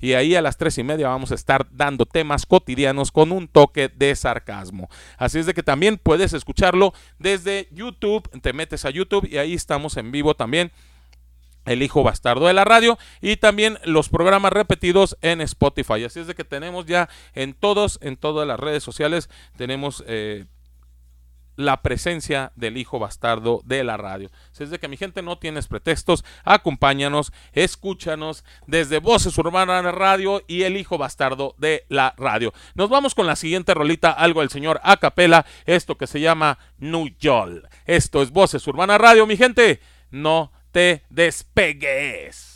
y 0.00 0.14
ahí 0.14 0.34
a 0.34 0.42
las 0.42 0.56
tres 0.56 0.78
y 0.78 0.82
media 0.82 1.08
vamos 1.08 1.30
a 1.32 1.34
estar 1.34 1.66
dando 1.70 2.06
temas 2.06 2.46
cotidianos 2.46 3.12
con 3.12 3.32
un 3.32 3.48
toque 3.48 3.88
de 3.88 4.14
sarcasmo. 4.16 4.88
Así 5.18 5.38
es 5.38 5.46
de 5.46 5.54
que 5.54 5.62
también 5.62 5.98
puedes 5.98 6.32
escucharlo 6.32 6.92
desde 7.18 7.68
YouTube. 7.70 8.28
Te 8.40 8.52
metes 8.52 8.84
a 8.84 8.90
YouTube 8.90 9.28
y 9.30 9.38
ahí 9.38 9.54
estamos 9.54 9.96
en 9.96 10.10
vivo 10.10 10.34
también 10.34 10.72
el 11.64 11.82
hijo 11.82 12.02
bastardo 12.02 12.46
de 12.46 12.54
la 12.54 12.64
radio 12.64 12.98
y 13.20 13.36
también 13.36 13.78
los 13.84 14.08
programas 14.08 14.52
repetidos 14.52 15.16
en 15.20 15.40
Spotify. 15.40 16.04
Así 16.04 16.20
es 16.20 16.26
de 16.26 16.34
que 16.34 16.44
tenemos 16.44 16.86
ya 16.86 17.08
en 17.34 17.54
todos, 17.54 17.98
en 18.02 18.16
todas 18.16 18.46
las 18.46 18.58
redes 18.58 18.82
sociales, 18.82 19.28
tenemos 19.56 20.04
eh, 20.06 20.46
la 21.56 21.82
presencia 21.82 22.52
del 22.54 22.76
hijo 22.76 22.98
bastardo 22.98 23.60
de 23.64 23.82
la 23.84 23.96
radio. 23.96 24.30
Si 24.52 24.62
es 24.62 24.70
de 24.70 24.78
que 24.78 24.88
mi 24.88 24.96
gente 24.96 25.22
no 25.22 25.38
tienes 25.38 25.66
pretextos, 25.66 26.24
acompáñanos, 26.44 27.32
escúchanos 27.52 28.44
desde 28.66 28.98
Voces 28.98 29.36
Urbanas 29.38 29.84
Radio 29.94 30.42
y 30.46 30.62
el 30.62 30.76
hijo 30.76 30.98
bastardo 30.98 31.54
de 31.58 31.84
la 31.88 32.14
radio. 32.16 32.52
Nos 32.74 32.88
vamos 32.88 33.14
con 33.14 33.26
la 33.26 33.36
siguiente 33.36 33.74
rolita, 33.74 34.10
algo 34.10 34.40
del 34.40 34.50
señor 34.50 34.80
Acapela, 34.82 35.46
esto 35.64 35.96
que 35.96 36.06
se 36.06 36.20
llama 36.20 36.58
Nuyol. 36.78 37.68
Esto 37.86 38.22
es 38.22 38.30
Voces 38.30 38.66
Urbanas 38.66 39.00
Radio, 39.00 39.26
mi 39.26 39.36
gente. 39.36 39.80
No 40.10 40.52
te 40.72 41.04
despegues. 41.10 42.55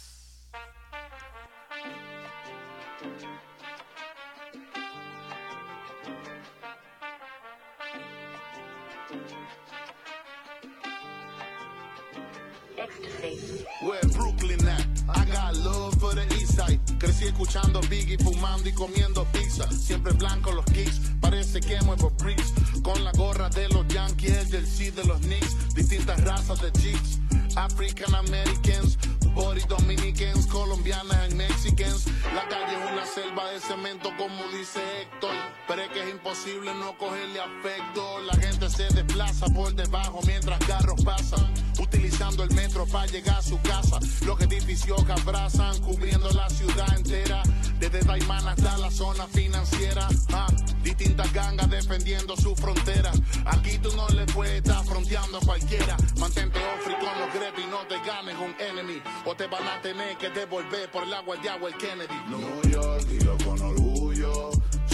Where 13.83 13.99
Brooklyn 14.13 14.69
at? 14.69 14.87
I 15.09 15.25
got 15.25 15.57
love 15.57 15.95
for 15.95 16.15
the 16.15 16.27
east 16.35 16.55
side. 16.55 16.79
Crecí 16.99 17.25
escuchando 17.29 17.81
Biggie, 17.89 18.19
fumando 18.19 18.69
y 18.69 18.73
comiendo 18.73 19.25
pizza. 19.33 19.67
Siempre 19.73 20.13
blanco 20.13 20.53
los 20.53 20.67
kicks, 20.67 21.01
parece 21.19 21.61
que 21.61 21.81
muevo 21.87 22.11
bricks. 22.11 22.53
Con 22.83 23.03
la 23.03 23.13
gorra 23.13 23.49
de 23.49 23.71
los 23.71 23.89
Yankees, 23.89 24.51
del 24.51 24.67
C 24.67 24.91
de 24.91 25.03
los 25.05 25.21
Knicks. 25.21 25.75
Distintas 25.75 26.23
razas 26.25 26.61
de 26.61 26.71
chicks. 26.73 27.21
African 27.57 28.15
Americans, 28.15 28.99
Body 29.35 29.63
Dominicans, 29.69 30.47
colombianas 30.47 31.17
and 31.25 31.35
Mexicans. 31.35 32.07
La 32.35 32.47
calle 32.49 32.77
es 32.77 32.93
una 32.93 33.07
selva 33.07 33.51
de 33.51 33.61
cemento, 33.61 34.11
como 34.17 34.43
dice 34.53 34.81
Héctor. 35.03 35.35
Pero 35.67 35.83
es 35.83 35.89
que 35.91 36.03
es 36.03 36.11
imposible 36.11 36.75
no 36.75 36.97
cogerle 36.99 37.41
afecto. 37.41 38.21
La 38.21 38.35
gente 38.35 38.69
se 38.69 38.85
desplaza 38.89 39.47
por 39.47 39.75
debajo 39.75 40.21
mientras 40.27 40.59
carros 40.67 41.03
pasan. 41.05 41.53
Utilizando 41.79 42.43
el 42.45 42.51
metro 42.55 42.87
para 42.87 43.07
llegar 43.07 43.39
a 43.39 43.43
su 43.43 43.61
casa. 43.63 43.99
Los 44.27 44.41
edificios 44.41 45.05
que 45.05 45.13
abrazan, 45.13 45.81
cubriendo 45.81 46.29
la 46.31 46.49
ciudad 46.51 46.97
entera. 46.97 47.43
Desde 47.79 48.01
Taimán 48.01 48.47
hasta 48.47 48.77
la 48.79 48.91
zona 48.91 49.27
financiera. 49.27 50.09
Ah, 50.33 50.49
distintas 50.83 51.33
gangas 51.33 51.71
defendiendo 51.71 52.37
su 52.37 52.55
frontera. 52.55 53.13
Aquí 53.47 53.79
tú 53.79 53.91
no 53.97 54.09
le 54.09 54.27
puedes 54.27 54.57
estar 54.57 54.85
fronteando 54.85 55.39
a 55.39 55.41
cualquiera. 55.41 55.97
Mantente 56.19 56.59
ofri 56.77 56.95
con 56.95 57.21
los 57.21 57.33
no 57.71 57.87
te 57.87 57.99
ganes 58.07 58.37
un 58.37 58.55
enemy. 58.59 59.03
O 59.25 59.35
te 59.35 59.47
van 59.47 59.67
a 59.67 59.81
tener 59.81 60.17
que 60.19 60.29
devolver 60.29 60.91
por 60.91 61.05
el 61.05 61.15
agua 61.15 61.37
el 61.37 61.43
diablo 61.43 61.69
el 61.69 61.75
Kennedy. 61.77 62.15
New 62.29 62.71
York, 62.71 63.03
dilo 63.07 63.37
con 63.39 63.61
orgullo. 63.61 64.51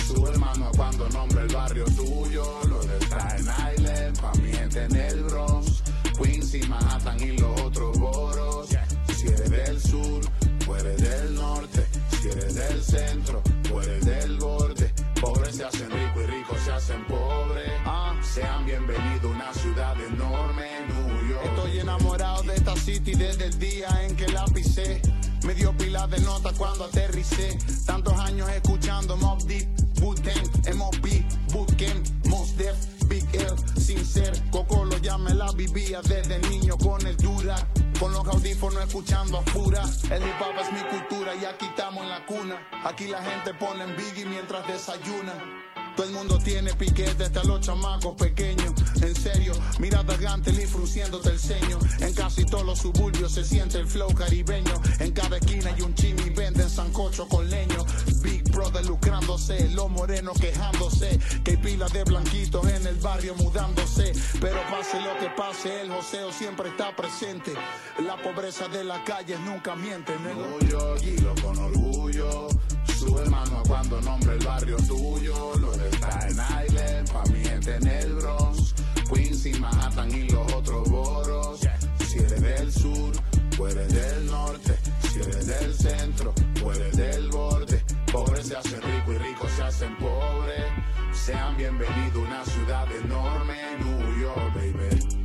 Su 0.06 0.26
hermano 0.28 0.70
cuando 0.76 1.09
nombre 1.09 1.42
el 1.42 1.48
barrio 1.48 1.85
tuyo. 1.87 2.61
Lo 2.68 2.80
de 2.82 3.04
Staten 3.06 3.48
Island, 3.74 4.20
pa' 4.20 4.32
mi 4.35 4.52
gente 4.52 4.85
en 4.85 4.96
el 4.96 5.24
Bronx. 5.24 5.82
Queens 6.16 6.54
y 6.54 6.62
Manhattan 6.68 7.20
y 7.20 7.37
los 7.37 7.61
otros 7.62 7.98
boros. 7.98 8.68
Si 9.16 9.26
eres 9.26 9.50
del 9.50 9.80
sur, 9.80 10.20
tú 10.64 10.72
del 10.74 11.35
norte. 11.35 11.87
Si 12.20 12.28
eres 12.28 12.54
del 12.54 12.82
centro, 12.82 13.42
tú 13.64 13.80
del 13.80 14.38
borde. 14.38 14.92
Pobres 15.20 15.56
se 15.56 15.64
hacen 15.64 15.90
ricos 15.90 16.22
y 16.22 16.26
ricos 16.26 16.61
se 16.61 16.72
hacen 16.72 17.04
pobres. 17.06 17.72
Ah, 17.85 18.14
sean 18.22 18.64
bienvenidos 18.66 19.24
a 19.24 19.28
una 19.28 19.54
ciudad 19.54 19.96
de 19.96 20.15
City 22.74 23.14
desde 23.14 23.46
el 23.46 23.59
día 23.59 23.87
en 24.02 24.16
que 24.16 24.26
la 24.29 24.44
pisé. 24.46 25.00
Me 25.44 25.55
dio 25.55 25.76
pila 25.76 26.07
de 26.09 26.18
nota 26.20 26.52
cuando 26.59 26.85
aterricé. 26.85 27.57
Tantos 27.85 28.18
años 28.18 28.48
escuchando 28.50 29.16
Mob 29.16 29.40
Deep, 29.44 29.68
Wu-Tang, 30.00 30.66
M.O.B., 30.66 31.24
Bootcamp, 31.52 32.26
Mos 32.26 32.57
Def, 32.57 32.76
Big 33.07 33.24
L, 33.33 33.55
sin 33.81 34.05
ser 34.05 34.33
Coco 34.50 34.88
ya 35.00 35.16
me 35.16 35.33
la 35.35 35.52
vivía 35.52 36.00
desde 36.02 36.38
niño 36.50 36.76
con 36.79 37.07
el 37.07 37.16
dura. 37.16 37.57
Con 38.00 38.12
los 38.12 38.26
audífonos 38.26 38.83
escuchando 38.83 39.38
a 39.38 39.42
pura. 39.42 39.83
El 40.11 40.22
hip 40.22 40.40
hop 40.40 40.61
es 40.61 40.72
mi 40.72 40.81
cultura 40.90 41.35
y 41.35 41.44
aquí 41.44 41.66
estamos 41.66 42.02
en 42.02 42.11
la 42.11 42.26
cuna. 42.26 42.68
Aquí 42.85 43.07
la 43.07 43.22
gente 43.22 43.55
pone 43.55 43.85
en 43.85 43.96
Biggie 43.96 44.26
mientras 44.26 44.66
desayuna. 44.66 45.65
Todo 45.96 46.06
el 46.06 46.12
mundo 46.12 46.38
tiene 46.38 46.74
piquete, 46.74 47.24
hasta 47.24 47.42
los 47.44 47.61
chamacos 47.62 48.16
pequeños. 48.16 48.74
En 49.00 49.14
serio, 49.14 49.54
mira 49.78 50.00
a 50.00 50.02
Gantel 50.02 50.68
frunciéndote 50.68 51.30
el 51.30 51.38
ceño. 51.38 51.78
En 52.00 52.12
casi 52.12 52.44
todos 52.44 52.66
los 52.66 52.80
suburbios 52.80 53.32
se 53.32 53.42
siente 53.42 53.78
el 53.78 53.87
flow 53.87 54.12
caribeño. 54.14 54.74
En 54.98 55.12
cada 55.12 55.38
esquina 55.38 55.72
hay 55.74 55.80
un 55.80 55.94
chimi, 55.94 56.28
venden 56.30 56.68
sancocho 56.68 57.26
con 57.26 57.48
leño. 57.48 57.87
Big 58.22 58.42
Brother 58.50 58.85
lucrándose, 58.85 59.70
los 59.70 59.88
morenos 59.88 60.38
quejándose. 60.38 61.18
Que 61.42 61.52
hay 61.52 61.56
pilas 61.56 61.92
de 61.94 62.04
blanquitos 62.04 62.66
en 62.68 62.87
el 62.87 62.96
barrio 62.96 63.35
mudándose. 63.37 64.12
Pero 64.38 64.61
pase 64.70 65.00
lo 65.00 65.18
que 65.18 65.30
pase, 65.35 65.80
el 65.80 65.90
joseo 65.90 66.30
siempre 66.30 66.68
está 66.68 66.94
presente. 66.94 67.54
La 68.04 68.20
pobreza 68.20 68.68
de 68.68 68.85
las 68.85 69.00
calles 69.00 69.40
nunca 69.40 69.74
miente, 69.74 70.12
nego. 70.18 70.59
Yo 70.68 70.94
con 71.42 71.59
orgullo. 71.59 72.48
Sube 73.06 73.24
mano 73.30 73.62
cuando 73.68 74.00
nombre 74.00 74.34
el 74.34 74.44
barrio 74.44 74.76
tuyo. 74.78 75.54
Lo 75.60 75.70
de 75.70 75.88
Staten 75.92 76.38
Island, 76.66 77.12
pa' 77.12 77.22
mi 77.30 77.38
gente 77.38 77.76
en 77.76 77.86
el 77.86 78.14
Bronx. 78.14 78.74
Queens 79.08 79.46
y 79.46 79.52
Manhattan 79.60 80.10
y 80.10 80.28
los 80.28 80.52
otros 80.52 80.90
boros. 80.90 81.60
Si 82.08 82.18
eres 82.18 82.42
del 82.42 82.72
sur, 82.72 83.12
o 83.60 83.68
eres 83.68 83.92
del 83.92 84.26
norte. 84.26 84.76
Si 85.08 85.20
eres 85.20 85.46
del 85.46 85.74
centro, 85.74 86.34
o 86.64 86.72
eres 86.72 86.96
del 86.96 87.30
borde. 87.30 87.80
Pobres 88.10 88.48
se 88.48 88.56
hacen 88.56 88.82
rico 88.82 89.12
y 89.12 89.18
ricos 89.18 89.52
se 89.52 89.62
hacen 89.62 89.96
pobres. 89.98 90.64
Sean 91.12 91.56
bienvenidos 91.56 92.16
a 92.16 92.28
una 92.28 92.44
ciudad 92.44 92.86
enorme, 93.04 93.56
New 93.84 94.20
York, 94.20 94.52
baby. 94.52 95.15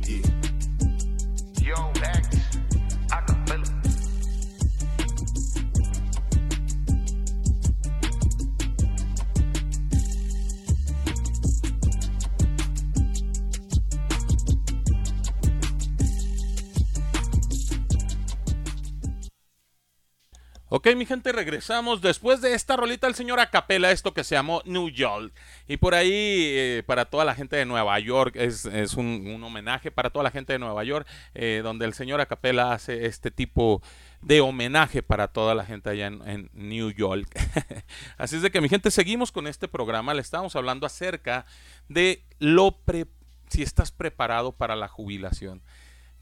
Ok, 20.74 20.88
mi 20.96 21.04
gente, 21.04 21.32
regresamos. 21.32 22.00
Después 22.00 22.40
de 22.40 22.54
esta 22.54 22.76
rolita, 22.76 23.06
el 23.06 23.14
señor 23.14 23.38
Acapela, 23.40 23.90
esto 23.90 24.14
que 24.14 24.24
se 24.24 24.36
llamó 24.36 24.62
New 24.64 24.88
York. 24.88 25.30
Y 25.68 25.76
por 25.76 25.94
ahí, 25.94 26.08
eh, 26.14 26.82
para 26.86 27.04
toda 27.04 27.26
la 27.26 27.34
gente 27.34 27.56
de 27.56 27.66
Nueva 27.66 27.98
York, 27.98 28.36
es, 28.36 28.64
es 28.64 28.94
un, 28.94 29.38
homenaje 29.44 29.90
para 29.90 30.08
toda 30.08 30.22
la 30.22 30.30
gente 30.30 30.54
de 30.54 30.58
Nueva 30.58 30.82
York, 30.82 31.06
eh, 31.34 31.60
donde 31.62 31.84
el 31.84 31.92
señor 31.92 32.22
Acapela 32.22 32.72
hace 32.72 33.04
este 33.04 33.30
tipo 33.30 33.82
de 34.22 34.40
homenaje 34.40 35.02
para 35.02 35.28
toda 35.28 35.54
la 35.54 35.66
gente 35.66 35.90
allá 35.90 36.06
en, 36.06 36.26
en 36.26 36.50
New 36.54 36.90
York. 36.90 37.28
Así 38.16 38.36
es 38.36 38.40
de 38.40 38.50
que, 38.50 38.62
mi 38.62 38.70
gente, 38.70 38.90
seguimos 38.90 39.30
con 39.30 39.48
este 39.48 39.68
programa. 39.68 40.14
Le 40.14 40.22
estamos 40.22 40.56
hablando 40.56 40.86
acerca 40.86 41.44
de 41.90 42.24
lo 42.38 42.78
pre 42.78 43.08
si 43.50 43.62
estás 43.62 43.92
preparado 43.92 44.52
para 44.52 44.74
la 44.74 44.88
jubilación. 44.88 45.60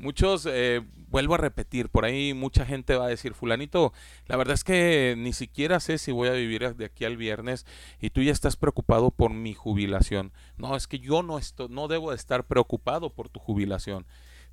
Muchos, 0.01 0.49
eh, 0.51 0.81
vuelvo 1.09 1.35
a 1.35 1.39
repetir, 1.39 1.91
por 1.91 2.07
ahí 2.07 2.33
mucha 2.33 2.65
gente 2.65 2.97
va 2.97 3.05
a 3.05 3.09
decir, 3.09 3.35
fulanito, 3.35 3.93
la 4.27 4.37
verdad 4.37 4.55
es 4.55 4.65
que 4.65 5.15
ni 5.19 5.35
siquiera 5.35 5.79
sé 5.79 5.99
si 5.99 6.11
voy 6.11 6.29
a 6.29 6.33
vivir 6.33 6.75
de 6.75 6.87
aquí 6.87 7.05
al 7.05 7.19
viernes 7.19 7.67
y 8.01 8.09
tú 8.09 8.23
ya 8.23 8.33
estás 8.33 8.57
preocupado 8.57 9.11
por 9.11 9.35
mi 9.35 9.53
jubilación. 9.53 10.33
No, 10.57 10.75
es 10.75 10.87
que 10.87 11.01
yo 11.01 11.23
no, 11.23 11.37
estoy, 11.37 11.69
no 11.69 11.87
debo 11.87 12.11
de 12.11 12.17
estar 12.17 12.45
preocupado 12.45 13.11
por 13.11 13.29
tu 13.29 13.41
jubilación. 13.41 14.07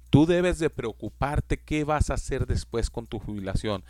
Tú 0.10 0.26
debes 0.26 0.60
de 0.60 0.70
preocuparte 0.70 1.58
qué 1.58 1.86
vas 1.86 2.10
a 2.10 2.16
hacer 2.16 2.46
después 2.46 2.90
con 2.90 3.08
tu 3.08 3.20
jubilación. 3.20 3.86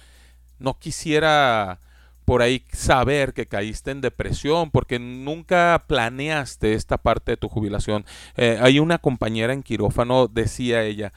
No 0.60 0.78
quisiera 0.78 1.80
por 2.24 2.44
ahí 2.44 2.64
saber 2.72 3.34
que 3.34 3.48
caíste 3.48 3.90
en 3.90 4.02
depresión 4.02 4.70
porque 4.70 5.00
nunca 5.00 5.86
planeaste 5.88 6.74
esta 6.74 7.00
parte 7.00 7.32
de 7.32 7.38
tu 7.38 7.50
jubilación. 7.50 8.06
Eh, 8.36 8.60
hay 8.62 8.78
una 8.78 9.00
compañera 9.00 9.54
en 9.54 9.64
quirófano, 9.64 10.28
decía 10.28 10.84
ella, 10.84 11.14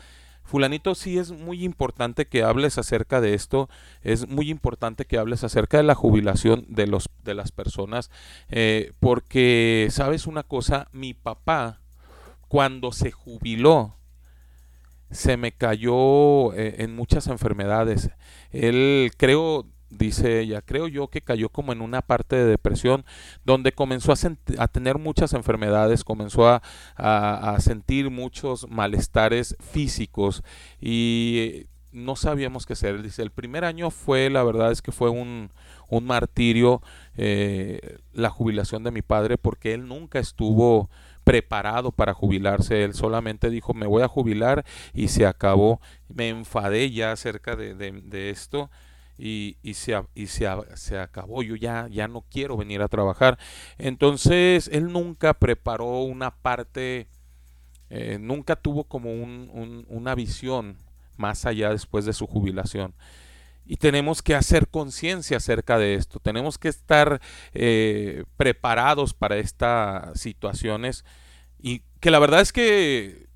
Fulanito, 0.50 0.96
sí 0.96 1.16
es 1.16 1.30
muy 1.30 1.62
importante 1.62 2.26
que 2.26 2.42
hables 2.42 2.76
acerca 2.76 3.20
de 3.20 3.34
esto, 3.34 3.68
es 4.02 4.28
muy 4.28 4.50
importante 4.50 5.04
que 5.04 5.16
hables 5.16 5.44
acerca 5.44 5.76
de 5.76 5.84
la 5.84 5.94
jubilación 5.94 6.66
de, 6.68 6.88
los, 6.88 7.08
de 7.22 7.34
las 7.34 7.52
personas, 7.52 8.10
eh, 8.48 8.92
porque, 8.98 9.86
¿sabes 9.92 10.26
una 10.26 10.42
cosa? 10.42 10.88
Mi 10.90 11.14
papá, 11.14 11.82
cuando 12.48 12.90
se 12.90 13.12
jubiló, 13.12 13.94
se 15.12 15.36
me 15.36 15.52
cayó 15.52 16.52
eh, 16.54 16.82
en 16.82 16.96
muchas 16.96 17.28
enfermedades. 17.28 18.10
Él, 18.50 19.12
creo, 19.16 19.66
dice 19.90 20.40
ella, 20.40 20.62
creo 20.62 20.88
yo 20.88 21.08
que 21.08 21.20
cayó 21.20 21.48
como 21.48 21.72
en 21.72 21.80
una 21.82 22.00
parte 22.00 22.36
de 22.36 22.44
depresión 22.44 23.04
donde 23.44 23.72
comenzó 23.72 24.12
a, 24.12 24.68
tener 24.68 24.98
muchas 24.98 25.34
enfermedades, 25.34 26.04
comenzó 26.04 26.48
a, 26.48 27.56
sentir 27.58 28.10
muchos 28.10 28.68
malestares 28.70 29.56
físicos 29.60 30.42
y 30.80 31.66
no 31.92 32.14
sabíamos 32.14 32.66
qué 32.66 32.74
hacer. 32.74 33.02
Dice, 33.02 33.22
el 33.22 33.32
primer 33.32 33.64
año 33.64 33.90
fue, 33.90 34.30
la 34.30 34.44
verdad 34.44 34.70
es 34.70 34.80
que 34.80 34.92
fue 34.92 35.10
un, 35.10 35.50
un 35.88 36.04
martirio 36.04 36.80
eh, 37.16 37.98
la 38.12 38.30
jubilación 38.30 38.84
de 38.84 38.92
mi 38.92 39.02
padre 39.02 39.36
porque 39.38 39.74
él 39.74 39.88
nunca 39.88 40.20
estuvo 40.20 40.88
preparado 41.24 41.92
para 41.92 42.14
jubilarse, 42.14 42.82
él 42.82 42.94
solamente 42.94 43.50
dijo 43.50 43.74
me 43.74 43.86
voy 43.86 44.02
a 44.02 44.08
jubilar 44.08 44.64
y 44.94 45.08
se 45.08 45.26
acabó. 45.26 45.80
Me 46.08 46.28
enfadé 46.28 46.90
ya 46.90 47.12
acerca 47.12 47.56
de, 47.56 47.74
de 47.74 48.30
esto 48.30 48.70
y, 49.20 49.58
y, 49.62 49.74
se, 49.74 50.02
y 50.14 50.28
se, 50.28 50.48
se, 50.74 50.98
acabó, 50.98 51.42
yo 51.42 51.54
ya, 51.54 51.88
ya 51.90 52.08
no 52.08 52.24
quiero 52.30 52.56
venir 52.56 52.80
a 52.80 52.88
trabajar. 52.88 53.38
Entonces, 53.76 54.68
él 54.72 54.90
nunca 54.90 55.34
preparó 55.34 56.00
una 56.00 56.30
parte, 56.30 57.08
eh, 57.90 58.16
nunca 58.18 58.56
tuvo 58.56 58.84
como 58.84 59.12
un, 59.12 59.50
un, 59.52 59.84
una 59.90 60.14
visión 60.14 60.78
más 61.18 61.44
allá 61.44 61.68
después 61.70 62.06
de 62.06 62.14
su 62.14 62.26
jubilación. 62.26 62.94
Y 63.66 63.76
tenemos 63.76 64.22
que 64.22 64.34
hacer 64.34 64.68
conciencia 64.68 65.36
acerca 65.36 65.78
de 65.78 65.94
esto, 65.94 66.18
tenemos 66.18 66.56
que 66.56 66.68
estar 66.68 67.20
eh, 67.52 68.24
preparados 68.38 69.12
para 69.12 69.36
estas 69.36 70.18
situaciones 70.18 71.04
y 71.58 71.82
que 72.00 72.10
la 72.10 72.18
verdad 72.18 72.40
es 72.40 72.52
que 72.52 73.29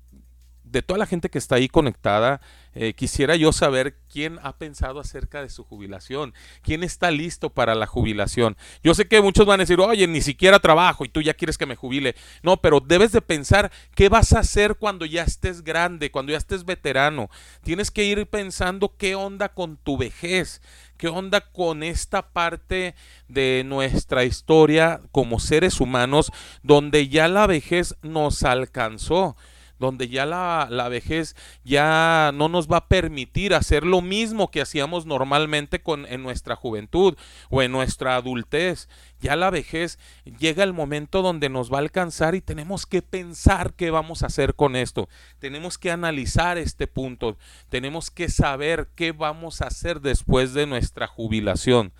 de 0.75 0.81
toda 0.81 0.99
la 0.99 1.05
gente 1.05 1.29
que 1.29 1.37
está 1.37 1.55
ahí 1.55 1.69
conectada, 1.69 2.41
eh, 2.73 2.93
quisiera 2.95 3.37
yo 3.37 3.53
saber 3.53 3.95
quién 4.11 4.39
ha 4.43 4.57
pensado 4.57 4.99
acerca 4.99 5.41
de 5.41 5.49
su 5.49 5.63
jubilación, 5.63 6.33
quién 6.63 6.83
está 6.83 7.11
listo 7.11 7.49
para 7.49 7.75
la 7.75 7.87
jubilación. 7.87 8.57
Yo 8.83 8.93
sé 8.93 9.07
que 9.07 9.21
muchos 9.21 9.45
van 9.45 9.61
a 9.61 9.63
decir, 9.63 9.79
oye, 9.79 10.05
ni 10.05 10.19
siquiera 10.19 10.59
trabajo 10.59 11.05
y 11.05 11.07
tú 11.07 11.21
ya 11.21 11.33
quieres 11.33 11.57
que 11.57 11.65
me 11.65 11.77
jubile. 11.77 12.17
No, 12.43 12.57
pero 12.57 12.81
debes 12.81 13.13
de 13.13 13.21
pensar 13.21 13.71
qué 13.95 14.09
vas 14.09 14.33
a 14.33 14.39
hacer 14.39 14.75
cuando 14.75 15.05
ya 15.05 15.23
estés 15.23 15.63
grande, 15.63 16.11
cuando 16.11 16.33
ya 16.33 16.37
estés 16.37 16.65
veterano. 16.65 17.29
Tienes 17.63 17.89
que 17.89 18.03
ir 18.03 18.27
pensando 18.27 18.97
qué 18.97 19.15
onda 19.15 19.53
con 19.53 19.77
tu 19.77 19.97
vejez, 19.97 20.61
qué 20.97 21.07
onda 21.07 21.39
con 21.39 21.83
esta 21.83 22.33
parte 22.33 22.95
de 23.29 23.63
nuestra 23.65 24.25
historia 24.25 24.99
como 25.13 25.39
seres 25.39 25.79
humanos, 25.79 26.33
donde 26.63 27.07
ya 27.07 27.29
la 27.29 27.47
vejez 27.47 27.95
nos 28.01 28.43
alcanzó 28.43 29.37
donde 29.79 30.07
ya 30.07 30.25
la, 30.25 30.67
la, 30.69 30.89
vejez 30.89 31.35
ya 31.63 32.31
no 32.33 32.49
nos 32.49 32.67
va 32.67 32.77
a 32.77 32.87
permitir 32.87 33.53
hacer 33.53 33.85
lo 33.85 34.01
mismo 34.01 34.51
que 34.51 34.61
hacíamos 34.61 35.05
normalmente 35.05 35.81
con, 35.81 36.05
en 36.05 36.23
nuestra 36.23 36.55
juventud 36.55 37.17
o 37.49 37.61
en 37.61 37.71
nuestra 37.71 38.15
adultez. 38.15 38.87
Ya 39.19 39.35
la 39.35 39.49
vejez 39.49 39.99
llega 40.39 40.63
el 40.63 40.73
momento 40.73 41.21
donde 41.21 41.49
nos 41.49 41.71
va 41.71 41.77
a 41.77 41.81
alcanzar 41.81 42.35
y 42.35 42.41
tenemos 42.41 42.85
que 42.85 43.01
pensar 43.01 43.73
qué 43.73 43.91
vamos 43.91 44.23
a 44.23 44.27
hacer 44.27 44.55
con 44.55 44.75
esto. 44.75 45.09
Tenemos 45.39 45.77
que 45.77 45.91
analizar 45.91 46.57
este 46.57 46.87
punto. 46.87 47.37
Tenemos 47.69 48.11
que 48.11 48.29
saber 48.29 48.89
qué 48.95 49.11
vamos 49.11 49.61
a 49.61 49.67
hacer 49.67 50.01
después 50.01 50.53
de 50.53 50.67
nuestra 50.67 51.07
jubilación 51.07 51.93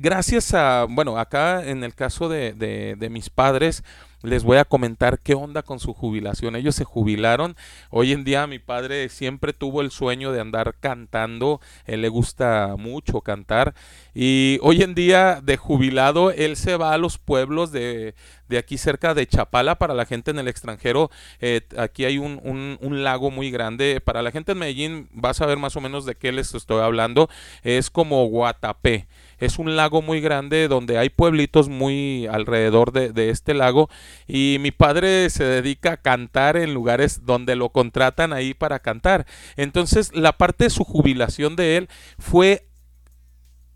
gracias 0.00 0.54
a, 0.54 0.86
bueno, 0.88 1.18
acá 1.18 1.64
en 1.64 1.84
el 1.84 1.94
caso 1.94 2.28
de, 2.28 2.54
de, 2.54 2.96
de 2.96 3.10
mis 3.10 3.28
padres, 3.28 3.84
les 4.22 4.44
voy 4.44 4.58
a 4.58 4.64
comentar 4.64 5.20
qué 5.20 5.34
onda 5.34 5.62
con 5.62 5.80
su 5.80 5.94
jubilación. 5.94 6.56
Ellos 6.56 6.74
se 6.74 6.84
jubilaron. 6.84 7.56
Hoy 7.90 8.12
en 8.12 8.24
día 8.24 8.46
mi 8.46 8.58
padre 8.58 9.08
siempre 9.08 9.52
tuvo 9.52 9.80
el 9.80 9.90
sueño 9.90 10.32
de 10.32 10.40
andar 10.40 10.74
cantando. 10.78 11.60
Él 11.86 12.02
le 12.02 12.08
gusta 12.08 12.74
mucho 12.78 13.22
cantar. 13.22 13.74
Y 14.14 14.58
hoy 14.62 14.82
en 14.82 14.94
día 14.94 15.40
de 15.42 15.56
jubilado, 15.56 16.30
él 16.30 16.56
se 16.56 16.76
va 16.76 16.92
a 16.92 16.98
los 16.98 17.18
pueblos 17.18 17.72
de, 17.72 18.14
de 18.48 18.58
aquí 18.58 18.76
cerca 18.76 19.14
de 19.14 19.26
Chapala 19.26 19.76
para 19.76 19.94
la 19.94 20.04
gente 20.04 20.30
en 20.30 20.38
el 20.38 20.48
extranjero. 20.48 21.10
Eh, 21.40 21.62
aquí 21.78 22.04
hay 22.04 22.18
un, 22.18 22.40
un, 22.42 22.78
un, 22.80 23.02
lago 23.02 23.30
muy 23.30 23.50
grande. 23.50 24.00
Para 24.00 24.22
la 24.22 24.32
gente 24.32 24.52
en 24.52 24.58
Medellín, 24.58 25.08
vas 25.12 25.40
a 25.40 25.46
ver 25.46 25.58
más 25.58 25.76
o 25.76 25.80
menos 25.80 26.04
de 26.04 26.16
qué 26.16 26.32
les 26.32 26.54
estoy 26.54 26.82
hablando. 26.82 27.30
Es 27.62 27.90
como 27.90 28.26
Guatapé 28.26 29.06
es 29.40 29.58
un 29.58 29.74
lago 29.74 30.02
muy 30.02 30.20
grande 30.20 30.68
donde 30.68 30.98
hay 30.98 31.08
pueblitos 31.08 31.68
muy 31.68 32.26
alrededor 32.26 32.92
de, 32.92 33.30
este 33.30 33.54
lago 33.54 33.88
y 34.26 34.58
mi 34.60 34.70
padre 34.70 35.28
se 35.30 35.44
dedica 35.44 35.92
a 35.92 35.96
cantar 35.96 36.56
en 36.56 36.74
lugares 36.74 37.24
donde 37.24 37.56
lo 37.56 37.70
contratan 37.70 38.32
ahí 38.32 38.54
para 38.54 38.78
cantar. 38.80 39.26
Entonces 39.56 40.14
la 40.14 40.36
parte 40.36 40.64
de 40.64 40.70
su 40.70 40.84
jubilación 40.84 41.56
de 41.56 41.76
él 41.76 41.88
fue 42.18 42.69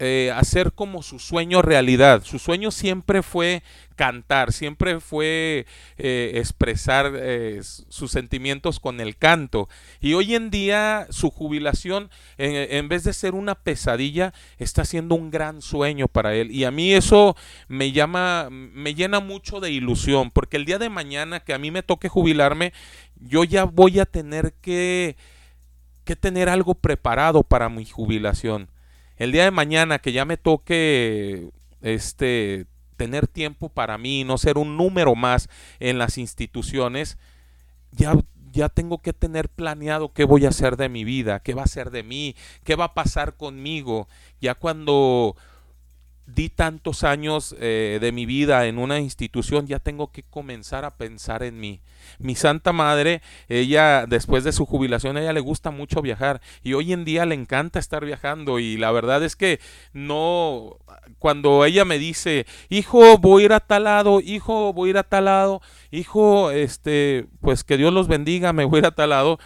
eh, 0.00 0.32
hacer 0.34 0.72
como 0.72 1.04
su 1.04 1.20
sueño 1.20 1.62
realidad. 1.62 2.24
Su 2.24 2.40
sueño 2.40 2.72
siempre 2.72 3.22
fue 3.22 3.62
cantar, 3.94 4.52
siempre 4.52 4.98
fue 4.98 5.66
eh, 5.98 6.32
expresar 6.34 7.12
eh, 7.14 7.60
sus 7.62 8.10
sentimientos 8.10 8.80
con 8.80 9.00
el 9.00 9.16
canto. 9.16 9.68
Y 10.00 10.14
hoy 10.14 10.34
en 10.34 10.50
día 10.50 11.06
su 11.10 11.30
jubilación, 11.30 12.10
en, 12.38 12.88
vez 12.88 13.04
de 13.04 13.12
ser 13.12 13.34
una 13.34 13.54
pesadilla, 13.54 14.34
está 14.58 14.84
siendo 14.84 15.14
un 15.14 15.30
gran 15.30 15.62
sueño 15.62 16.08
para 16.08 16.34
él. 16.34 16.50
Y 16.50 16.64
a 16.64 16.72
mí 16.72 16.92
eso 16.92 17.36
me 17.68 17.92
llama, 17.92 18.48
me 18.50 18.94
llena 18.94 19.20
mucho 19.20 19.60
de 19.60 19.70
ilusión, 19.70 20.32
porque 20.32 20.56
el 20.56 20.64
día 20.64 20.80
de 20.80 20.90
mañana 20.90 21.38
que 21.38 21.54
a 21.54 21.58
mí 21.58 21.70
me 21.70 21.84
toque 21.84 22.08
jubilarme, 22.08 22.72
yo 23.14 23.44
ya 23.44 23.62
voy 23.62 24.00
a 24.00 24.06
tener 24.06 24.54
que, 24.60 25.16
que 26.02 26.16
tener 26.16 26.48
algo 26.48 26.74
preparado 26.74 27.44
para 27.44 27.68
mi 27.68 27.84
jubilación. 27.84 28.73
El 29.16 29.32
día 29.32 29.44
de 29.44 29.50
mañana 29.50 29.98
que 29.98 30.12
ya 30.12 30.24
me 30.24 30.36
toque 30.36 31.50
este 31.80 32.66
tener 32.96 33.26
tiempo 33.26 33.68
para 33.68 33.98
mí, 33.98 34.24
no 34.24 34.38
ser 34.38 34.58
un 34.58 34.76
número 34.76 35.14
más 35.14 35.48
en 35.80 35.98
las 35.98 36.18
instituciones, 36.18 37.18
ya, 37.92 38.14
ya 38.52 38.68
tengo 38.68 38.98
que 38.98 39.12
tener 39.12 39.48
planeado 39.48 40.12
qué 40.12 40.24
voy 40.24 40.46
a 40.46 40.50
hacer 40.50 40.76
de 40.76 40.88
mi 40.88 41.04
vida, 41.04 41.40
qué 41.40 41.54
va 41.54 41.62
a 41.62 41.68
ser 41.68 41.90
de 41.90 42.02
mí, 42.02 42.34
qué 42.64 42.76
va 42.76 42.86
a 42.86 42.94
pasar 42.94 43.36
conmigo. 43.36 44.08
Ya 44.40 44.54
cuando 44.54 45.36
di 46.26 46.48
tantos 46.48 47.04
años 47.04 47.54
eh, 47.60 47.98
de 48.00 48.12
mi 48.12 48.26
vida 48.26 48.66
en 48.66 48.78
una 48.78 48.98
institución, 48.98 49.66
ya 49.66 49.78
tengo 49.78 50.10
que 50.10 50.22
comenzar 50.22 50.84
a 50.84 50.96
pensar 50.96 51.42
en 51.42 51.60
mí. 51.60 51.80
Mi 52.18 52.34
Santa 52.34 52.72
Madre, 52.72 53.22
ella 53.48 54.06
después 54.06 54.44
de 54.44 54.52
su 54.52 54.66
jubilación, 54.66 55.16
a 55.16 55.20
ella 55.20 55.32
le 55.32 55.40
gusta 55.40 55.70
mucho 55.70 56.02
viajar 56.02 56.40
y 56.62 56.74
hoy 56.74 56.92
en 56.92 57.04
día 57.04 57.26
le 57.26 57.34
encanta 57.34 57.78
estar 57.78 58.04
viajando 58.04 58.58
y 58.58 58.76
la 58.76 58.90
verdad 58.90 59.22
es 59.22 59.36
que 59.36 59.60
no, 59.92 60.78
cuando 61.18 61.64
ella 61.64 61.84
me 61.84 61.98
dice, 61.98 62.46
hijo, 62.68 63.18
voy 63.18 63.42
a 63.42 63.46
ir 63.46 63.52
a 63.52 63.60
tal 63.60 63.84
lado, 63.84 64.20
hijo, 64.20 64.72
voy 64.72 64.88
a 64.88 64.90
ir 64.90 64.98
a 64.98 65.02
tal 65.02 65.26
lado, 65.26 65.60
hijo, 65.90 66.50
este, 66.50 67.26
pues 67.40 67.64
que 67.64 67.76
Dios 67.76 67.92
los 67.92 68.08
bendiga, 68.08 68.52
me 68.52 68.64
voy 68.64 68.78
a 68.78 68.80
ir 68.80 68.86
a 68.86 68.94
tal 68.94 69.10
lado, 69.10 69.38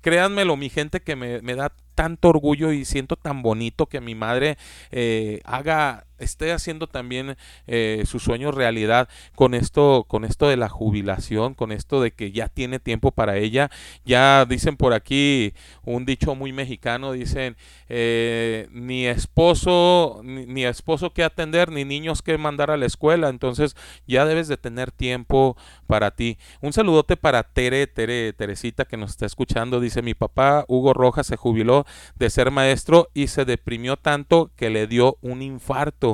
créanmelo, 0.00 0.56
mi 0.56 0.68
gente, 0.68 1.00
que 1.00 1.16
me, 1.16 1.42
me 1.42 1.54
da 1.54 1.72
tanto 1.94 2.30
orgullo 2.30 2.72
y 2.72 2.84
siento 2.84 3.16
tan 3.16 3.42
bonito 3.42 3.86
que 3.86 4.00
mi 4.00 4.14
madre 4.14 4.56
eh, 4.90 5.40
haga 5.44 6.06
esté 6.20 6.52
haciendo 6.52 6.86
también 6.86 7.36
eh, 7.66 8.04
su 8.06 8.18
sueño 8.18 8.50
realidad 8.52 9.08
con 9.34 9.54
esto 9.54 10.04
con 10.08 10.24
esto 10.24 10.48
de 10.48 10.56
la 10.56 10.68
jubilación 10.68 11.54
con 11.54 11.72
esto 11.72 12.00
de 12.00 12.12
que 12.12 12.32
ya 12.32 12.48
tiene 12.48 12.78
tiempo 12.78 13.10
para 13.10 13.36
ella. 13.36 13.70
Ya 14.04 14.44
dicen 14.44 14.76
por 14.76 14.92
aquí 14.92 15.54
un 15.82 16.04
dicho 16.04 16.34
muy 16.34 16.52
mexicano 16.52 17.12
dicen 17.12 17.56
eh, 17.88 18.68
ni 18.72 19.06
esposo 19.06 20.20
ni, 20.24 20.64
esposo 20.64 21.12
que 21.12 21.24
atender 21.24 21.70
ni 21.70 21.84
niños 21.84 22.22
que 22.22 22.38
mandar 22.38 22.70
a 22.70 22.76
la 22.76 22.86
escuela 22.86 23.28
entonces 23.28 23.74
ya 24.06 24.24
debes 24.24 24.48
de 24.48 24.56
tener 24.56 24.90
tiempo 24.92 25.56
para 25.86 26.10
ti. 26.12 26.38
Un 26.60 26.72
saludote 26.72 27.16
para 27.16 27.42
Tere 27.42 27.86
Tere 27.86 28.32
Teresita 28.32 28.84
que 28.84 28.96
nos 28.96 29.10
está 29.10 29.26
escuchando. 29.26 29.80
Dice 29.80 30.02
mi 30.02 30.14
papá 30.14 30.64
Hugo 30.68 30.92
Rojas 30.92 31.26
se 31.26 31.36
jubiló 31.36 31.86
de 32.16 32.30
ser 32.30 32.50
maestro 32.50 33.08
y 33.14 33.28
se 33.28 33.44
deprimió 33.44 33.96
tanto 33.96 34.50
que 34.56 34.70
le 34.70 34.86
dio 34.86 35.18
un 35.20 35.42
infarto. 35.42 36.09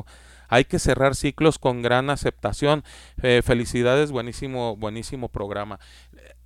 Hay 0.49 0.65
que 0.65 0.79
cerrar 0.79 1.15
ciclos 1.15 1.59
con 1.59 1.83
gran 1.83 2.11
aceptación. 2.11 2.85
Eh, 3.23 3.43
felicidades, 3.45 4.13
buenísimo, 4.13 4.77
buenísimo 4.77 5.29
programa 5.29 5.79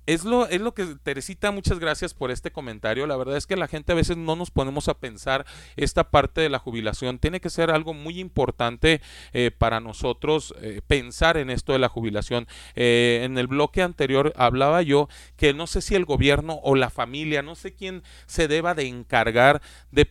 es 0.05 0.25
lo, 0.25 0.47
es 0.47 0.61
lo 0.61 0.73
que, 0.73 0.85
Teresita, 1.03 1.51
muchas 1.51 1.79
gracias 1.79 2.13
por 2.13 2.31
este 2.31 2.51
comentario. 2.51 3.05
La 3.07 3.17
verdad 3.17 3.37
es 3.37 3.45
que 3.45 3.55
la 3.55 3.67
gente 3.67 3.91
a 3.91 3.95
veces 3.95 4.17
no 4.17 4.35
nos 4.35 4.51
ponemos 4.51 4.87
a 4.87 4.95
pensar 4.97 5.45
esta 5.75 6.09
parte 6.09 6.41
de 6.41 6.49
la 6.49 6.59
jubilación. 6.59 7.19
Tiene 7.19 7.39
que 7.39 7.49
ser 7.49 7.71
algo 7.71 7.93
muy 7.93 8.19
importante 8.19 9.01
eh, 9.33 9.51
para 9.51 9.79
nosotros 9.79 10.53
eh, 10.61 10.81
pensar 10.85 11.37
en 11.37 11.49
esto 11.49 11.73
de 11.73 11.79
la 11.79 11.89
jubilación. 11.89 12.47
En 12.75 13.37
el 13.37 13.47
bloque 13.47 13.81
anterior 13.81 14.33
hablaba 14.35 14.81
yo 14.81 15.07
que 15.37 15.53
no 15.53 15.67
sé 15.67 15.81
si 15.81 15.95
el 15.95 16.05
gobierno 16.05 16.59
o 16.63 16.75
la 16.75 16.89
familia, 16.89 17.41
no 17.41 17.55
sé 17.55 17.73
quién 17.73 18.03
se 18.25 18.47
deba 18.47 18.73
de 18.73 18.87
encargar 18.87 19.61
de 19.91 20.09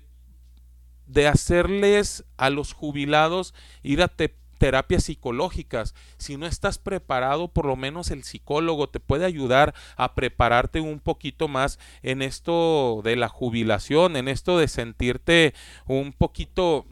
de 1.12 1.26
hacerles 1.26 2.24
a 2.36 2.50
los 2.50 2.72
jubilados 2.72 3.54
ir 3.82 4.02
a, 4.02 4.08
te, 4.08 4.34
terapias 4.58 5.04
psicológicas. 5.04 5.94
Si 6.18 6.36
no 6.36 6.46
estás 6.46 6.78
preparado, 6.78 7.48
por 7.48 7.64
lo 7.64 7.76
menos 7.76 8.10
el 8.10 8.24
psicólogo 8.24 8.90
te 8.90 9.00
puede 9.00 9.24
ayudar 9.24 9.74
a 9.96 10.14
prepararte 10.14 10.80
un 10.80 11.00
poquito 11.00 11.48
más 11.48 11.78
en 12.02 12.20
esto 12.20 13.00
de 13.02 13.16
la 13.16 13.28
jubilación, 13.28 14.16
en 14.16 14.28
esto 14.28 14.58
de 14.58 14.68
sentirte 14.68 15.54
un 15.86 16.12
poquito, 16.12 16.86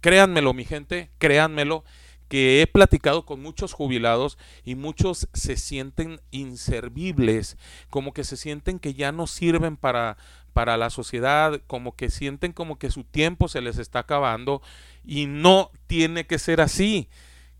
créanmelo 0.00 0.52
mi 0.54 0.64
gente, 0.64 1.10
créanmelo, 1.18 1.84
que 2.32 2.62
he 2.62 2.66
platicado 2.66 3.26
con 3.26 3.42
muchos 3.42 3.74
jubilados 3.74 4.38
y 4.64 4.74
muchos 4.74 5.28
se 5.34 5.58
sienten 5.58 6.18
inservibles, 6.30 7.58
como 7.90 8.14
que 8.14 8.24
se 8.24 8.38
sienten 8.38 8.78
que 8.78 8.94
ya 8.94 9.12
no 9.12 9.26
sirven 9.26 9.76
para, 9.76 10.16
para 10.54 10.78
la 10.78 10.88
sociedad, 10.88 11.60
como 11.66 11.94
que 11.94 12.08
sienten 12.08 12.54
como 12.54 12.78
que 12.78 12.90
su 12.90 13.04
tiempo 13.04 13.48
se 13.48 13.60
les 13.60 13.76
está 13.76 13.98
acabando 13.98 14.62
y 15.04 15.26
no 15.26 15.72
tiene 15.86 16.26
que 16.26 16.38
ser 16.38 16.62
así. 16.62 17.10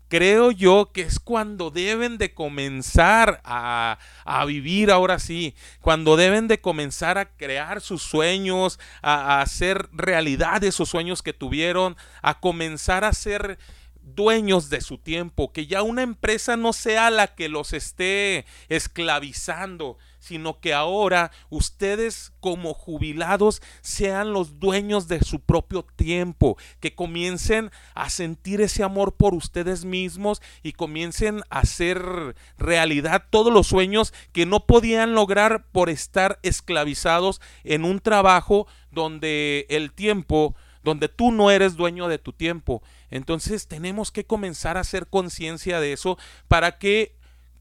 Creo 0.07 0.49
yo 0.49 0.91
que 0.91 1.01
es 1.01 1.19
cuando 1.19 1.69
deben 1.69 2.17
de 2.17 2.33
comenzar 2.33 3.41
a, 3.43 3.99
a 4.25 4.45
vivir 4.45 4.89
ahora 4.89 5.19
sí, 5.19 5.53
cuando 5.81 6.15
deben 6.15 6.47
de 6.47 6.61
comenzar 6.61 7.19
a 7.19 7.35
crear 7.35 7.79
sus 7.79 8.01
sueños, 8.01 8.79
a, 9.03 9.41
hacer 9.41 9.87
realidad 9.91 10.63
esos 10.63 10.89
sueños 10.89 11.21
que 11.21 11.33
tuvieron, 11.33 11.95
a 12.23 12.39
comenzar 12.39 13.03
a 13.03 13.13
ser 13.13 13.59
dueños 14.03 14.69
de 14.69 14.81
su 14.81 14.97
tiempo, 14.97 15.51
que 15.51 15.65
ya 15.65 15.81
una 15.81 16.01
empresa 16.01 16.57
no 16.57 16.73
sea 16.73 17.09
la 17.09 17.27
que 17.27 17.49
los 17.49 17.73
esté 17.73 18.45
esclavizando, 18.69 19.97
sino 20.19 20.59
que 20.59 20.73
ahora 20.73 21.31
ustedes 21.49 22.31
como 22.39 22.73
jubilados 22.73 23.61
sean 23.81 24.31
los 24.31 24.59
dueños 24.59 25.07
de 25.07 25.19
su 25.21 25.41
propio 25.41 25.83
tiempo, 25.83 26.57
que 26.79 26.95
comiencen 26.95 27.71
a 27.93 28.09
sentir 28.09 28.61
ese 28.61 28.83
amor 28.83 29.15
por 29.15 29.33
ustedes 29.33 29.83
mismos 29.83 30.41
y 30.61 30.73
comiencen 30.73 31.41
a 31.49 31.59
hacer 31.59 32.35
realidad 32.57 33.25
todos 33.29 33.51
los 33.51 33.67
sueños 33.67 34.13
que 34.31 34.45
no 34.45 34.65
podían 34.65 35.13
lograr 35.13 35.65
por 35.71 35.89
estar 35.89 36.39
esclavizados 36.43 37.41
en 37.63 37.83
un 37.83 37.99
trabajo 37.99 38.67
donde 38.91 39.65
el 39.69 39.91
tiempo, 39.91 40.55
donde 40.83 41.09
tú 41.09 41.31
no 41.31 41.51
eres 41.51 41.75
dueño 41.75 42.07
de 42.07 42.17
tu 42.17 42.31
tiempo. 42.33 42.81
Entonces 43.13 43.67
tenemos 43.67 44.11
que 44.11 44.25
comenzar 44.25 44.75
a 44.75 44.79
hacer 44.79 45.05
conciencia 45.05 45.79
de 45.79 45.93
eso 45.93 46.17
para 46.47 46.79
que 46.79 47.15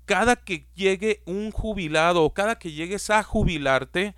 cada 0.07 0.37
que 0.37 0.67
llegue 0.75 1.23
un 1.27 1.51
jubilado 1.51 2.25
o 2.25 2.33
cada 2.33 2.59
que 2.59 2.73
llegues 2.73 3.11
a 3.11 3.23
jubilarte, 3.23 4.15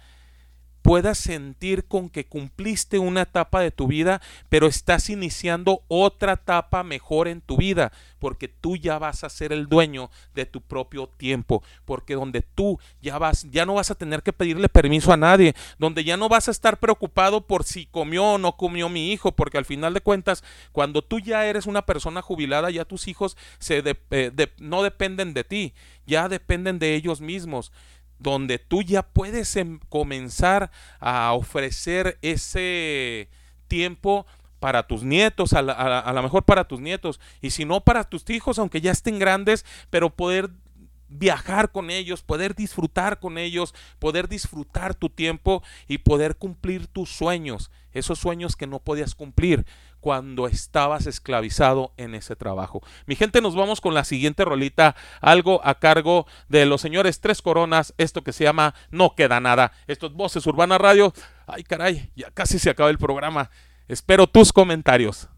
puedas 0.85 1.17
sentir 1.17 1.87
con 1.87 2.11
que 2.11 2.27
cumpliste 2.27 2.99
una 2.99 3.23
etapa 3.23 3.63
de 3.63 3.71
tu 3.71 3.87
vida, 3.87 4.21
pero 4.51 4.67
estás 4.67 5.09
iniciando 5.09 5.81
otra 5.89 6.35
etapa 6.35 6.85
mejor 6.85 7.27
en 7.27 7.41
tu 7.41 7.57
vida, 7.57 7.91
porque 8.19 8.49
tú 8.49 8.77
ya 8.77 8.99
vas 8.99 9.25
a 9.25 9.31
ser 9.31 9.55
el 9.55 9.67
dueño 9.67 10.11
de 10.35 10.45
tu 10.45 10.61
propio 10.61 11.07
tiempo, 11.07 11.63
porque 11.87 12.17
donde 12.17 12.43
tú 12.43 12.79
ya 13.01 13.17
vas, 13.17 13.47
ya 13.51 13.65
no 13.65 13.73
vas 13.73 13.91
a 13.91 13.95
tener 13.95 14.23
que 14.23 14.35
pedirle 14.35 14.69
permiso 14.69 15.11
a 15.11 15.17
nadie, 15.17 15.55
donde 15.79 16.05
ya 16.05 16.19
no 16.19 16.29
vas 16.29 16.49
a 16.49 16.51
estar 16.51 16.79
preocupado 16.79 17.47
por 17.47 17.65
si 17.65 17.87
comió 17.87 18.35
o 18.35 18.39
no 18.39 18.59
comió 18.59 18.91
mi 18.91 19.11
hijo, 19.11 19.33
porque 19.33 19.57
al 19.57 19.65
final 19.65 19.95
de 19.95 20.03
cuentas, 20.03 20.45
cuando 20.71 21.01
tú 21.01 21.19
ya 21.19 21.47
eres 21.47 21.65
una 21.65 21.87
persona 21.87 22.21
jubilada, 22.21 22.71
ya 22.71 22.85
tus 22.85 23.09
hijos 23.09 23.39
eh, 23.71 24.51
no 24.59 24.83
dependen 24.83 25.33
de 25.33 25.45
ti, 25.45 25.73
ya 26.07 26.29
dependen 26.29 26.79
de 26.79 26.95
ellos 26.95 27.23
mismos 27.23 27.73
donde 28.19 28.59
tú 28.59 28.83
ya 28.83 29.03
puedes 29.03 29.55
em, 29.57 29.81
comenzar 29.89 30.71
a 31.01 31.33
ofrecer 31.33 32.19
ese 32.23 33.29
tiempo 33.69 34.27
para 34.61 34.87
tus 34.87 35.03
nietos, 35.03 35.53
a, 35.53 35.59
a 35.59 35.63
la- 35.63 35.99
a 35.99 36.13
lo 36.13 36.23
mejor 36.23 36.45
para 36.45 36.65
tus 36.65 36.81
nietos, 36.81 37.21
y 37.43 37.51
si 37.51 37.65
no 37.67 37.83
para 37.83 38.05
tus 38.05 38.29
hijos, 38.31 38.59
aunque 38.59 38.81
ya 38.81 38.93
estén 38.93 39.19
grandes, 39.19 39.67
pero 39.91 40.09
poder 40.11 40.51
viajar 41.19 41.71
con 41.71 41.91
ellos, 41.91 42.23
poder 42.23 42.55
disfrutar 42.55 43.21
con 43.21 43.39
ellos, 43.39 43.75
poder 43.99 44.29
disfrutar 44.29 44.95
tu 44.95 45.09
tiempo 45.09 45.63
y 45.89 45.99
poder 45.99 46.37
cumplir 46.37 46.87
tus 46.87 47.11
sueños, 47.11 47.71
esos 47.93 48.19
sueños 48.19 48.57
que 48.57 48.67
no 48.67 48.81
podías 48.81 49.15
cumplir 49.15 49.65
cuando 50.01 50.49
estabas 50.49 51.07
esclavizado 51.07 51.95
en 51.97 52.15
ese 52.15 52.37
trabajo. 52.37 52.83
Mi 53.07 53.17
gente, 53.17 53.41
nos 53.41 53.55
vamos 53.55 53.81
con 53.81 53.95
la 53.95 54.05
siguiente 54.05 54.45
rolita, 54.45 54.97
algo 55.23 55.65
a 55.65 55.79
cargo 55.79 56.27
de 56.49 56.67
los 56.67 56.83
señores 56.83 57.21
Tres 57.21 57.41
Coronas, 57.41 57.95
esto 57.97 58.23
que 58.23 58.35
se 58.35 58.45
llama 58.45 58.75
No 58.91 59.15
Queda 59.15 59.41
Nada. 59.41 59.73
Esto 59.87 60.09
es 60.09 60.13
Voces 60.13 60.47
Urbana 60.47 60.77
Radio. 60.77 61.15
Ay, 61.47 61.63
caray, 61.63 62.11
ya 62.15 62.31
casi 62.33 62.59
se 62.59 62.69
acaba 62.69 62.91
el 62.91 62.99
programa. 62.99 63.51
Espero 63.89 64.27
tus 64.27 64.53
comentarios. 64.53 65.29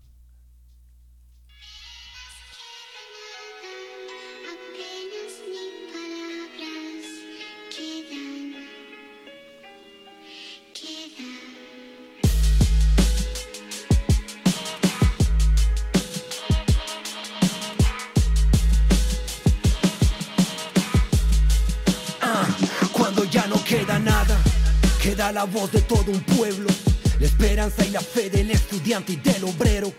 Queda 25.16 25.32
la 25.32 25.44
voz 25.44 25.72
de 25.72 25.80
todo 25.80 26.12
un 26.12 26.20
pueblo, 26.20 26.68
la 27.18 27.26
esperanza 27.26 27.86
y 27.86 27.90
la 27.90 28.00
fe 28.00 28.28
del 28.28 28.50
estudiante 28.50 29.14
y 29.14 29.16
del 29.16 29.44
obrero. 29.44 29.90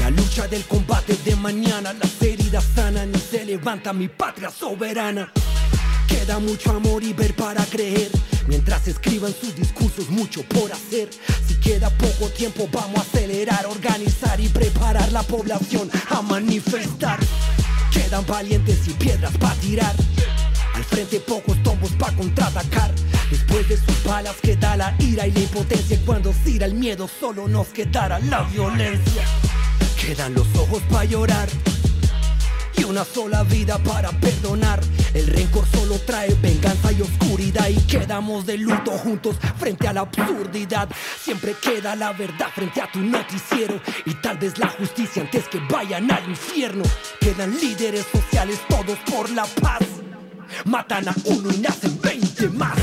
La 0.00 0.10
lucha 0.10 0.48
del 0.48 0.64
combate 0.64 1.16
de 1.24 1.36
mañana, 1.36 1.92
las 1.92 2.20
heridas 2.20 2.64
sanan 2.74 3.12
y 3.14 3.18
se 3.18 3.44
levanta 3.44 3.92
mi 3.92 4.08
patria 4.08 4.50
soberana. 4.50 5.32
Queda 6.08 6.40
mucho 6.40 6.72
amor 6.72 7.04
y 7.04 7.12
ver 7.12 7.36
para 7.36 7.64
creer. 7.66 8.10
Mientras 8.48 8.88
escriban 8.88 9.32
sus 9.32 9.54
discursos, 9.54 10.10
mucho 10.10 10.42
por 10.42 10.72
hacer. 10.72 11.08
Si 11.46 11.54
queda 11.60 11.88
poco 11.90 12.28
tiempo, 12.30 12.68
vamos 12.72 12.98
a 12.98 13.02
acelerar, 13.02 13.64
organizar 13.66 14.40
y 14.40 14.48
preparar 14.48 15.12
la 15.12 15.22
población 15.22 15.88
a 16.10 16.20
manifestar. 16.20 17.20
Quedan 17.92 18.26
valientes 18.26 18.88
y 18.88 18.90
piedras 18.94 19.36
para 19.38 19.54
tirar. 19.54 19.94
Al 20.74 20.84
frente 20.84 21.20
pocos 21.20 21.62
tombos 21.62 21.92
para 21.92 22.16
contraatacar. 22.16 22.92
Después 23.30 23.68
de 23.68 23.76
sus 23.76 24.04
balas 24.04 24.36
queda 24.42 24.76
la 24.76 24.94
ira 24.98 25.26
y 25.26 25.32
la 25.32 25.40
impotencia. 25.40 25.98
Cuando 26.06 26.32
cira 26.32 26.66
el 26.66 26.74
miedo, 26.74 27.08
solo 27.08 27.46
nos 27.46 27.68
quedará 27.68 28.18
la 28.18 28.42
violencia. 28.44 29.22
Quedan 30.00 30.34
los 30.34 30.46
ojos 30.56 30.82
para 30.90 31.04
llorar 31.04 31.48
y 32.76 32.84
una 32.84 33.04
sola 33.04 33.42
vida 33.42 33.78
para 33.78 34.10
perdonar. 34.12 34.80
El 35.12 35.26
rencor 35.26 35.66
solo 35.72 35.98
trae 36.06 36.34
venganza 36.40 36.92
y 36.92 37.02
oscuridad 37.02 37.68
y 37.68 37.76
quedamos 37.82 38.46
de 38.46 38.56
luto 38.56 38.92
juntos 38.92 39.36
frente 39.58 39.88
a 39.88 39.92
la 39.92 40.00
absurdidad. 40.02 40.88
Siempre 41.20 41.54
queda 41.60 41.96
la 41.96 42.12
verdad 42.12 42.48
frente 42.54 42.80
a 42.80 42.90
tu 42.90 43.00
noticiero 43.00 43.80
y 44.06 44.14
tal 44.14 44.38
vez 44.38 44.58
la 44.58 44.68
justicia 44.68 45.22
antes 45.22 45.48
que 45.48 45.60
vayan 45.70 46.10
al 46.10 46.28
infierno. 46.28 46.84
Quedan 47.20 47.54
líderes 47.58 48.06
sociales 48.10 48.58
todos 48.68 48.98
por 49.10 49.28
la 49.30 49.44
paz. 49.44 49.82
Matan 50.64 51.08
a 51.08 51.14
uno 51.24 51.50
y 51.52 51.58
nacen 51.58 52.00
20 52.00 52.48
más. 52.50 52.78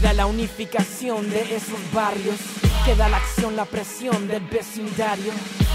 Queda 0.00 0.12
la 0.12 0.26
unificación 0.26 1.28
de 1.28 1.56
esos 1.56 1.80
barrios. 1.92 2.36
Queda 2.84 3.08
la 3.08 3.16
acción, 3.16 3.56
la 3.56 3.64
presión 3.64 4.28
del 4.28 4.44
vecindario. 4.44 5.32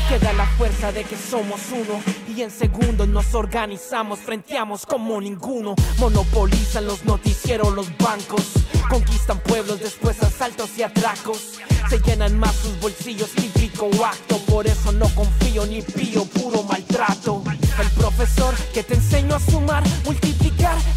Queda 0.08 0.32
la 0.32 0.46
fuerza 0.46 0.94
de 0.94 1.04
que 1.04 1.18
somos 1.18 1.60
uno. 1.74 2.02
Y 2.34 2.42
en 2.42 2.50
segundos 2.50 3.06
nos 3.10 3.36
organizamos, 3.36 4.20
frenteamos 4.20 4.86
como 4.86 5.20
ninguno. 5.20 5.76
Monopolizan 5.98 6.86
los 6.86 7.04
noticieros, 7.04 7.74
los 7.74 7.98
bancos. 7.98 8.54
Conquistan 8.90 9.40
pueblos, 9.40 9.82
después 9.82 10.24
asaltos 10.24 10.70
y 10.78 10.84
atracos. 10.84 11.60
Se 11.90 12.00
llenan 12.00 12.40
más 12.40 12.56
sus 12.56 12.80
bolsillos, 12.80 13.30
típico 13.32 13.90
acto. 14.06 14.38
Por 14.46 14.68
eso 14.68 14.94
no 14.94 15.10
confío 15.16 15.66
ni 15.66 15.82
pío 15.82 16.24
puro 16.24 16.64
maltrato. 16.64 17.44
El 17.78 17.90
profesor 17.90 18.56
que 18.74 18.84
te 18.84 18.94
enseñó 18.94 19.36
a 19.36 19.40
sumar, 19.42 19.84
multiplicar, 20.06 20.43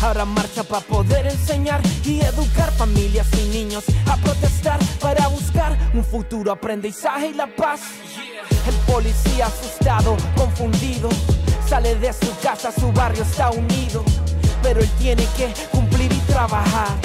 ahora 0.00 0.24
marcha 0.24 0.62
para 0.62 0.84
poder 0.84 1.26
enseñar 1.26 1.80
y 2.04 2.20
educar 2.20 2.70
familias 2.72 3.26
y 3.34 3.48
niños 3.48 3.84
a 4.08 4.16
protestar 4.16 4.78
para 5.00 5.28
buscar 5.28 5.76
un 5.94 6.04
futuro 6.04 6.52
aprendizaje 6.52 7.28
y 7.28 7.34
la 7.34 7.46
paz. 7.46 7.80
El 8.66 8.74
policía 8.92 9.46
asustado, 9.46 10.16
confundido, 10.36 11.08
sale 11.68 11.94
de 11.96 12.12
su 12.12 12.36
casa, 12.42 12.72
su 12.72 12.92
barrio 12.92 13.22
está 13.22 13.50
unido, 13.50 14.04
pero 14.62 14.80
él 14.80 14.90
tiene 14.98 15.26
que 15.36 15.52
cumplir 15.70 16.12
y 16.12 16.18
trabajar, 16.20 16.96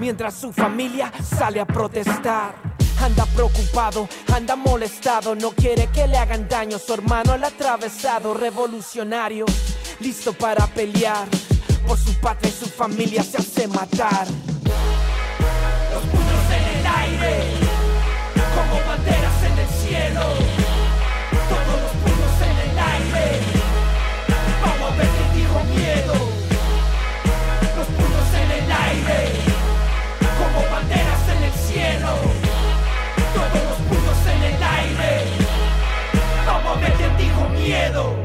mientras 0.00 0.34
su 0.34 0.52
familia 0.52 1.12
sale 1.22 1.60
a 1.60 1.66
protestar. 1.66 2.54
Anda 3.02 3.24
preocupado, 3.34 4.08
anda 4.34 4.56
molestado, 4.56 5.34
no 5.34 5.52
quiere 5.52 5.86
que 5.86 6.06
le 6.06 6.18
hagan 6.18 6.46
daño. 6.48 6.78
Su 6.78 6.92
hermano 6.92 7.34
el 7.34 7.42
atravesado, 7.42 8.34
revolucionario, 8.34 9.46
listo 10.00 10.34
para 10.34 10.66
pelear. 10.66 11.26
Por 11.86 11.98
su 11.98 12.14
patria 12.20 12.50
y 12.50 12.64
su 12.64 12.66
familia 12.70 13.22
se 13.22 13.38
hace 13.38 13.66
matar. 13.68 14.26
Los 15.92 16.02
puños 16.04 16.44
en 16.56 16.78
el 16.78 16.86
aire, 16.86 17.34
como 18.54 18.74
banderas 18.86 19.42
en 19.44 19.58
el 19.58 19.68
cielo. 19.68 20.24
Todos 21.48 21.76
los 21.82 21.92
puños 22.02 22.34
en 22.48 22.56
el 22.70 22.78
aire. 22.78 23.40
Vamos 24.62 24.92
a 24.92 24.96
ver 24.96 25.08
quién 25.08 25.30
dijo 25.34 25.58
miedo. 25.74 26.14
Los 27.76 27.86
puños 27.98 28.28
en 28.42 28.50
el 28.50 28.70
aire, 28.70 29.18
como 30.38 30.60
banderas 30.70 31.28
en 31.34 31.42
el 31.42 31.52
cielo. 31.52 32.12
Todos 33.34 33.62
los 33.68 33.78
puños 33.88 34.20
en 34.26 34.42
el 34.54 34.62
aire. 34.62 35.12
Vamos 36.46 36.76
a 36.76 36.80
ver 36.80 36.92
quién 36.94 37.16
dijo 37.16 37.48
miedo. 37.48 38.19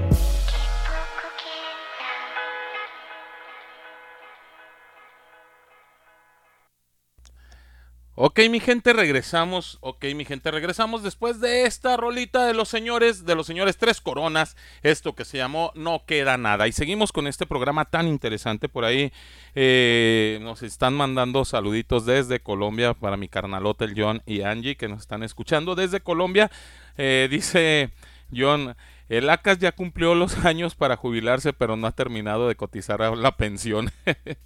Ok, 8.17 8.39
mi 8.49 8.61
gente, 8.61 8.93
regresamos. 8.93 9.77
Ok, 9.81 10.05
mi 10.15 10.23
gente, 10.23 10.49
regresamos 10.49 11.03
después 11.03 11.41
de 11.41 11.65
esta 11.65 11.97
rolita 11.97 12.45
de 12.45 12.53
los 12.53 12.69
señores, 12.69 13.25
de 13.25 13.35
los 13.35 13.45
señores 13.45 13.75
Tres 13.75 13.99
Coronas, 13.99 14.55
esto 14.83 15.15
que 15.15 15.25
se 15.25 15.37
llamó 15.37 15.73
No 15.75 16.05
Queda 16.05 16.37
Nada. 16.37 16.69
Y 16.69 16.71
seguimos 16.71 17.11
con 17.11 17.27
este 17.27 17.45
programa 17.45 17.83
tan 17.83 18.07
interesante. 18.07 18.69
Por 18.69 18.85
ahí 18.85 19.11
eh, 19.53 20.39
nos 20.41 20.63
están 20.63 20.93
mandando 20.93 21.43
saluditos 21.43 22.05
desde 22.05 22.39
Colombia 22.39 22.93
para 22.93 23.17
mi 23.17 23.27
carnalote, 23.27 23.93
John 23.93 24.21
y 24.25 24.43
Angie, 24.43 24.77
que 24.77 24.87
nos 24.87 25.01
están 25.01 25.21
escuchando 25.21 25.75
desde 25.75 25.99
Colombia. 25.99 26.49
Eh, 26.97 27.27
dice 27.29 27.89
John, 28.33 28.77
el 29.09 29.29
ACAS 29.29 29.59
ya 29.59 29.73
cumplió 29.73 30.15
los 30.15 30.45
años 30.45 30.75
para 30.75 30.95
jubilarse, 30.95 31.51
pero 31.51 31.75
no 31.75 31.85
ha 31.85 31.91
terminado 31.91 32.47
de 32.47 32.55
cotizar 32.55 33.01
la 33.17 33.35
pensión. 33.35 33.91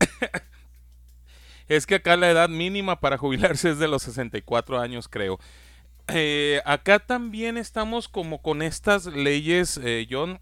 Es 1.68 1.86
que 1.86 1.96
acá 1.96 2.16
la 2.16 2.30
edad 2.30 2.48
mínima 2.48 3.00
para 3.00 3.18
jubilarse 3.18 3.70
es 3.70 3.78
de 3.78 3.88
los 3.88 4.02
64 4.02 4.80
años, 4.80 5.08
creo. 5.08 5.38
Eh, 6.08 6.62
acá 6.64 6.98
también 6.98 7.58
estamos 7.58 8.08
como 8.08 8.40
con 8.40 8.62
estas 8.62 9.06
leyes, 9.06 9.78
eh, 9.82 10.06
John. 10.10 10.40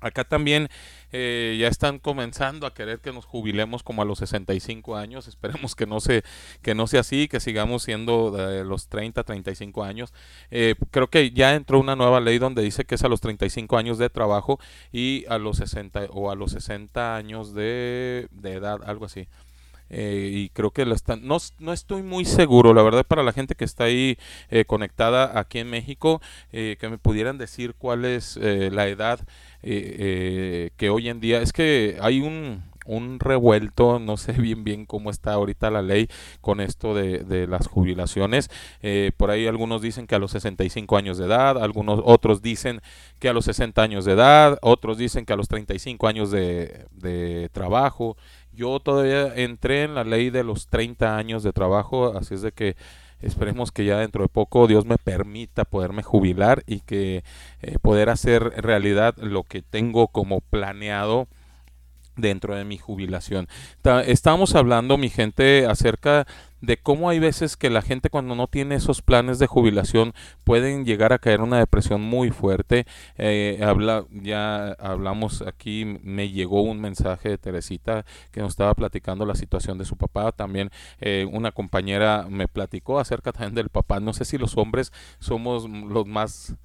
Acá 0.00 0.24
también 0.24 0.68
eh, 1.10 1.56
ya 1.58 1.68
están 1.68 1.98
comenzando 1.98 2.66
a 2.66 2.74
querer 2.74 3.00
que 3.00 3.12
nos 3.12 3.24
jubilemos 3.24 3.82
como 3.82 4.02
a 4.02 4.04
los 4.04 4.18
65 4.18 4.96
años. 4.96 5.26
Esperemos 5.28 5.74
que 5.74 5.86
no, 5.86 6.00
se, 6.00 6.22
que 6.62 6.74
no 6.74 6.86
sea 6.86 7.00
así, 7.00 7.28
que 7.28 7.40
sigamos 7.40 7.82
siendo 7.82 8.30
de 8.30 8.64
los 8.64 8.88
30, 8.88 9.24
35 9.24 9.84
años. 9.84 10.12
Eh, 10.50 10.74
creo 10.90 11.08
que 11.08 11.30
ya 11.30 11.54
entró 11.54 11.80
una 11.80 11.96
nueva 11.96 12.20
ley 12.20 12.38
donde 12.38 12.62
dice 12.62 12.84
que 12.84 12.96
es 12.96 13.04
a 13.04 13.08
los 13.08 13.20
35 13.20 13.78
años 13.78 13.98
de 13.98 14.10
trabajo 14.10 14.60
y 14.92 15.24
a 15.28 15.38
los 15.38 15.58
60 15.58 16.06
o 16.10 16.30
a 16.30 16.34
los 16.34 16.52
60 16.52 17.16
años 17.16 17.54
de, 17.54 18.28
de 18.30 18.52
edad, 18.52 18.80
algo 18.84 19.06
así. 19.06 19.28
Eh, 19.90 20.30
y 20.32 20.48
creo 20.50 20.70
que 20.70 20.84
lo 20.84 20.94
están, 20.94 21.26
no, 21.26 21.38
no 21.58 21.72
estoy 21.72 22.02
muy 22.02 22.24
seguro, 22.24 22.74
la 22.74 22.82
verdad, 22.82 23.04
para 23.06 23.22
la 23.22 23.32
gente 23.32 23.54
que 23.54 23.64
está 23.64 23.84
ahí 23.84 24.18
eh, 24.50 24.64
conectada 24.64 25.38
aquí 25.38 25.58
en 25.58 25.70
México, 25.70 26.20
eh, 26.52 26.76
que 26.80 26.88
me 26.88 26.98
pudieran 26.98 27.38
decir 27.38 27.74
cuál 27.78 28.04
es 28.04 28.38
eh, 28.42 28.70
la 28.72 28.88
edad 28.88 29.20
eh, 29.62 29.96
eh, 29.98 30.70
que 30.76 30.90
hoy 30.90 31.08
en 31.08 31.20
día, 31.20 31.40
es 31.40 31.52
que 31.52 31.98
hay 32.00 32.20
un, 32.20 32.62
un 32.86 33.18
revuelto, 33.20 33.98
no 33.98 34.16
sé 34.16 34.32
bien 34.40 34.64
bien 34.64 34.86
cómo 34.86 35.10
está 35.10 35.32
ahorita 35.32 35.70
la 35.70 35.82
ley 35.82 36.08
con 36.40 36.60
esto 36.60 36.94
de, 36.94 37.18
de 37.20 37.46
las 37.46 37.66
jubilaciones. 37.66 38.50
Eh, 38.82 39.12
por 39.16 39.30
ahí 39.30 39.46
algunos 39.46 39.82
dicen 39.82 40.06
que 40.06 40.14
a 40.14 40.18
los 40.18 40.30
65 40.32 40.96
años 40.96 41.18
de 41.18 41.26
edad, 41.26 41.62
algunos 41.62 42.00
otros 42.04 42.42
dicen 42.42 42.80
que 43.18 43.28
a 43.28 43.32
los 43.32 43.46
60 43.46 43.82
años 43.82 44.04
de 44.04 44.12
edad, 44.12 44.58
otros 44.62 44.98
dicen 44.98 45.24
que 45.26 45.32
a 45.32 45.36
los 45.36 45.48
35 45.48 46.06
años 46.06 46.30
de, 46.30 46.86
de 46.92 47.48
trabajo. 47.52 48.16
Yo 48.56 48.80
todavía 48.80 49.34
entré 49.36 49.82
en 49.82 49.94
la 49.94 50.02
ley 50.02 50.30
de 50.30 50.42
los 50.42 50.66
30 50.68 51.16
años 51.16 51.42
de 51.42 51.52
trabajo, 51.52 52.16
así 52.16 52.34
es 52.34 52.42
de 52.42 52.52
que 52.52 52.74
esperemos 53.20 53.70
que 53.70 53.84
ya 53.84 53.98
dentro 53.98 54.22
de 54.22 54.28
poco 54.28 54.66
Dios 54.66 54.86
me 54.86 54.96
permita 54.96 55.66
poderme 55.66 56.02
jubilar 56.02 56.62
y 56.66 56.80
que 56.80 57.22
eh, 57.60 57.78
poder 57.82 58.08
hacer 58.08 58.42
realidad 58.56 59.14
lo 59.18 59.42
que 59.42 59.60
tengo 59.60 60.08
como 60.08 60.40
planeado 60.40 61.28
dentro 62.16 62.56
de 62.56 62.64
mi 62.64 62.78
jubilación. 62.78 63.48
Estábamos 64.06 64.54
hablando, 64.54 64.96
mi 64.96 65.08
gente, 65.08 65.66
acerca 65.66 66.26
de 66.60 66.78
cómo 66.78 67.08
hay 67.08 67.18
veces 67.18 67.56
que 67.56 67.70
la 67.70 67.82
gente 67.82 68.10
cuando 68.10 68.34
no 68.34 68.46
tiene 68.48 68.76
esos 68.76 69.02
planes 69.02 69.38
de 69.38 69.46
jubilación 69.46 70.14
pueden 70.42 70.84
llegar 70.84 71.12
a 71.12 71.18
caer 71.18 71.40
en 71.40 71.46
una 71.46 71.58
depresión 71.58 72.00
muy 72.00 72.30
fuerte. 72.30 72.86
Eh, 73.16 73.60
habla, 73.62 74.04
ya 74.10 74.72
hablamos 74.72 75.42
aquí, 75.42 75.98
me 76.02 76.30
llegó 76.30 76.62
un 76.62 76.80
mensaje 76.80 77.28
de 77.28 77.38
Teresita 77.38 78.04
que 78.32 78.40
nos 78.40 78.50
estaba 78.50 78.74
platicando 78.74 79.26
la 79.26 79.34
situación 79.34 79.78
de 79.78 79.84
su 79.84 79.96
papá. 79.96 80.32
También 80.32 80.70
eh, 81.00 81.26
una 81.30 81.52
compañera 81.52 82.26
me 82.28 82.48
platicó 82.48 82.98
acerca 82.98 83.32
también 83.32 83.54
del 83.54 83.68
papá. 83.68 84.00
No 84.00 84.12
sé 84.12 84.24
si 84.24 84.38
los 84.38 84.56
hombres 84.56 84.92
somos 85.18 85.68
los 85.68 86.06
más 86.06 86.56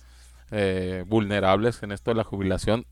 eh, 0.52 1.04
vulnerables 1.08 1.84
en 1.84 1.92
esto 1.92 2.12
de 2.12 2.16
la 2.16 2.24
jubilación. 2.24 2.86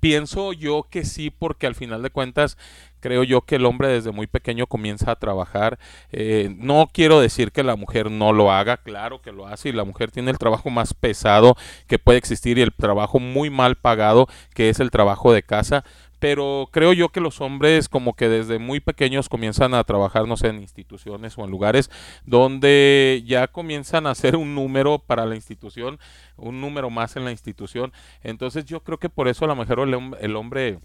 Pienso 0.00 0.52
yo 0.52 0.86
que 0.88 1.04
sí, 1.04 1.30
porque 1.30 1.66
al 1.66 1.74
final 1.74 2.02
de 2.02 2.10
cuentas 2.10 2.56
creo 3.00 3.24
yo 3.24 3.42
que 3.42 3.56
el 3.56 3.66
hombre 3.66 3.88
desde 3.88 4.12
muy 4.12 4.26
pequeño 4.26 4.66
comienza 4.66 5.10
a 5.10 5.16
trabajar. 5.16 5.78
Eh, 6.12 6.54
no 6.58 6.88
quiero 6.92 7.20
decir 7.20 7.52
que 7.52 7.62
la 7.62 7.76
mujer 7.76 8.10
no 8.10 8.32
lo 8.32 8.52
haga, 8.52 8.78
claro 8.78 9.20
que 9.20 9.32
lo 9.32 9.46
hace 9.46 9.68
y 9.70 9.72
la 9.72 9.84
mujer 9.84 10.10
tiene 10.10 10.30
el 10.30 10.38
trabajo 10.38 10.70
más 10.70 10.94
pesado 10.94 11.56
que 11.86 11.98
puede 11.98 12.18
existir 12.18 12.58
y 12.58 12.62
el 12.62 12.72
trabajo 12.72 13.18
muy 13.18 13.50
mal 13.50 13.76
pagado 13.76 14.28
que 14.54 14.68
es 14.68 14.80
el 14.80 14.90
trabajo 14.90 15.32
de 15.32 15.42
casa. 15.42 15.84
Pero 16.18 16.68
creo 16.72 16.92
yo 16.92 17.10
que 17.10 17.20
los 17.20 17.40
hombres 17.40 17.88
como 17.88 18.14
que 18.14 18.28
desde 18.28 18.58
muy 18.58 18.80
pequeños 18.80 19.28
comienzan 19.28 19.72
a 19.74 19.84
trabajar, 19.84 20.26
no 20.26 20.36
sé, 20.36 20.48
en 20.48 20.60
instituciones 20.60 21.38
o 21.38 21.44
en 21.44 21.50
lugares 21.50 21.90
donde 22.24 23.22
ya 23.26 23.46
comienzan 23.48 24.06
a 24.06 24.14
ser 24.14 24.34
un 24.36 24.54
número 24.54 24.98
para 24.98 25.26
la 25.26 25.36
institución, 25.36 25.98
un 26.36 26.60
número 26.60 26.90
más 26.90 27.16
en 27.16 27.24
la 27.24 27.30
institución. 27.30 27.92
Entonces 28.22 28.64
yo 28.64 28.80
creo 28.82 28.98
que 28.98 29.08
por 29.10 29.28
eso 29.28 29.44
a 29.44 29.48
lo 29.48 29.56
mejor 29.56 29.80
el, 29.80 29.94
hom- 29.94 30.16
el 30.20 30.34
hombre 30.36 30.80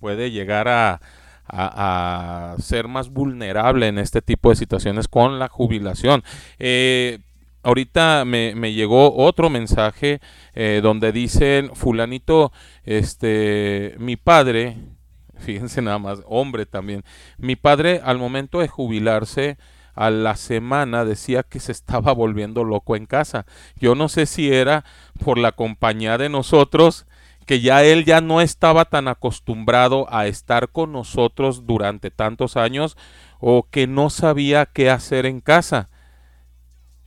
puede 0.00 0.30
llegar 0.30 0.68
a, 0.68 1.00
a- 1.46 2.52
a 2.54 2.58
ser 2.60 2.88
más 2.88 3.08
vulnerable 3.10 3.88
en 3.88 3.98
este 3.98 4.22
tipo 4.22 4.50
de 4.50 4.56
situaciones 4.56 5.08
con 5.08 5.38
la 5.38 5.48
jubilación. 5.48 6.22
Eh, 6.58 7.20
ahorita 7.62 8.24
me, 8.24 8.54
me 8.54 8.72
llegó 8.72 9.16
otro 9.16 9.50
mensaje 9.50 10.20
eh, 10.54 10.80
donde 10.82 11.12
dicen, 11.12 11.74
fulanito, 11.74 12.52
este, 12.84 13.94
mi 13.98 14.16
padre, 14.16 14.76
fíjense 15.38 15.82
nada 15.82 15.98
más, 15.98 16.22
hombre 16.26 16.66
también, 16.66 17.04
mi 17.36 17.56
padre 17.56 18.00
al 18.04 18.18
momento 18.18 18.60
de 18.60 18.68
jubilarse, 18.68 19.58
a 19.98 20.10
la 20.10 20.36
semana 20.36 21.04
decía 21.04 21.42
que 21.42 21.58
se 21.58 21.72
estaba 21.72 22.12
volviendo 22.12 22.62
loco 22.62 22.94
en 22.94 23.06
casa. 23.06 23.46
Yo 23.80 23.96
no 23.96 24.08
sé 24.08 24.26
si 24.26 24.52
era 24.52 24.84
por 25.24 25.38
la 25.38 25.50
compañía 25.50 26.16
de 26.18 26.28
nosotros, 26.28 27.04
que 27.46 27.60
ya 27.60 27.82
él 27.82 28.04
ya 28.04 28.20
no 28.20 28.40
estaba 28.40 28.84
tan 28.84 29.08
acostumbrado 29.08 30.06
a 30.14 30.28
estar 30.28 30.68
con 30.68 30.92
nosotros 30.92 31.66
durante 31.66 32.12
tantos 32.12 32.56
años 32.56 32.96
o 33.40 33.66
que 33.68 33.88
no 33.88 34.08
sabía 34.08 34.66
qué 34.66 34.88
hacer 34.88 35.26
en 35.26 35.40
casa. 35.40 35.88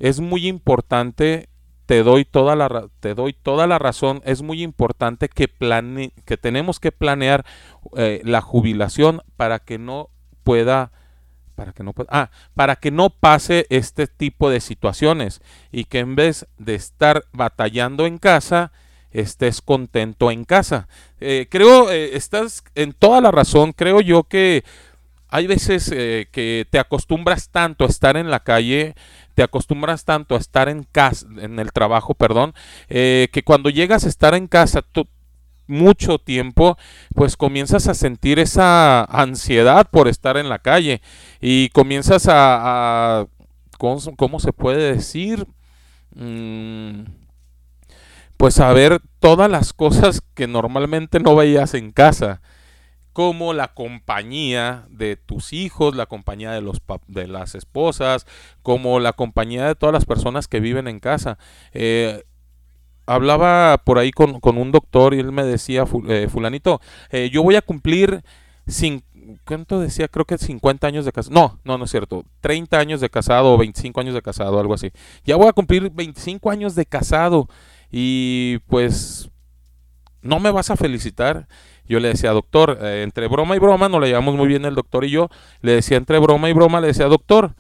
Es 0.01 0.19
muy 0.19 0.47
importante, 0.47 1.47
te 1.85 2.01
doy 2.01 2.25
toda 2.25 2.55
la, 2.55 2.87
te 2.99 3.13
doy 3.13 3.33
toda 3.33 3.67
la 3.67 3.77
razón, 3.77 4.21
es 4.25 4.41
muy 4.41 4.63
importante 4.63 5.29
que, 5.29 5.47
plane, 5.47 6.11
que 6.25 6.37
tenemos 6.37 6.79
que 6.79 6.91
planear 6.91 7.45
eh, 7.95 8.21
la 8.23 8.41
jubilación 8.41 9.21
para 9.37 9.59
que 9.59 9.77
no 9.77 10.09
pueda 10.43 10.91
para 11.55 11.73
que 11.73 11.83
no 11.83 11.93
ah, 12.09 12.31
para 12.55 12.77
que 12.77 12.89
no 12.89 13.11
pase 13.11 13.67
este 13.69 14.07
tipo 14.07 14.49
de 14.49 14.61
situaciones 14.61 15.41
y 15.71 15.83
que 15.83 15.99
en 15.99 16.15
vez 16.15 16.47
de 16.57 16.73
estar 16.73 17.25
batallando 17.33 18.07
en 18.07 18.17
casa 18.17 18.71
estés 19.11 19.61
contento 19.61 20.31
en 20.31 20.45
casa. 20.45 20.87
Eh, 21.19 21.47
creo, 21.51 21.91
eh, 21.91 22.15
estás 22.15 22.63
en 22.73 22.93
toda 22.93 23.21
la 23.21 23.29
razón, 23.29 23.73
creo 23.73 24.01
yo 24.01 24.23
que 24.23 24.63
hay 25.31 25.47
veces 25.47 25.89
eh, 25.93 26.27
que 26.31 26.67
te 26.69 26.77
acostumbras 26.77 27.49
tanto 27.49 27.85
a 27.85 27.87
estar 27.87 28.17
en 28.17 28.29
la 28.29 28.41
calle, 28.41 28.95
te 29.41 29.45
acostumbras 29.45 30.05
tanto 30.05 30.35
a 30.35 30.37
estar 30.37 30.69
en 30.69 30.83
casa, 30.83 31.25
en 31.39 31.57
el 31.57 31.71
trabajo, 31.73 32.13
perdón, 32.13 32.53
eh, 32.89 33.27
que 33.33 33.41
cuando 33.41 33.71
llegas 33.71 34.05
a 34.05 34.07
estar 34.07 34.35
en 34.35 34.47
casa 34.47 34.83
tú- 34.83 35.07
mucho 35.65 36.19
tiempo, 36.19 36.77
pues 37.15 37.35
comienzas 37.37 37.87
a 37.87 37.95
sentir 37.95 38.37
esa 38.37 39.03
ansiedad 39.03 39.89
por 39.89 40.07
estar 40.07 40.37
en 40.37 40.47
la 40.47 40.59
calle 40.59 41.01
y 41.39 41.69
comienzas 41.69 42.27
a, 42.27 43.21
a- 43.21 43.27
¿cómo, 43.79 44.39
se 44.39 44.53
puede 44.53 44.93
decir? 44.93 45.47
Mm, 46.13 47.05
pues 48.37 48.59
a 48.59 48.71
ver 48.73 49.01
todas 49.19 49.49
las 49.49 49.73
cosas 49.73 50.21
que 50.35 50.45
normalmente 50.45 51.19
no 51.19 51.35
veías 51.35 51.73
en 51.73 51.91
casa, 51.91 52.41
como 53.13 53.53
la 53.53 53.73
compañía 53.73 54.85
de 54.89 55.17
tus 55.17 55.53
hijos, 55.53 55.95
la 55.95 56.05
compañía 56.05 56.51
de, 56.51 56.61
los 56.61 56.81
de 57.07 57.27
las 57.27 57.55
esposas, 57.55 58.25
como 58.61 58.99
la 58.99 59.13
compañía 59.13 59.67
de 59.67 59.75
todas 59.75 59.93
las 59.93 60.05
personas 60.05 60.47
que 60.47 60.59
viven 60.59 60.87
en 60.87 60.99
casa. 60.99 61.37
Eh, 61.73 62.23
hablaba 63.05 63.79
por 63.83 63.97
ahí 63.99 64.11
con, 64.11 64.39
un 64.57 64.71
doctor 64.71 65.13
y 65.13 65.19
él 65.19 65.31
me 65.31 65.43
decía, 65.43 65.85
"Fu- 65.85 66.05
eh, 66.09 66.27
fulanito, 66.29 66.79
eh, 67.09 67.29
yo 67.31 67.43
voy 67.43 67.55
a 67.55 67.61
cumplir, 67.61 68.23
cin- 68.67 69.03
¿cuánto 69.45 69.79
decía? 69.79 70.07
Creo 70.07 70.25
que 70.25 70.37
50 70.37 70.87
años 70.87 71.03
de 71.05 71.11
casado. 71.11 71.33
No, 71.33 71.59
no, 71.65 71.77
no 71.77 71.85
es 71.85 71.91
cierto. 71.91 72.23
30 72.41 72.79
años 72.79 73.01
de 73.01 73.09
casado 73.09 73.53
o 73.53 73.57
25 73.57 73.99
años 73.99 74.13
de 74.13 74.21
casado, 74.21 74.59
algo 74.59 74.73
así. 74.73 74.91
Ya 75.25 75.35
voy 75.35 75.47
a 75.47 75.53
cumplir 75.53 75.89
25 75.91 76.49
años 76.51 76.75
de 76.75 76.85
casado 76.85 77.49
y 77.91 78.59
pues 78.67 79.29
no 80.21 80.39
me 80.39 80.51
vas 80.51 80.69
a 80.69 80.77
felicitar. 80.77 81.47
Yo 81.91 81.99
le 81.99 82.07
decía, 82.07 82.31
doctor, 82.31 82.77
eh, 82.81 83.03
entre 83.03 83.27
broma 83.27 83.57
y 83.57 83.59
broma, 83.59 83.89
nos 83.89 83.99
la 83.99 84.07
llevamos 84.07 84.35
muy 84.35 84.47
bien 84.47 84.63
el 84.63 84.75
doctor 84.75 85.03
y 85.03 85.09
yo. 85.09 85.27
Le 85.59 85.73
decía, 85.73 85.97
entre 85.97 86.19
broma 86.19 86.49
y 86.49 86.53
broma, 86.53 86.79
le 86.79 86.87
decía, 86.87 87.07
doctor, 87.07 87.53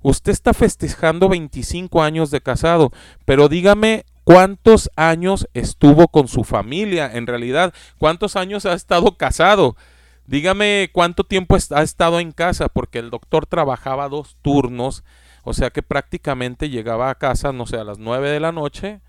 usted 0.00 0.32
está 0.32 0.54
festejando 0.54 1.28
25 1.28 2.02
años 2.02 2.30
de 2.30 2.40
casado, 2.40 2.92
pero 3.26 3.50
dígame 3.50 4.06
cuántos 4.24 4.90
años 4.96 5.50
estuvo 5.52 6.08
con 6.08 6.28
su 6.28 6.44
familia, 6.44 7.10
en 7.12 7.26
realidad, 7.26 7.74
cuántos 7.98 8.36
años 8.36 8.64
ha 8.64 8.72
estado 8.72 9.18
casado. 9.18 9.76
Dígame 10.24 10.88
cuánto 10.90 11.22
tiempo 11.22 11.54
ha 11.54 11.82
estado 11.82 12.20
en 12.20 12.32
casa, 12.32 12.70
porque 12.70 13.00
el 13.00 13.10
doctor 13.10 13.44
trabajaba 13.44 14.08
dos 14.08 14.38
turnos, 14.40 15.04
o 15.42 15.52
sea 15.52 15.68
que 15.68 15.82
prácticamente 15.82 16.70
llegaba 16.70 17.10
a 17.10 17.16
casa, 17.16 17.52
no 17.52 17.66
sé, 17.66 17.76
a 17.76 17.84
las 17.84 17.98
9 17.98 18.30
de 18.30 18.40
la 18.40 18.50
noche, 18.50 19.02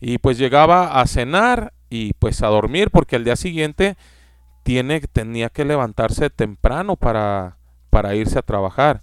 y 0.00 0.18
pues 0.18 0.38
llegaba 0.38 1.00
a 1.00 1.06
cenar 1.06 1.72
y 1.90 2.12
pues 2.14 2.42
a 2.42 2.46
dormir, 2.46 2.90
porque 2.90 3.16
al 3.16 3.24
día 3.24 3.36
siguiente 3.36 3.96
tiene, 4.62 5.00
tenía 5.00 5.50
que 5.50 5.64
levantarse 5.64 6.30
temprano 6.30 6.96
para, 6.96 7.56
para 7.90 8.14
irse 8.14 8.38
a 8.38 8.42
trabajar. 8.42 9.02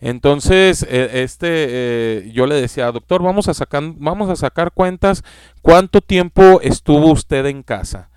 Entonces, 0.00 0.84
eh, 0.88 1.22
este, 1.22 1.48
eh, 1.48 2.32
yo 2.32 2.46
le 2.46 2.54
decía, 2.54 2.90
doctor, 2.90 3.22
vamos 3.22 3.48
a 3.48 3.54
sacar, 3.54 3.82
vamos 3.98 4.30
a 4.30 4.36
sacar 4.36 4.72
cuentas, 4.72 5.22
¿cuánto 5.60 6.00
tiempo 6.00 6.60
estuvo 6.60 7.12
usted 7.12 7.46
en 7.46 7.62
casa? 7.62 8.10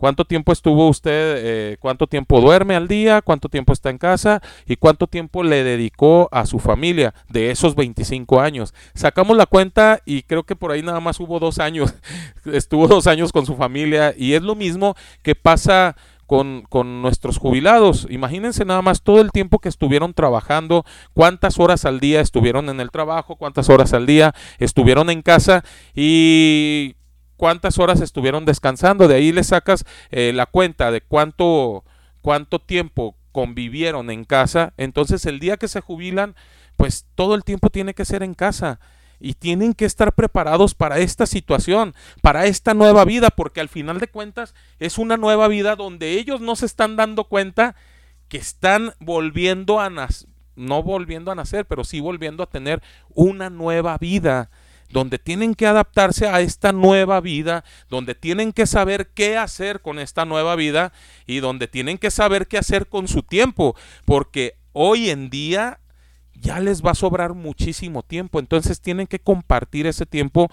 ¿Cuánto 0.00 0.24
tiempo 0.24 0.50
estuvo 0.50 0.88
usted, 0.88 1.34
eh, 1.36 1.76
cuánto 1.78 2.06
tiempo 2.06 2.40
duerme 2.40 2.74
al 2.74 2.88
día, 2.88 3.20
cuánto 3.20 3.50
tiempo 3.50 3.74
está 3.74 3.90
en 3.90 3.98
casa 3.98 4.40
y 4.64 4.76
cuánto 4.76 5.06
tiempo 5.06 5.42
le 5.42 5.62
dedicó 5.62 6.30
a 6.32 6.46
su 6.46 6.58
familia 6.58 7.12
de 7.28 7.50
esos 7.50 7.74
25 7.74 8.40
años? 8.40 8.72
Sacamos 8.94 9.36
la 9.36 9.44
cuenta 9.44 10.00
y 10.06 10.22
creo 10.22 10.44
que 10.44 10.56
por 10.56 10.70
ahí 10.70 10.80
nada 10.80 11.00
más 11.00 11.20
hubo 11.20 11.38
dos 11.38 11.58
años, 11.58 11.92
estuvo 12.50 12.88
dos 12.88 13.06
años 13.06 13.30
con 13.30 13.44
su 13.44 13.56
familia 13.56 14.14
y 14.16 14.32
es 14.32 14.40
lo 14.40 14.54
mismo 14.54 14.94
que 15.22 15.34
pasa 15.34 15.94
con, 16.24 16.64
con 16.70 17.02
nuestros 17.02 17.36
jubilados. 17.36 18.06
Imagínense 18.08 18.64
nada 18.64 18.80
más 18.80 19.02
todo 19.02 19.20
el 19.20 19.30
tiempo 19.30 19.58
que 19.58 19.68
estuvieron 19.68 20.14
trabajando, 20.14 20.86
cuántas 21.12 21.58
horas 21.58 21.84
al 21.84 22.00
día 22.00 22.22
estuvieron 22.22 22.70
en 22.70 22.80
el 22.80 22.90
trabajo, 22.90 23.36
cuántas 23.36 23.68
horas 23.68 23.92
al 23.92 24.06
día 24.06 24.34
estuvieron 24.58 25.10
en 25.10 25.20
casa 25.20 25.62
y 25.94 26.94
cuántas 27.40 27.78
horas 27.78 28.02
estuvieron 28.02 28.44
descansando. 28.44 29.08
De 29.08 29.14
ahí 29.14 29.32
le 29.32 29.44
sacas 29.44 29.86
eh, 30.10 30.30
la 30.34 30.44
cuenta 30.44 30.90
de 30.90 31.00
cuánto, 31.00 31.84
cuánto 32.20 32.58
tiempo 32.58 33.16
convivieron 33.32 34.10
en 34.10 34.26
casa. 34.26 34.74
Entonces 34.76 35.24
el 35.24 35.40
día 35.40 35.56
que 35.56 35.66
se 35.66 35.80
jubilan, 35.80 36.34
pues 36.76 37.06
todo 37.14 37.34
el 37.34 37.42
tiempo 37.42 37.70
tiene 37.70 37.94
que 37.94 38.04
ser 38.04 38.22
en 38.22 38.34
casa. 38.34 38.78
y 39.22 39.34
tienen 39.34 39.74
que 39.74 39.84
estar 39.84 40.14
preparados 40.14 40.74
para 40.74 40.98
esta 40.98 41.26
situación, 41.26 41.94
para 42.22 42.46
esta 42.46 42.72
nueva 42.72 43.04
vida, 43.04 43.28
porque 43.28 43.60
al 43.60 43.68
final 43.68 44.00
de 44.00 44.08
cuentas 44.08 44.54
es 44.78 44.96
una 44.96 45.18
nueva 45.18 45.46
vida 45.46 45.76
donde 45.76 46.12
ellos 46.18 46.40
no 46.40 46.56
se 46.56 46.64
están 46.64 46.96
dando 46.96 47.24
cuenta 47.24 47.74
que 48.28 48.38
están 48.38 48.94
volviendo 48.98 49.78
a 49.78 49.90
nacer, 49.90 50.26
no 50.56 50.82
volviendo 50.82 51.30
a 51.30 51.34
nacer, 51.34 51.66
pero 51.66 51.84
sí 51.84 52.00
volviendo 52.00 52.42
a 52.42 52.48
tener 52.48 52.82
una 53.10 53.50
nueva 53.50 53.98
vida, 53.98 54.48
donde 54.90 55.18
tienen 55.18 55.54
que 55.54 55.66
adaptarse 55.66 56.26
a 56.26 56.40
esta 56.40 56.72
nueva 56.72 57.20
vida, 57.20 57.64
donde 57.88 58.14
tienen 58.14 58.52
que 58.52 58.66
saber 58.66 59.10
qué 59.14 59.36
hacer 59.36 59.80
con 59.80 59.98
esta 59.98 60.24
nueva 60.24 60.56
vida 60.56 60.92
y 61.26 61.40
donde 61.40 61.68
tienen 61.68 61.98
que 61.98 62.10
saber 62.10 62.48
qué 62.48 62.58
hacer 62.58 62.88
con 62.88 63.08
su 63.08 63.22
tiempo, 63.22 63.76
porque 64.04 64.56
hoy 64.72 65.10
en 65.10 65.30
día 65.30 65.80
ya 66.34 66.58
les 66.60 66.84
va 66.84 66.92
a 66.92 66.96
sobrar 66.96 67.34
muchísimo 67.34 68.02
tiempo, 68.02 68.38
entonces 68.38 68.80
tienen 68.80 69.06
que 69.06 69.20
compartir 69.20 69.86
ese 69.86 70.06
tiempo 70.06 70.50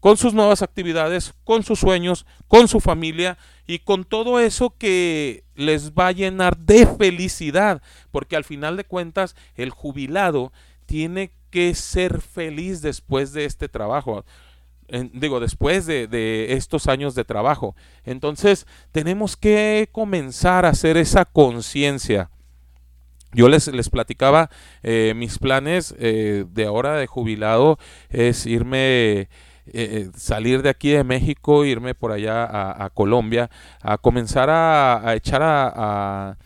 con 0.00 0.18
sus 0.18 0.34
nuevas 0.34 0.60
actividades, 0.60 1.32
con 1.44 1.62
sus 1.62 1.80
sueños, 1.80 2.26
con 2.46 2.68
su 2.68 2.78
familia 2.80 3.38
y 3.66 3.78
con 3.78 4.04
todo 4.04 4.38
eso 4.38 4.76
que 4.76 5.44
les 5.54 5.92
va 5.92 6.08
a 6.08 6.12
llenar 6.12 6.58
de 6.58 6.86
felicidad, 6.86 7.80
porque 8.10 8.36
al 8.36 8.44
final 8.44 8.76
de 8.76 8.84
cuentas 8.84 9.34
el 9.54 9.70
jubilado 9.70 10.52
tiene 10.84 11.32
ser 11.74 12.20
feliz 12.20 12.82
después 12.82 13.32
de 13.32 13.44
este 13.44 13.68
trabajo. 13.68 14.24
Digo, 15.12 15.40
después 15.40 15.86
de, 15.86 16.46
estos 16.50 16.88
años 16.88 17.14
de 17.14 17.24
trabajo. 17.24 17.74
Entonces, 18.04 18.66
tenemos 18.92 19.36
que 19.36 19.88
comenzar 19.92 20.66
a 20.66 20.70
hacer 20.70 20.96
esa 20.96 21.24
conciencia. 21.24 22.30
Yo 23.32 23.48
les, 23.48 23.66
les 23.68 23.88
platicaba 23.88 24.50
eh, 24.82 25.12
mis 25.16 25.38
planes 25.38 25.94
eh, 25.98 26.44
de 26.48 26.66
ahora 26.66 26.94
de 26.94 27.08
jubilado 27.08 27.78
es 28.08 28.46
irme 28.46 29.28
eh, 29.66 30.10
salir 30.14 30.60
de 30.62 30.68
aquí 30.68 30.90
de 30.90 31.04
México, 31.04 31.64
irme 31.64 31.94
por 31.94 32.12
allá 32.12 32.44
a, 32.84 32.90
Colombia, 32.90 33.50
a 33.80 33.96
comenzar 33.96 34.50
a, 34.50 35.14
echar 35.14 35.40
a, 35.42 36.36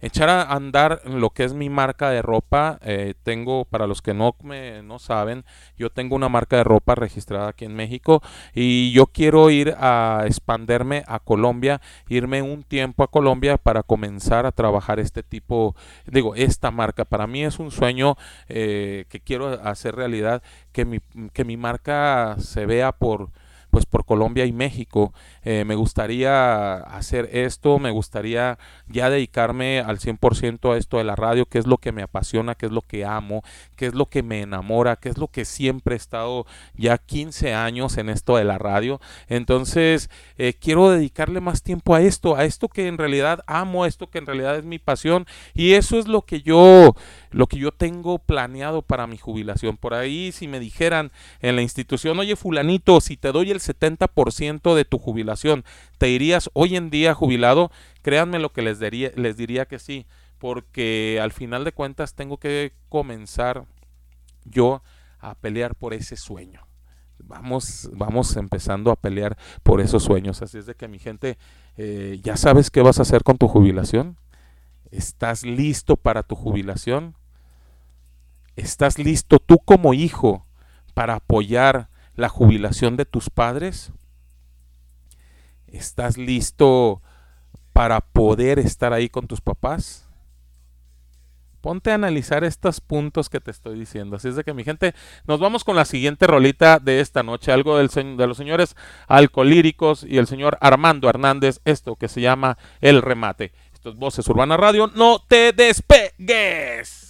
echar 0.00 0.28
a 0.28 0.42
andar 0.42 1.02
lo 1.04 1.30
que 1.30 1.44
es 1.44 1.54
mi 1.54 1.68
marca 1.68 2.10
de 2.10 2.22
ropa. 2.22 2.78
Eh, 2.82 3.14
tengo, 3.22 3.64
para 3.64 3.86
los 3.86 4.02
que 4.02 4.14
no 4.14 4.34
me 4.42 4.82
no 4.82 4.98
saben, 4.98 5.44
yo 5.76 5.90
tengo 5.90 6.16
una 6.16 6.28
marca 6.28 6.56
de 6.56 6.64
ropa 6.64 6.94
registrada 6.94 7.48
aquí 7.48 7.64
en 7.64 7.74
México 7.74 8.22
y 8.54 8.92
yo 8.92 9.06
quiero 9.06 9.50
ir 9.50 9.74
a 9.78 10.24
expanderme 10.26 11.04
a 11.06 11.18
Colombia, 11.18 11.80
irme 12.08 12.42
un 12.42 12.62
tiempo 12.62 13.02
a 13.02 13.10
Colombia 13.10 13.56
para 13.58 13.82
comenzar 13.82 14.46
a 14.46 14.52
trabajar 14.52 15.00
este 15.00 15.22
tipo, 15.22 15.74
digo, 16.06 16.34
esta 16.34 16.70
marca. 16.70 17.04
Para 17.04 17.26
mí 17.26 17.44
es 17.44 17.58
un 17.58 17.70
sueño 17.70 18.16
eh, 18.48 19.04
que 19.08 19.20
quiero 19.20 19.48
hacer 19.64 19.96
realidad, 19.96 20.42
que 20.72 20.84
mi, 20.84 21.00
que 21.32 21.44
mi 21.44 21.56
marca 21.56 22.36
se 22.38 22.66
vea 22.66 22.92
por 22.92 23.30
pues 23.70 23.86
por 23.86 24.04
Colombia 24.04 24.44
y 24.44 24.52
México. 24.52 25.12
Eh, 25.42 25.64
me 25.64 25.74
gustaría 25.74 26.74
hacer 26.74 27.28
esto, 27.32 27.78
me 27.78 27.90
gustaría 27.90 28.58
ya 28.88 29.10
dedicarme 29.10 29.80
al 29.80 29.98
100% 29.98 30.74
a 30.74 30.76
esto 30.76 30.98
de 30.98 31.04
la 31.04 31.16
radio, 31.16 31.46
que 31.46 31.58
es 31.58 31.66
lo 31.66 31.78
que 31.78 31.92
me 31.92 32.02
apasiona, 32.02 32.54
que 32.54 32.66
es 32.66 32.72
lo 32.72 32.82
que 32.82 33.04
amo, 33.04 33.42
que 33.76 33.86
es 33.86 33.94
lo 33.94 34.06
que 34.06 34.22
me 34.22 34.42
enamora, 34.42 34.96
que 34.96 35.08
es 35.08 35.18
lo 35.18 35.28
que 35.28 35.44
siempre 35.44 35.94
he 35.94 35.96
estado 35.96 36.46
ya 36.74 36.98
15 36.98 37.54
años 37.54 37.96
en 37.98 38.08
esto 38.08 38.36
de 38.36 38.44
la 38.44 38.58
radio. 38.58 39.00
Entonces, 39.28 40.10
eh, 40.36 40.54
quiero 40.54 40.90
dedicarle 40.90 41.40
más 41.40 41.62
tiempo 41.62 41.94
a 41.94 42.00
esto, 42.00 42.36
a 42.36 42.44
esto 42.44 42.68
que 42.68 42.88
en 42.88 42.98
realidad 42.98 43.40
amo, 43.46 43.84
a 43.84 43.88
esto 43.88 44.08
que 44.08 44.18
en 44.18 44.26
realidad 44.26 44.56
es 44.56 44.64
mi 44.64 44.78
pasión 44.78 45.26
y 45.54 45.72
eso 45.72 45.98
es 45.98 46.08
lo 46.08 46.22
que 46.22 46.42
yo 46.42 46.94
lo 47.30 47.46
que 47.46 47.58
yo 47.58 47.72
tengo 47.72 48.18
planeado 48.18 48.82
para 48.82 49.06
mi 49.06 49.16
jubilación. 49.16 49.76
Por 49.76 49.94
ahí 49.94 50.32
si 50.32 50.48
me 50.48 50.60
dijeran 50.60 51.12
en 51.40 51.56
la 51.56 51.62
institución, 51.62 52.18
"Oye, 52.18 52.36
fulanito, 52.36 53.00
si 53.00 53.16
te 53.16 53.32
doy 53.32 53.50
el 53.50 53.60
70% 53.60 54.74
de 54.74 54.84
tu 54.84 54.98
jubilación, 54.98 55.64
¿te 55.98 56.08
irías 56.08 56.50
hoy 56.52 56.76
en 56.76 56.90
día 56.90 57.14
jubilado? 57.14 57.70
Créanme 58.02 58.38
lo 58.38 58.52
que 58.52 58.62
les 58.62 58.80
diría, 58.80 59.12
les 59.16 59.36
diría 59.36 59.66
que 59.66 59.78
sí, 59.78 60.06
porque 60.38 61.20
al 61.22 61.32
final 61.32 61.64
de 61.64 61.72
cuentas 61.72 62.14
tengo 62.14 62.38
que 62.38 62.72
comenzar 62.88 63.66
yo 64.44 64.82
a 65.18 65.34
pelear 65.34 65.74
por 65.74 65.94
ese 65.94 66.16
sueño. 66.16 66.66
Vamos, 67.18 67.90
vamos 67.92 68.36
empezando 68.36 68.90
a 68.90 68.96
pelear 68.96 69.36
por 69.62 69.80
esos 69.80 70.02
sueños. 70.02 70.40
Así 70.42 70.58
es 70.58 70.66
de 70.66 70.74
que 70.74 70.88
mi 70.88 70.98
gente, 70.98 71.38
eh, 71.76 72.18
¿ya 72.22 72.36
sabes 72.36 72.70
qué 72.70 72.80
vas 72.80 72.98
a 72.98 73.02
hacer 73.02 73.22
con 73.22 73.36
tu 73.36 73.48
jubilación? 73.48 74.16
¿Estás 74.90 75.44
listo 75.44 75.96
para 75.96 76.22
tu 76.22 76.34
jubilación? 76.34 77.14
¿Estás 78.60 78.98
listo 78.98 79.38
tú 79.38 79.58
como 79.58 79.94
hijo 79.94 80.46
para 80.92 81.14
apoyar 81.14 81.88
la 82.14 82.28
jubilación 82.28 82.98
de 82.98 83.06
tus 83.06 83.30
padres? 83.30 83.90
¿Estás 85.66 86.18
listo 86.18 87.00
para 87.72 88.02
poder 88.02 88.58
estar 88.58 88.92
ahí 88.92 89.08
con 89.08 89.26
tus 89.26 89.40
papás? 89.40 90.10
Ponte 91.62 91.90
a 91.90 91.94
analizar 91.94 92.44
estos 92.44 92.82
puntos 92.82 93.30
que 93.30 93.40
te 93.40 93.50
estoy 93.50 93.78
diciendo. 93.78 94.16
Así 94.16 94.28
es 94.28 94.36
de 94.36 94.44
que 94.44 94.52
mi 94.52 94.62
gente, 94.62 94.94
nos 95.26 95.40
vamos 95.40 95.64
con 95.64 95.74
la 95.74 95.86
siguiente 95.86 96.26
rolita 96.26 96.78
de 96.78 97.00
esta 97.00 97.22
noche, 97.22 97.52
algo 97.52 97.78
del, 97.78 97.88
de 97.88 98.26
los 98.26 98.36
señores 98.36 98.76
alcolíricos 99.08 100.04
y 100.04 100.18
el 100.18 100.26
señor 100.26 100.58
Armando 100.60 101.08
Hernández, 101.08 101.62
esto 101.64 101.96
que 101.96 102.08
se 102.08 102.20
llama 102.20 102.58
El 102.82 103.00
Remate. 103.00 103.52
Esto 103.72 103.88
es 103.88 103.96
Voces 103.96 104.28
Urbana 104.28 104.58
Radio, 104.58 104.90
no 104.94 105.18
te 105.26 105.54
despegues. 105.54 107.09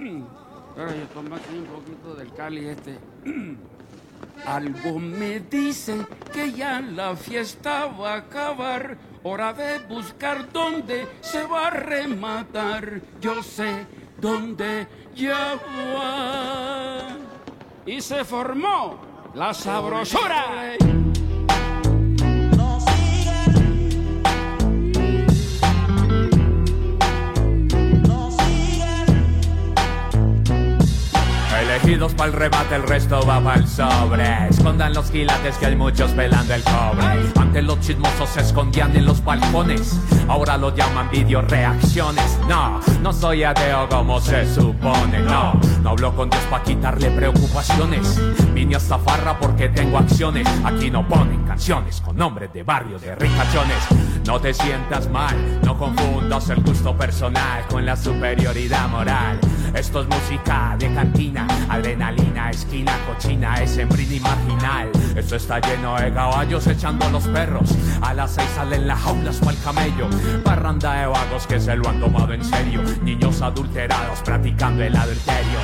Ay, 0.76 1.08
toma 1.12 1.36
aquí 1.36 1.58
un 1.58 1.66
poquito 1.66 2.14
del 2.14 2.32
cali 2.32 2.68
este. 2.68 2.98
Algo 4.46 4.98
me 4.98 5.40
dice 5.40 6.06
que 6.32 6.52
ya 6.52 6.80
la 6.80 7.14
fiesta 7.16 7.86
va 7.86 8.14
a 8.14 8.16
acabar. 8.18 8.96
Hora 9.22 9.52
de 9.52 9.80
buscar 9.80 10.50
dónde 10.50 11.06
se 11.20 11.44
va 11.44 11.66
a 11.66 11.70
rematar. 11.70 13.02
Yo 13.20 13.42
sé 13.42 13.86
dónde 14.18 14.86
ya 15.14 15.56
va. 15.94 17.16
Y 17.84 18.00
se 18.00 18.24
formó 18.24 18.98
la 19.34 19.52
sabrosura. 19.52 20.76
Elegidos 31.70 32.14
para 32.14 32.30
el 32.30 32.32
remate, 32.32 32.74
el 32.74 32.82
resto 32.82 33.24
va 33.24 33.40
para 33.40 33.60
el 33.60 33.68
sobre. 33.68 34.48
Escondan 34.48 34.92
los 34.92 35.08
quilates 35.08 35.56
que 35.56 35.66
hay 35.66 35.76
muchos 35.76 36.10
pelando 36.10 36.52
el 36.52 36.64
cobre. 36.64 37.30
Antes 37.40 37.62
los 37.62 37.78
chismosos 37.78 38.28
se 38.28 38.40
escondían 38.40 38.96
en 38.96 39.06
los 39.06 39.22
balcones. 39.22 39.96
Ahora 40.26 40.56
lo 40.56 40.74
llaman 40.74 41.08
video 41.10 41.42
reacciones. 41.42 42.40
No, 42.48 42.80
no 43.02 43.12
soy 43.12 43.44
ateo 43.44 43.88
como 43.88 44.20
se 44.20 44.52
supone. 44.52 45.20
No, 45.20 45.52
no 45.80 45.90
hablo 45.90 46.16
con 46.16 46.28
Dios 46.28 46.42
para 46.50 46.64
quitarle 46.64 47.08
preocupaciones. 47.12 48.20
Vine 48.52 48.74
a 48.74 48.80
zafarra 48.80 49.38
porque 49.38 49.68
tengo 49.68 49.98
acciones. 49.98 50.48
Aquí 50.64 50.90
no 50.90 51.06
ponen 51.06 51.44
canciones 51.44 52.00
con 52.00 52.16
nombres 52.16 52.52
de 52.52 52.64
barrio 52.64 52.98
de 52.98 53.14
ricachones. 53.14 54.09
No 54.30 54.40
te 54.40 54.54
sientas 54.54 55.10
mal, 55.10 55.60
no 55.64 55.76
confundas 55.76 56.48
el 56.50 56.62
gusto 56.62 56.96
personal 56.96 57.66
con 57.66 57.84
la 57.84 57.96
superioridad 57.96 58.88
moral. 58.88 59.40
Esto 59.74 60.02
es 60.02 60.06
música 60.06 60.76
de 60.78 60.94
cantina, 60.94 61.48
adrenalina, 61.68 62.50
esquina, 62.50 62.96
cochina, 63.08 63.60
es 63.60 63.76
y 63.76 64.20
marginal. 64.20 64.88
Esto 65.16 65.34
está 65.34 65.58
lleno 65.58 65.98
de 65.98 66.14
caballos 66.14 66.64
echando 66.68 67.10
los 67.10 67.26
perros. 67.26 67.74
A 68.02 68.14
las 68.14 68.30
seis 68.30 68.48
salen 68.54 68.86
las 68.86 69.00
jaulas 69.00 69.36
para 69.38 69.50
el 69.50 69.62
camello. 69.64 70.08
Parranda 70.44 70.94
de 71.00 71.06
vagos 71.06 71.48
que 71.48 71.58
se 71.58 71.74
lo 71.74 71.88
han 71.88 71.98
tomado 71.98 72.32
en 72.32 72.44
serio. 72.44 72.82
Niños 73.02 73.42
adulterados 73.42 74.20
practicando 74.20 74.84
el 74.84 74.94
adulterio. 74.94 75.58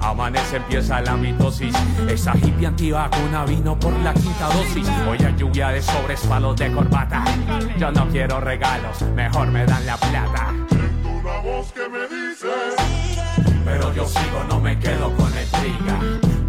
Amanece, 0.00 0.56
empieza 0.56 1.00
la 1.02 1.16
mitosis. 1.16 1.74
Esa 2.08 2.34
hippie 2.36 2.66
antivacuna 2.66 3.44
vino 3.44 3.78
por 3.78 3.92
la 4.00 4.14
quinta 4.14 4.46
dosis. 4.46 4.88
Hoy 5.08 5.18
hay 5.18 5.34
lluvia 5.36 5.68
de 5.68 5.82
sobres, 5.82 6.20
palos 6.22 6.56
de 6.56 6.72
corbata. 6.72 7.24
Yo 7.78 7.90
no 7.92 8.08
quiero 8.08 8.40
regalos, 8.40 9.02
mejor 9.14 9.48
me 9.48 9.66
dan 9.66 9.84
la 9.86 9.96
plata. 9.96 10.54
Una 11.04 11.38
voz 11.40 11.72
que 11.72 11.88
me 11.88 12.02
dice. 12.02 12.48
Pero 13.64 13.94
yo 13.94 14.06
sigo, 14.06 14.44
no 14.48 14.58
me 14.58 14.78
quedo 14.78 15.14
con 15.16 15.30
la 15.32 15.42
intriga. 15.42 16.00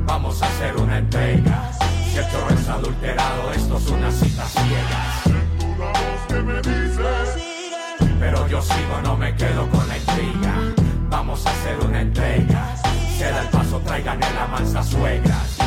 Vamos 0.05 0.41
a 0.41 0.45
hacer 0.45 0.75
una 0.77 0.97
entrega. 0.97 1.71
Si 2.09 2.17
el 2.17 2.29
chorro 2.29 2.49
es 2.53 2.67
adulterado, 2.67 3.51
esto 3.53 3.77
es 3.77 3.87
una 3.89 4.11
cita 4.11 4.45
ciega. 4.45 5.37
Una 5.75 5.87
voz 5.87 6.21
que 6.27 6.41
me 6.41 6.55
dice. 6.55 7.51
Pero 8.19 8.47
yo 8.47 8.61
sigo, 8.61 9.01
no 9.03 9.17
me 9.17 9.35
quedo 9.35 9.69
con 9.69 9.87
la 9.87 9.97
intriga. 9.97 10.80
Vamos 11.11 11.45
a 11.45 11.49
hacer 11.51 11.77
una 11.85 12.01
entrega. 12.01 12.73
Se 13.17 13.25
da 13.29 13.41
el 13.41 13.47
paso, 13.49 13.79
traigan 13.85 14.23
en 14.23 14.33
la 14.33 14.47
mansa 14.47 14.81
suegras. 14.81 15.57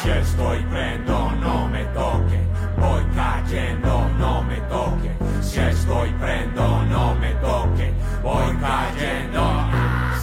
Si 0.00 0.08
estoy 0.08 0.62
prendo, 0.70 1.32
no 1.32 1.68
me 1.68 1.84
toquen. 1.86 2.48
Voy 2.78 3.02
cayendo, 3.14 4.08
no 4.16 4.42
me 4.44 4.56
toquen. 4.68 5.16
Si 5.42 5.58
estoy 5.58 6.10
prendo, 6.20 6.84
no 6.84 7.14
me 7.16 7.32
toquen. 7.34 7.92
Voy 8.22 8.56
cayendo. 8.58 9.42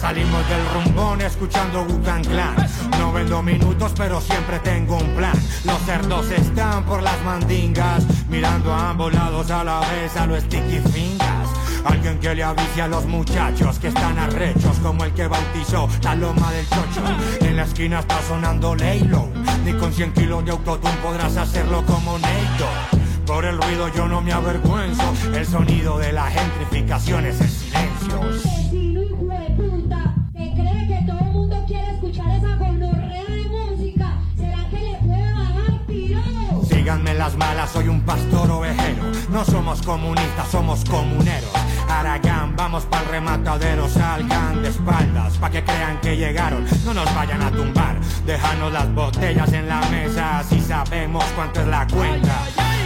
Salimos 0.00 0.48
del 0.48 0.66
rumbón 0.74 1.20
escuchando 1.20 1.82
Wutan 1.82 2.24
Clan. 2.24 2.56
No 2.98 3.12
vendo 3.12 3.42
minutos, 3.42 3.92
pero 3.96 4.20
siempre 4.20 4.58
tengo 4.60 4.96
un 4.96 5.14
plan. 5.14 5.34
Los 5.64 5.78
cerdos 5.82 6.30
están 6.30 6.84
por 6.84 7.02
las 7.02 7.22
mandingas, 7.22 8.02
mirando 8.28 8.72
a 8.72 8.90
ambos 8.90 9.12
lados 9.12 9.50
a 9.50 9.62
la 9.62 9.80
vez 9.80 10.16
a 10.16 10.26
los 10.26 10.42
sticky 10.42 10.80
fingers. 10.90 11.43
Alguien 11.84 12.18
que 12.18 12.34
le 12.34 12.42
avise 12.42 12.82
a 12.82 12.88
los 12.88 13.04
muchachos 13.06 13.78
que 13.78 13.88
están 13.88 14.18
arrechos 14.18 14.78
como 14.82 15.04
el 15.04 15.12
que 15.12 15.26
bautizó 15.26 15.88
la 16.02 16.14
loma 16.14 16.50
del 16.52 16.66
chocho. 16.68 17.02
En 17.40 17.56
la 17.56 17.64
esquina 17.64 18.00
está 18.00 18.20
sonando 18.22 18.74
Laylo, 18.74 19.28
ni 19.64 19.72
con 19.74 19.92
100 19.92 20.12
kilos 20.12 20.44
de 20.44 20.52
autotune 20.52 20.96
podrás 21.02 21.36
hacerlo 21.36 21.84
como 21.84 22.18
Neito. 22.18 22.68
Por 23.26 23.44
el 23.44 23.60
ruido 23.60 23.88
yo 23.94 24.06
no 24.06 24.20
me 24.20 24.32
avergüenzo, 24.32 25.12
el 25.34 25.46
sonido 25.46 25.98
de 25.98 26.12
la 26.12 26.26
gentrificación 26.26 27.26
es 27.26 27.40
el 27.40 27.50
silencio. 27.50 28.63
Síganme 36.84 37.14
las 37.14 37.34
malas, 37.38 37.70
soy 37.70 37.88
un 37.88 38.02
pastor 38.02 38.50
ovejero. 38.50 39.04
No 39.30 39.42
somos 39.42 39.80
comunistas, 39.80 40.46
somos 40.50 40.84
comuneros. 40.84 41.48
Aragán, 41.88 42.54
vamos 42.56 42.84
pa'l 42.84 43.06
rematadero, 43.06 43.88
salgan 43.88 44.62
de 44.62 44.68
espaldas, 44.68 45.38
pa' 45.38 45.48
que 45.48 45.64
crean 45.64 45.98
que 46.02 46.14
llegaron, 46.14 46.66
no 46.84 46.92
nos 46.92 47.14
vayan 47.14 47.40
a 47.40 47.50
tumbar. 47.50 47.98
Déjanos 48.26 48.70
las 48.70 48.94
botellas 48.94 49.50
en 49.54 49.66
la 49.66 49.80
mesa, 49.90 50.40
así 50.40 50.60
sabemos 50.60 51.24
cuánto 51.34 51.62
es 51.62 51.68
la 51.68 51.86
cuenta. 51.86 52.42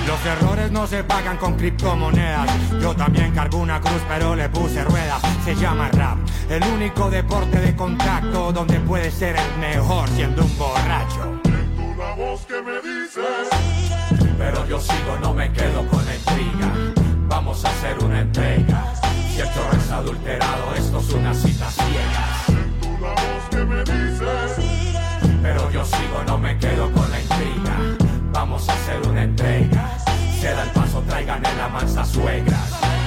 Los 0.06 0.24
errores 0.24 0.70
no 0.70 0.86
se 0.86 1.02
pagan 1.02 1.36
con 1.36 1.56
criptomonedas. 1.56 2.48
Yo 2.80 2.94
también 2.94 3.32
cargo 3.32 3.58
una 3.58 3.80
cruz, 3.80 4.00
pero 4.06 4.36
le 4.36 4.48
puse 4.48 4.84
ruedas. 4.84 5.20
Se 5.44 5.56
llama 5.56 5.88
rap, 5.88 6.18
el 6.48 6.62
único 6.72 7.10
deporte 7.10 7.58
de 7.58 7.74
contacto 7.74 8.52
donde 8.52 8.78
puedes 8.78 9.12
ser 9.12 9.34
el 9.34 9.58
mejor 9.58 10.08
siendo 10.10 10.44
un 10.44 10.56
borracho. 10.56 11.40
Una 11.96 12.14
voz 12.14 12.46
que 12.46 12.62
me 12.62 12.74
dice 12.76 13.22
Pero 14.38 14.66
yo 14.68 14.80
sigo, 14.80 15.18
no 15.20 15.34
me 15.34 15.52
quedo 15.52 15.84
con 15.88 16.04
la 16.06 16.14
intriga. 16.14 16.72
Vamos 17.28 17.64
a 17.64 17.68
hacer 17.68 17.98
una 18.04 18.20
entrega. 18.20 18.94
Si 19.32 19.40
el 19.40 19.52
chorro 19.52 19.76
es 19.76 19.90
adulterado, 19.90 20.74
esto 20.76 20.98
es 21.00 21.12
una 21.12 21.34
cita 21.34 21.68
ciega. 21.70 22.68
Pero 25.42 25.70
yo 25.72 25.84
sigo, 25.84 26.22
no 26.26 26.38
me 26.38 26.56
quedo 26.56 26.90
con 26.92 27.10
la 27.10 27.20
intriga. 27.20 27.76
Vamos 28.32 28.68
a 28.68 28.72
hacer 28.72 29.08
una 29.08 29.24
entrega. 29.24 29.98
Se 30.40 30.52
da 30.52 30.62
el 30.62 30.70
paso, 30.70 31.02
traigan 31.02 31.44
en 31.44 31.58
la 31.58 31.68
mansa 31.68 32.04
suegras. 32.04 32.97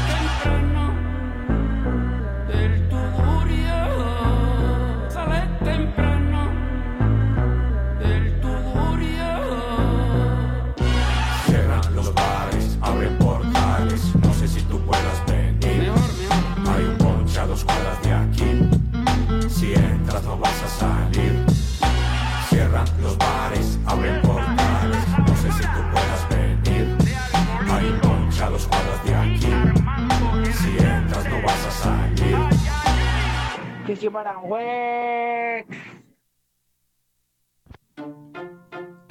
Para 34.09 34.35
güey. 34.37 35.65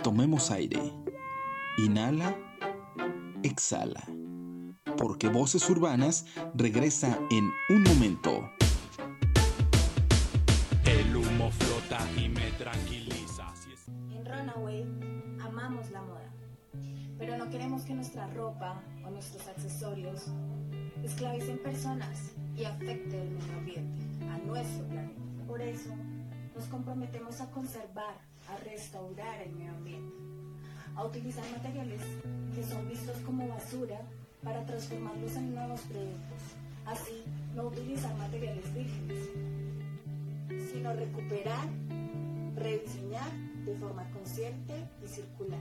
Tomemos 0.02 0.50
aire. 0.50 0.92
Inhala. 1.78 2.34
Exhala. 3.42 4.02
Porque 4.96 5.28
Voces 5.28 5.68
Urbanas 5.70 6.26
regresa 6.54 7.18
en 7.30 7.50
un 7.68 7.82
momento. 7.84 8.50
El 10.84 11.16
humo 11.16 11.50
flota 11.52 11.98
y 12.16 12.28
me 12.28 12.50
tranquiliza. 12.52 13.46
En 14.10 14.24
Runaway 14.24 14.84
amamos 15.40 15.90
la 15.90 16.02
moda, 16.02 16.32
pero 17.18 17.36
no 17.38 17.48
queremos 17.48 17.82
que 17.82 17.94
nuestra 17.94 18.26
ropa 18.28 18.82
o 19.06 19.10
nuestros 19.10 19.46
accesorios 19.46 20.26
esclavicen 21.04 21.58
personas 21.62 22.32
y 22.56 22.64
afecte 22.64 23.22
el 23.22 23.30
medio 23.30 23.52
ambiente, 23.56 24.02
a 24.30 24.38
nuestro 24.38 24.84
planeta. 24.86 25.20
Por 25.46 25.60
eso 25.60 25.90
nos 26.54 26.64
comprometemos 26.66 27.40
a 27.40 27.50
conservar, 27.50 28.14
a 28.48 28.56
restaurar 28.64 29.42
el 29.42 29.52
medio 29.56 29.72
ambiente, 29.72 30.14
a 30.94 31.04
utilizar 31.04 31.44
materiales 31.50 32.00
que 32.54 32.62
son 32.64 32.88
vistos 32.88 33.16
como 33.26 33.48
basura 33.48 34.00
para 34.42 34.64
transformarlos 34.64 35.34
en 35.36 35.54
nuevos 35.54 35.80
productos. 35.82 36.38
Así, 36.86 37.24
no 37.54 37.64
utilizar 37.64 38.14
materiales 38.16 38.72
vírgenes, 38.74 39.18
sino 40.72 40.92
recuperar, 40.92 41.68
rediseñar 42.56 43.30
de 43.64 43.74
forma 43.76 44.08
consciente 44.10 44.74
y 45.04 45.08
circular. 45.08 45.60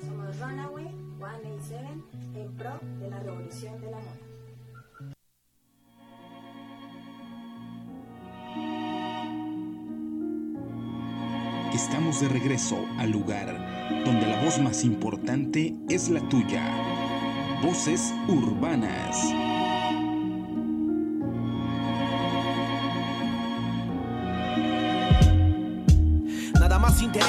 Somos 0.00 0.38
Runaway 0.40 0.88
187 1.18 1.86
en 2.34 2.52
pro 2.56 2.78
de 3.00 3.10
la 3.10 3.20
revolución 3.20 3.80
de 3.80 3.90
la 3.90 3.98
moda. 3.98 4.27
Estamos 11.74 12.20
de 12.20 12.28
regreso 12.28 12.86
al 12.96 13.10
lugar 13.10 13.46
donde 14.04 14.26
la 14.26 14.42
voz 14.42 14.58
más 14.58 14.84
importante 14.84 15.76
es 15.90 16.08
la 16.08 16.26
tuya. 16.28 16.64
Voces 17.62 18.14
urbanas. 18.26 19.47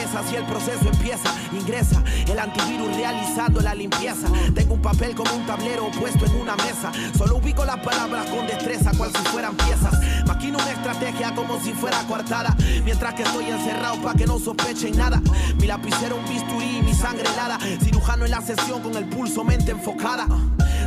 Interesa 0.10 0.30
si 0.30 0.36
el 0.36 0.46
proceso 0.46 0.90
empieza. 0.90 1.34
Ingresa 1.52 2.04
el 2.28 2.40
antivirus 2.40 2.96
realizando 2.96 3.62
la 3.62 3.74
limpieza. 3.74 4.28
Tengo 4.54 4.76
un 4.76 4.82
papel 4.82 5.16
como 5.16 5.32
un 5.34 5.46
tablero 5.46 5.90
puesto 6.00 6.26
en 6.26 6.36
una 6.36 6.56
mesa. 6.56 6.92
Solo 7.18 7.38
ubico 7.38 7.66
las 7.66 7.78
palabras 7.78 8.26
con 8.28 8.48
destreza, 8.48 8.92
cual 8.98 9.12
si 9.12 9.24
fueran 9.30 9.56
piezas. 9.56 10.00
Maquino 10.26 10.58
una 10.58 10.72
estrategia 10.72 11.34
como 11.36 11.60
si 11.62 11.74
fuera 11.74 12.00
coartada. 12.08 12.56
Mientras 12.84 13.14
que 13.14 13.24
estoy 13.24 13.46
encerrado 13.46 14.02
para 14.02 14.16
que 14.16 14.26
no 14.26 14.40
sospechen 14.40 14.98
nada. 14.98 15.22
Mi 15.60 15.68
lapicero, 15.68 16.18
un 16.18 16.28
bisturí, 16.28 16.82
mi 16.82 16.94
sangre 16.94 17.28
helada. 17.34 17.60
Cirujano 17.84 18.26
en 18.26 18.32
la 18.32 18.42
sesión 18.42 18.82
con 18.82 18.96
el 18.96 19.06
pulso, 19.06 19.44
mente 19.44 19.72
enfocada. 19.72 20.28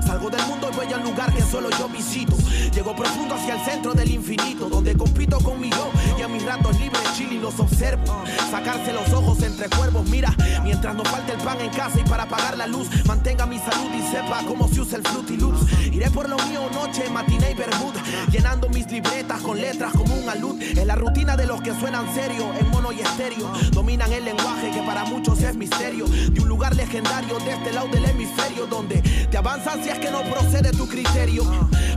Salgo 0.07 0.30
del 0.30 0.44
mundo 0.46 0.68
y 0.72 0.76
voy 0.76 0.92
al 0.92 1.03
lugar 1.03 1.32
que 1.32 1.42
solo 1.42 1.70
yo 1.78 1.88
visito. 1.88 2.36
Llego 2.74 2.94
profundo 2.96 3.34
hacia 3.34 3.55
el 3.55 3.61
centro 3.64 3.92
del 3.94 4.11
infinito, 4.11 4.68
donde 4.68 4.96
compito 4.96 5.38
con 5.38 5.61
mi 5.61 5.70
yo 5.70 5.90
y 6.18 6.22
a 6.22 6.28
mis 6.28 6.44
ratos 6.44 6.78
libres 6.80 7.03
chill 7.14 7.32
y 7.32 7.38
los 7.38 7.59
observo. 7.61 8.05
Sacarse 8.50 8.92
los 8.92 9.12
ojos 9.12 9.42
entre 9.42 9.68
cuervos, 9.68 10.09
mira, 10.09 10.34
mientras 10.62 10.94
no 10.94 11.05
falte 11.05 11.32
el 11.32 11.38
pan 11.38 11.61
en 11.61 11.70
casa 11.70 12.00
y 12.00 12.05
para 12.05 12.24
apagar 12.24 12.57
la 12.57 12.66
luz, 12.66 12.88
mantenga 13.07 13.46
mi 13.46 13.59
salud 13.59 13.90
y 13.94 14.03
sepa 14.11 14.42
cómo 14.46 14.68
se 14.68 14.80
usa 14.80 14.98
el 14.98 15.05
Fruity 15.05 15.36
Loops. 15.36 15.72
Iré 15.92 16.11
por 16.11 16.28
lo 16.28 16.36
mío 16.48 16.68
noche, 16.72 17.09
matiné 17.11 17.53
y 17.53 17.55
bermud, 17.55 17.94
llenando 18.30 18.68
mis 18.68 18.90
libretas 18.90 19.40
con 19.42 19.61
letras 19.61 19.92
como 19.92 20.14
un 20.14 20.28
alud. 20.28 20.61
Es 20.61 20.86
la 20.86 20.94
rutina 20.94 21.36
de 21.36 21.46
los 21.46 21.61
que 21.61 21.74
suenan 21.78 22.12
serio, 22.14 22.53
en 22.59 22.68
mono 22.70 22.92
y 22.92 23.00
estéreo. 23.00 23.50
Dominan 23.72 24.12
el 24.12 24.24
lenguaje 24.24 24.70
que 24.70 24.82
para 24.82 25.05
muchos 25.05 25.40
es 25.42 25.55
misterio. 25.55 26.07
De 26.07 26.40
un 26.40 26.48
lugar 26.48 26.74
legendario 26.74 27.38
de 27.40 27.53
este 27.53 27.72
lado 27.72 27.88
del 27.88 28.05
hemisferio, 28.05 28.66
donde 28.66 29.00
te 29.30 29.36
avanzan 29.36 29.82
si 29.82 29.90
es 29.93 29.99
que 29.99 30.11
no 30.11 30.22
procede 30.22 30.70
tu 30.72 30.88
criterio. 30.88 31.45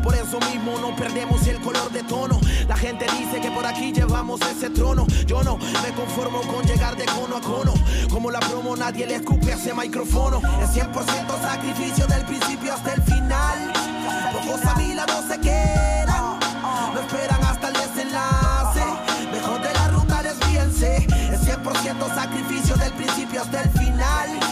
Por 0.04 0.16
eso 0.16 0.39
mismo 0.52 0.78
no 0.80 0.96
perdemos 0.96 1.46
el 1.48 1.60
color 1.62 1.91
de 1.91 2.04
tono. 2.04 2.39
La 2.68 2.78
gente 2.78 3.06
dice 3.18 3.41
que 3.41 3.50
por 3.52 3.66
aquí 3.66 3.91
llevamos 3.91 4.41
ese 4.41 4.70
trono. 4.70 5.06
Yo 5.26 5.43
no 5.43 5.58
me 5.58 5.93
conformo 5.96 6.41
con 6.41 6.66
llegar 6.66 6.96
de 6.96 7.06
cono 7.06 7.38
a 7.38 7.41
cono. 7.41 7.74
Como 8.10 8.32
la 8.32 8.39
promo, 8.39 8.76
nadie 8.76 9.06
le 9.08 9.16
escupe 9.16 9.54
a 9.54 9.56
ese 9.56 9.74
micrófono. 9.74 10.41
Es 10.62 10.70
100% 10.72 11.41
sacrificio 11.41 12.06
del 12.08 12.26
principio 12.26 12.74
hasta 12.74 12.93
el 12.93 13.02
final. 13.04 13.74
Pocos 14.34 14.66
a 14.66 14.76
mi 14.76 14.93
lado 14.93 15.24
se 15.28 15.39
quedan. 15.39 16.39
No 16.93 17.00
esperan 17.00 17.43
hasta 17.43 17.68
el 17.70 17.74
desenlace. 17.74 18.84
Mejor 19.32 19.62
de 19.62 19.74
la 19.74 19.88
ruta 19.88 20.22
desvíense. 20.22 20.98
Es 21.34 21.41
100% 21.41 22.16
sacrificio 22.16 22.76
del 22.76 22.93
principio 22.93 23.41
hasta 23.41 23.64
el 23.64 23.70
final. 23.72 24.45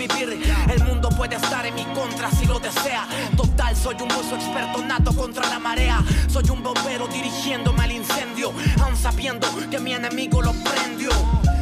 El 0.00 0.82
mundo 0.84 1.10
puede 1.10 1.36
estar 1.36 1.66
en 1.66 1.74
mi 1.74 1.84
contra 1.84 2.30
si 2.30 2.46
lo 2.46 2.58
desea. 2.58 3.06
Total, 3.36 3.76
soy 3.76 3.96
un 4.00 4.08
buzo 4.08 4.34
experto 4.34 4.82
nato 4.82 5.14
contra 5.14 5.46
la 5.46 5.58
marea. 5.58 6.02
Soy 6.26 6.48
un 6.48 6.62
bombero 6.62 7.06
dirigiéndome 7.06 7.82
al 7.82 7.92
incendio, 7.92 8.50
aun 8.82 8.96
sabiendo 8.96 9.46
que 9.70 9.78
mi 9.78 9.92
enemigo 9.92 10.40
lo 10.40 10.52
prendió. 10.52 11.10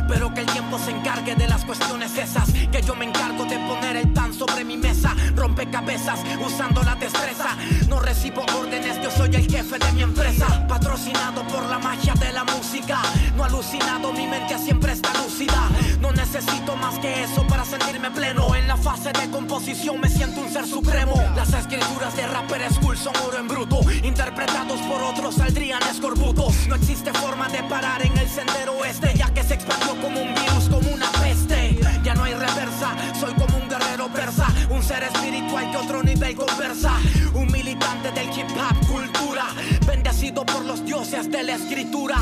Pero 0.08 0.32
que 0.32 0.42
el 0.42 0.46
tiempo 0.46 0.78
se 0.78 0.92
encargue 0.92 1.34
de 1.34 1.48
las 1.48 1.64
cuestiones 1.64 2.16
esas. 2.16 2.50
Que 2.70 2.80
yo 2.80 2.94
me 2.94 3.06
encargo 3.06 3.44
de 3.44 3.58
poner 3.58 3.96
el 3.96 4.12
pan 4.12 4.32
sobre 4.32 4.64
mi 4.64 4.76
mesa. 4.76 5.14
Rompecabezas 5.34 6.20
usando 6.40 6.82
la 6.84 6.94
destreza. 6.94 7.56
No 7.88 7.98
recibo 7.98 8.42
órdenes, 8.56 9.02
yo 9.02 9.10
soy 9.10 9.34
el 9.34 9.50
jefe 9.50 9.78
de 9.78 9.92
mi 9.92 10.02
empresa. 10.02 10.66
Patrocinado 10.68 11.46
por 11.48 11.64
la 11.64 11.78
magia 11.78 12.14
de 12.14 12.32
la 12.32 12.44
música. 12.44 13.02
Alucinado, 13.48 14.12
mi 14.12 14.26
mente 14.26 14.58
siempre 14.58 14.92
está 14.92 15.10
lúcida. 15.14 15.70
No 16.02 16.12
necesito 16.12 16.76
más 16.76 16.98
que 16.98 17.24
eso 17.24 17.46
para 17.46 17.64
sentirme 17.64 18.10
pleno. 18.10 18.54
En 18.54 18.68
la 18.68 18.76
fase 18.76 19.10
de 19.10 19.30
composición 19.30 19.98
me 19.98 20.10
siento 20.10 20.42
un 20.42 20.50
ser 20.50 20.66
supremo. 20.66 21.14
Las 21.34 21.54
escrituras 21.54 22.14
de 22.14 22.26
rapper 22.26 22.70
school 22.74 22.98
son 22.98 23.16
oro 23.26 23.38
en 23.38 23.48
bruto. 23.48 23.80
Interpretados 24.02 24.78
por 24.82 25.02
otros 25.02 25.36
saldrían 25.36 25.82
escorbutos. 25.84 26.66
No 26.68 26.74
existe 26.74 27.10
forma 27.14 27.48
de 27.48 27.62
parar 27.62 28.04
en 28.04 28.18
el 28.18 28.28
sendero 28.28 28.84
este, 28.84 29.16
ya 29.16 29.32
que 29.32 29.42
se 29.42 29.54
expandió 29.54 29.98
como 30.02 30.20
un 30.20 30.34
virus, 30.34 30.68
como 30.68 30.90
una 30.90 31.10
peste. 31.12 31.80
Ya 32.04 32.14
no 32.14 32.24
hay 32.24 32.34
reversa, 32.34 32.94
soy 33.18 33.32
como 33.32 33.56
un 33.56 33.68
guerrero 33.68 34.08
persa. 34.08 34.37
Un 34.78 34.84
ser 34.84 35.02
espiritual 35.02 35.68
que 35.72 35.76
otro 35.76 36.04
nivel 36.04 36.36
conversa. 36.36 36.92
Un 37.34 37.50
militante 37.50 38.12
del 38.12 38.28
hip 38.28 38.46
hop 38.56 38.86
cultura. 38.86 39.46
Bendecido 39.84 40.46
por 40.46 40.64
los 40.64 40.84
dioses 40.84 41.28
de 41.28 41.42
la 41.42 41.56
escritura. 41.56 42.16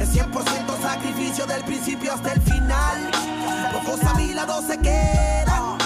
Es 0.00 0.12
100% 0.16 0.82
sacrificio 0.82 1.46
del 1.46 1.62
principio 1.62 2.12
hasta 2.12 2.32
el 2.32 2.40
final. 2.40 3.10
Pocos 3.72 4.02
a 4.02 4.14
mi 4.14 4.34
lado 4.34 4.60
se 4.60 4.76
quedan, 4.78 5.78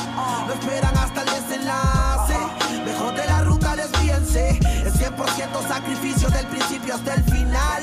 no 0.47 0.53
esperan 0.55 0.97
hasta 0.97 1.20
el 1.25 1.29
desenlace. 1.29 2.39
Mejor 2.87 3.14
de 3.14 3.27
la 3.27 3.43
ruta 3.43 3.77
desvíense. 3.77 4.59
Es 4.83 4.95
100% 4.95 5.68
sacrificio 5.68 6.31
del 6.31 6.47
principio 6.47 6.95
hasta 6.95 7.14
el 7.16 7.25
final. 7.25 7.83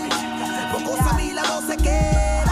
Pocos 0.73 0.99
a 0.99 1.13
mi 1.13 1.31
lado 1.31 1.61
se 1.67 1.77
quedan, 1.77 2.50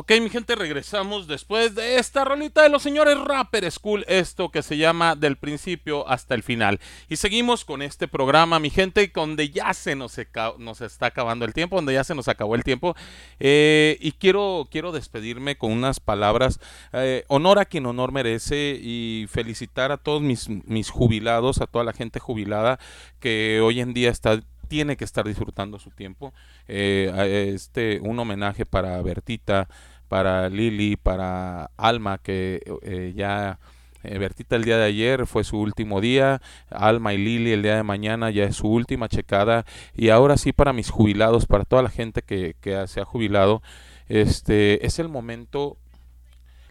Ok, 0.00 0.12
mi 0.22 0.30
gente, 0.30 0.54
regresamos 0.54 1.26
después 1.26 1.74
de 1.74 1.98
esta 1.98 2.24
rolita 2.24 2.62
de 2.62 2.68
los 2.68 2.84
señores 2.84 3.18
Rapper 3.18 3.68
School, 3.68 4.04
esto 4.06 4.48
que 4.48 4.62
se 4.62 4.76
llama 4.76 5.16
del 5.16 5.36
principio 5.36 6.08
hasta 6.08 6.36
el 6.36 6.44
final. 6.44 6.78
Y 7.08 7.16
seguimos 7.16 7.64
con 7.64 7.82
este 7.82 8.06
programa, 8.06 8.60
mi 8.60 8.70
gente, 8.70 9.10
donde 9.12 9.50
ya 9.50 9.74
se 9.74 9.96
nos, 9.96 10.16
nos 10.58 10.80
está 10.82 11.06
acabando 11.06 11.44
el 11.44 11.52
tiempo, 11.52 11.74
donde 11.74 11.94
ya 11.94 12.04
se 12.04 12.14
nos 12.14 12.28
acabó 12.28 12.54
el 12.54 12.62
tiempo. 12.62 12.94
Eh, 13.40 13.98
y 14.00 14.12
quiero, 14.12 14.68
quiero 14.70 14.92
despedirme 14.92 15.58
con 15.58 15.72
unas 15.72 15.98
palabras. 15.98 16.60
eh, 16.92 17.24
honor 17.26 17.58
a 17.58 17.64
quien 17.64 17.84
honor 17.84 18.12
merece 18.12 18.78
y 18.80 19.26
felicitar 19.28 19.90
a 19.90 19.96
todos 19.96 20.22
mis, 20.22 20.48
mis 20.48 20.90
jubilados, 20.90 21.60
a 21.60 21.66
toda 21.66 21.82
la 21.82 21.92
gente 21.92 22.20
jubilada 22.20 22.78
que 23.18 23.60
hoy 23.60 23.80
en 23.80 23.94
día 23.94 24.10
está 24.10 24.40
tiene 24.68 24.96
que 24.96 25.04
estar 25.04 25.26
disfrutando 25.26 25.78
su 25.78 25.90
tiempo. 25.90 26.32
Eh, 26.68 27.50
este, 27.54 28.00
un 28.00 28.18
homenaje 28.18 28.66
para 28.66 29.00
Bertita, 29.02 29.68
para 30.08 30.48
Lili, 30.48 30.96
para 30.96 31.70
Alma, 31.76 32.18
que 32.18 32.62
eh, 32.82 33.12
ya 33.14 33.58
eh, 34.02 34.18
Bertita 34.18 34.56
el 34.56 34.64
día 34.64 34.78
de 34.78 34.84
ayer 34.84 35.26
fue 35.26 35.44
su 35.44 35.58
último 35.58 36.00
día, 36.00 36.40
Alma 36.70 37.14
y 37.14 37.18
Lili 37.18 37.52
el 37.52 37.62
día 37.62 37.76
de 37.76 37.82
mañana 37.82 38.30
ya 38.30 38.44
es 38.44 38.56
su 38.56 38.68
última 38.68 39.08
checada. 39.08 39.64
Y 39.94 40.08
ahora 40.08 40.36
sí 40.36 40.52
para 40.52 40.72
mis 40.72 40.90
jubilados, 40.90 41.46
para 41.46 41.64
toda 41.64 41.82
la 41.82 41.90
gente 41.90 42.22
que, 42.22 42.56
que 42.60 42.86
se 42.88 43.00
ha 43.00 43.04
jubilado, 43.04 43.62
este 44.08 44.86
es 44.86 44.98
el 44.98 45.08
momento, 45.08 45.76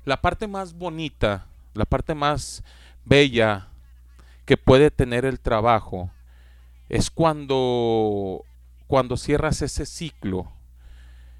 la 0.06 0.22
parte 0.22 0.48
más 0.48 0.74
bonita, 0.74 1.46
la 1.74 1.86
parte 1.86 2.16
más 2.16 2.64
bella 3.06 3.68
que 4.46 4.58
puede 4.58 4.92
tener 4.92 5.26
el 5.26 5.40
trabajo 5.40 6.10
es 6.90 7.12
cuando 7.12 8.44
cuando 8.88 9.18
cierras 9.18 9.62
ese 9.62 9.86
ciclo 9.86 10.50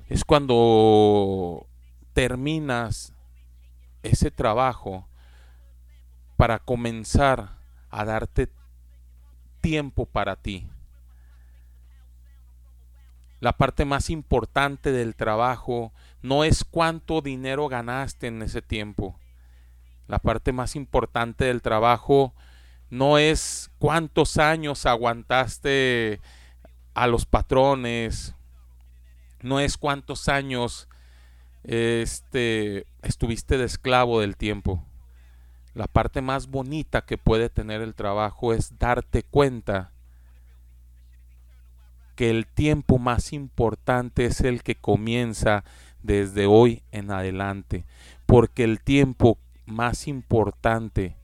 es 0.10 0.24
cuando 0.24 1.66
terminas 2.18 3.14
ese 4.02 4.32
trabajo 4.32 5.08
para 6.36 6.58
comenzar 6.58 7.60
a 7.92 8.06
darte 8.06 8.52
tiempo 9.62 10.08
para 10.08 10.36
ti. 10.36 10.68
La 13.40 13.54
parte 13.54 13.86
más 13.86 14.10
importante 14.10 14.92
del 14.92 15.16
trabajo 15.16 15.94
no 16.24 16.44
es 16.44 16.64
cuánto 16.64 17.22
dinero 17.22 17.68
ganaste 17.68 18.26
en 18.26 18.42
ese 18.42 18.64
tiempo. 18.64 19.20
La 20.08 20.18
parte 20.18 20.52
más 20.52 20.76
importante 20.76 21.46
del 21.46 21.62
trabajo 21.62 22.34
no 22.90 23.20
es 23.20 23.70
cuántos 23.78 24.40
años 24.40 24.88
aguantaste 24.88 26.20
a 26.96 27.06
los 27.06 27.28
patrones, 27.28 28.34
no 29.44 29.60
es 29.60 29.78
cuántos 29.78 30.30
años 30.30 30.87
este 31.68 32.88
estuviste 33.04 33.58
de 33.58 33.66
esclavo 33.66 34.22
del 34.22 34.38
tiempo. 34.38 34.84
La 35.74 35.86
parte 35.86 36.22
más 36.22 36.48
bonita 36.48 37.06
que 37.06 37.18
puede 37.18 37.50
tener 37.50 37.82
el 37.82 37.94
trabajo 37.94 38.54
es 38.54 38.80
darte 38.80 39.22
cuenta 39.24 39.92
que 42.16 42.32
el 42.32 42.48
tiempo 42.48 42.98
más 42.98 43.32
importante 43.32 44.26
es 44.26 44.42
el 44.42 44.64
que 44.64 44.76
comienza 44.76 45.64
desde 46.02 46.48
hoy 46.48 46.82
en 46.92 47.12
adelante, 47.12 47.86
porque 48.26 48.64
el 48.64 48.82
tiempo 48.82 49.38
más 49.68 50.08
importante 50.08 51.18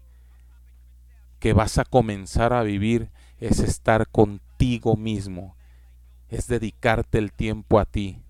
que 1.40 1.54
vas 1.54 1.80
a 1.80 1.86
comenzar 1.86 2.54
a 2.54 2.64
vivir 2.64 3.10
es 3.40 3.60
estar 3.60 4.08
contigo 4.10 4.96
mismo, 4.96 5.56
es 6.30 6.48
dedicarte 6.48 7.18
el 7.18 7.32
tiempo 7.32 7.80
a 7.80 7.86
ti, 7.86 8.22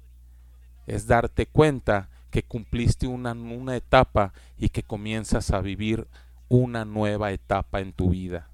es 0.88 1.08
darte 1.08 1.46
cuenta 1.46 2.10
que 2.32 2.44
cumpliste 2.44 3.08
una, 3.08 3.34
una 3.34 3.76
etapa 3.76 4.34
y 4.58 4.70
que 4.70 4.84
comienzas 4.84 5.52
a 5.52 5.62
vivir 5.62 6.08
una 6.50 6.86
nueva 6.86 7.32
etapa 7.32 7.80
en 7.80 7.94
tu 7.94 8.10
vida. 8.10 8.50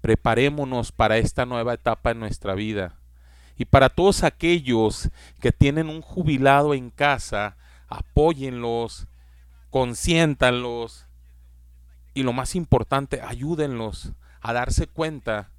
Preparémonos 0.00 0.90
para 0.90 1.18
esta 1.18 1.46
nueva 1.46 1.74
etapa 1.74 2.10
en 2.10 2.20
nuestra 2.20 2.54
vida. 2.54 2.96
Y 3.56 3.66
para 3.66 3.88
todos 3.88 4.24
aquellos 4.24 5.10
que 5.40 5.52
tienen 5.52 5.88
un 5.88 6.02
jubilado 6.02 6.74
en 6.74 6.90
casa, 6.90 7.56
apóyenlos, 7.88 9.06
consiéntanlos 9.70 11.06
y 12.14 12.24
lo 12.24 12.32
más 12.32 12.56
importante, 12.56 13.20
ayúdenlos 13.20 14.12
a 14.40 14.52
darse 14.52 14.86
cuenta 14.86 15.50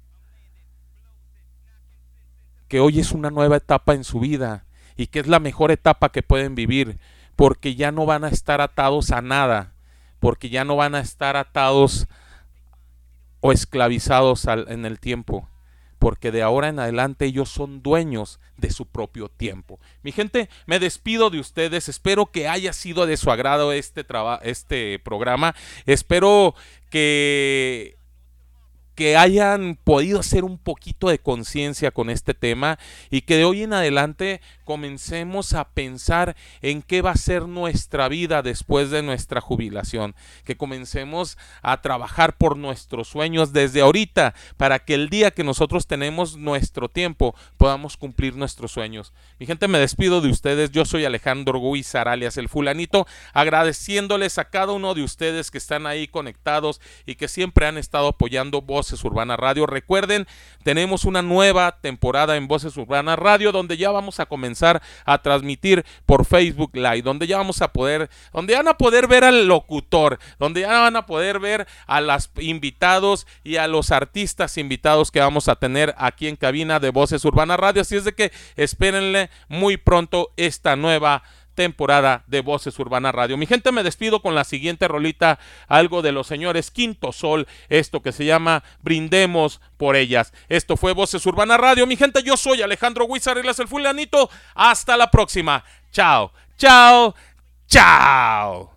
que 2.68 2.80
hoy 2.80 3.00
es 3.00 3.12
una 3.12 3.30
nueva 3.30 3.56
etapa 3.56 3.94
en 3.94 4.04
su 4.04 4.20
vida 4.20 4.64
y 4.96 5.08
que 5.08 5.20
es 5.20 5.26
la 5.26 5.40
mejor 5.40 5.70
etapa 5.70 6.10
que 6.10 6.22
pueden 6.22 6.54
vivir 6.54 6.98
porque 7.36 7.74
ya 7.74 7.90
no 7.92 8.06
van 8.06 8.24
a 8.24 8.28
estar 8.28 8.60
atados 8.60 9.10
a 9.10 9.20
nada, 9.20 9.72
porque 10.20 10.48
ya 10.50 10.64
no 10.64 10.76
van 10.76 10.94
a 10.94 11.00
estar 11.00 11.36
atados 11.36 12.06
o 13.40 13.52
esclavizados 13.52 14.46
al- 14.46 14.66
en 14.70 14.84
el 14.86 15.00
tiempo, 15.00 15.48
porque 15.98 16.30
de 16.30 16.42
ahora 16.42 16.68
en 16.68 16.78
adelante 16.78 17.24
ellos 17.26 17.48
son 17.50 17.82
dueños 17.82 18.38
de 18.56 18.70
su 18.70 18.86
propio 18.86 19.28
tiempo. 19.28 19.80
Mi 20.02 20.12
gente, 20.12 20.48
me 20.66 20.78
despido 20.78 21.28
de 21.30 21.40
ustedes, 21.40 21.88
espero 21.88 22.26
que 22.26 22.48
haya 22.48 22.72
sido 22.72 23.06
de 23.06 23.16
su 23.16 23.30
agrado 23.30 23.72
este, 23.72 24.06
este 24.42 24.98
programa, 25.00 25.54
espero 25.86 26.54
que 26.90 27.96
que 28.94 29.16
hayan 29.16 29.76
podido 29.82 30.20
hacer 30.20 30.44
un 30.44 30.56
poquito 30.56 31.08
de 31.08 31.18
conciencia 31.18 31.90
con 31.90 32.10
este 32.10 32.32
tema 32.32 32.78
y 33.10 33.22
que 33.22 33.36
de 33.36 33.44
hoy 33.44 33.64
en 33.64 33.72
adelante 33.72 34.40
comencemos 34.64 35.52
a 35.52 35.68
pensar 35.68 36.36
en 36.62 36.82
qué 36.82 37.02
va 37.02 37.10
a 37.10 37.16
ser 37.16 37.46
nuestra 37.46 38.08
vida 38.08 38.42
después 38.42 38.90
de 38.90 39.02
nuestra 39.02 39.40
jubilación, 39.40 40.14
que 40.44 40.56
comencemos 40.56 41.36
a 41.62 41.80
trabajar 41.82 42.36
por 42.36 42.56
nuestros 42.56 43.08
sueños 43.08 43.52
desde 43.52 43.82
ahorita 43.82 44.34
para 44.56 44.78
que 44.78 44.94
el 44.94 45.08
día 45.10 45.30
que 45.30 45.44
nosotros 45.44 45.86
tenemos 45.86 46.36
nuestro 46.36 46.88
tiempo 46.88 47.34
podamos 47.56 47.96
cumplir 47.96 48.36
nuestros 48.36 48.72
sueños. 48.72 49.12
Mi 49.38 49.46
gente, 49.46 49.68
me 49.68 49.78
despido 49.78 50.20
de 50.20 50.30
ustedes. 50.30 50.70
Yo 50.70 50.84
soy 50.84 51.04
Alejandro 51.04 51.60
Guizar, 51.60 52.08
alias 52.08 52.36
el 52.36 52.48
fulanito, 52.48 53.06
agradeciéndoles 53.32 54.38
a 54.38 54.46
cada 54.46 54.72
uno 54.72 54.94
de 54.94 55.02
ustedes 55.02 55.50
que 55.50 55.58
están 55.58 55.86
ahí 55.86 56.08
conectados 56.08 56.80
y 57.06 57.16
que 57.16 57.28
siempre 57.28 57.66
han 57.66 57.76
estado 57.76 58.08
apoyando 58.08 58.62
Voces 58.62 59.04
Urbana 59.04 59.36
Radio. 59.36 59.66
Recuerden, 59.66 60.26
tenemos 60.62 61.04
una 61.04 61.22
nueva 61.22 61.80
temporada 61.80 62.36
en 62.36 62.48
Voces 62.48 62.76
Urbana 62.76 63.16
Radio 63.16 63.52
donde 63.52 63.76
ya 63.76 63.90
vamos 63.90 64.20
a 64.20 64.26
comenzar 64.26 64.53
a 65.04 65.18
transmitir 65.22 65.84
por 66.06 66.24
Facebook 66.24 66.70
Live, 66.74 67.02
donde 67.02 67.26
ya 67.26 67.38
vamos 67.38 67.62
a 67.62 67.72
poder, 67.72 68.10
donde 68.32 68.54
van 68.54 68.68
a 68.68 68.78
poder 68.78 69.06
ver 69.06 69.24
al 69.24 69.46
locutor, 69.46 70.18
donde 70.38 70.62
ya 70.62 70.80
van 70.80 70.96
a 70.96 71.06
poder 71.06 71.40
ver 71.40 71.66
a 71.86 72.00
los 72.00 72.30
invitados 72.38 73.26
y 73.42 73.56
a 73.56 73.66
los 73.66 73.90
artistas 73.90 74.58
invitados 74.58 75.10
que 75.10 75.20
vamos 75.20 75.48
a 75.48 75.56
tener 75.56 75.94
aquí 75.98 76.28
en 76.28 76.36
cabina 76.36 76.80
de 76.80 76.90
Voces 76.90 77.24
Urbana 77.24 77.56
Radio. 77.56 77.82
Así 77.82 77.96
es 77.96 78.04
de 78.04 78.14
que 78.14 78.32
espérenle 78.56 79.30
muy 79.48 79.76
pronto 79.76 80.32
esta 80.36 80.76
nueva 80.76 81.22
temporada 81.54 82.24
de 82.26 82.40
Voces 82.40 82.78
Urbana 82.78 83.12
Radio. 83.12 83.36
Mi 83.36 83.46
gente, 83.46 83.72
me 83.72 83.82
despido 83.82 84.20
con 84.20 84.34
la 84.34 84.44
siguiente 84.44 84.88
rolita, 84.88 85.38
algo 85.68 86.02
de 86.02 86.12
los 86.12 86.26
señores 86.26 86.70
Quinto 86.70 87.12
Sol, 87.12 87.46
esto 87.68 88.02
que 88.02 88.12
se 88.12 88.24
llama 88.24 88.62
Brindemos 88.82 89.60
por 89.76 89.96
ellas. 89.96 90.32
Esto 90.48 90.76
fue 90.76 90.92
Voces 90.92 91.24
Urbana 91.26 91.56
Radio. 91.56 91.86
Mi 91.86 91.96
gente, 91.96 92.22
yo 92.22 92.36
soy 92.36 92.62
Alejandro 92.62 93.06
Huizar, 93.06 93.38
el 93.38 93.68
fulanito. 93.68 94.30
Hasta 94.54 94.96
la 94.96 95.10
próxima. 95.10 95.64
Chao, 95.90 96.32
chao, 96.56 97.14
chao. 97.66 98.74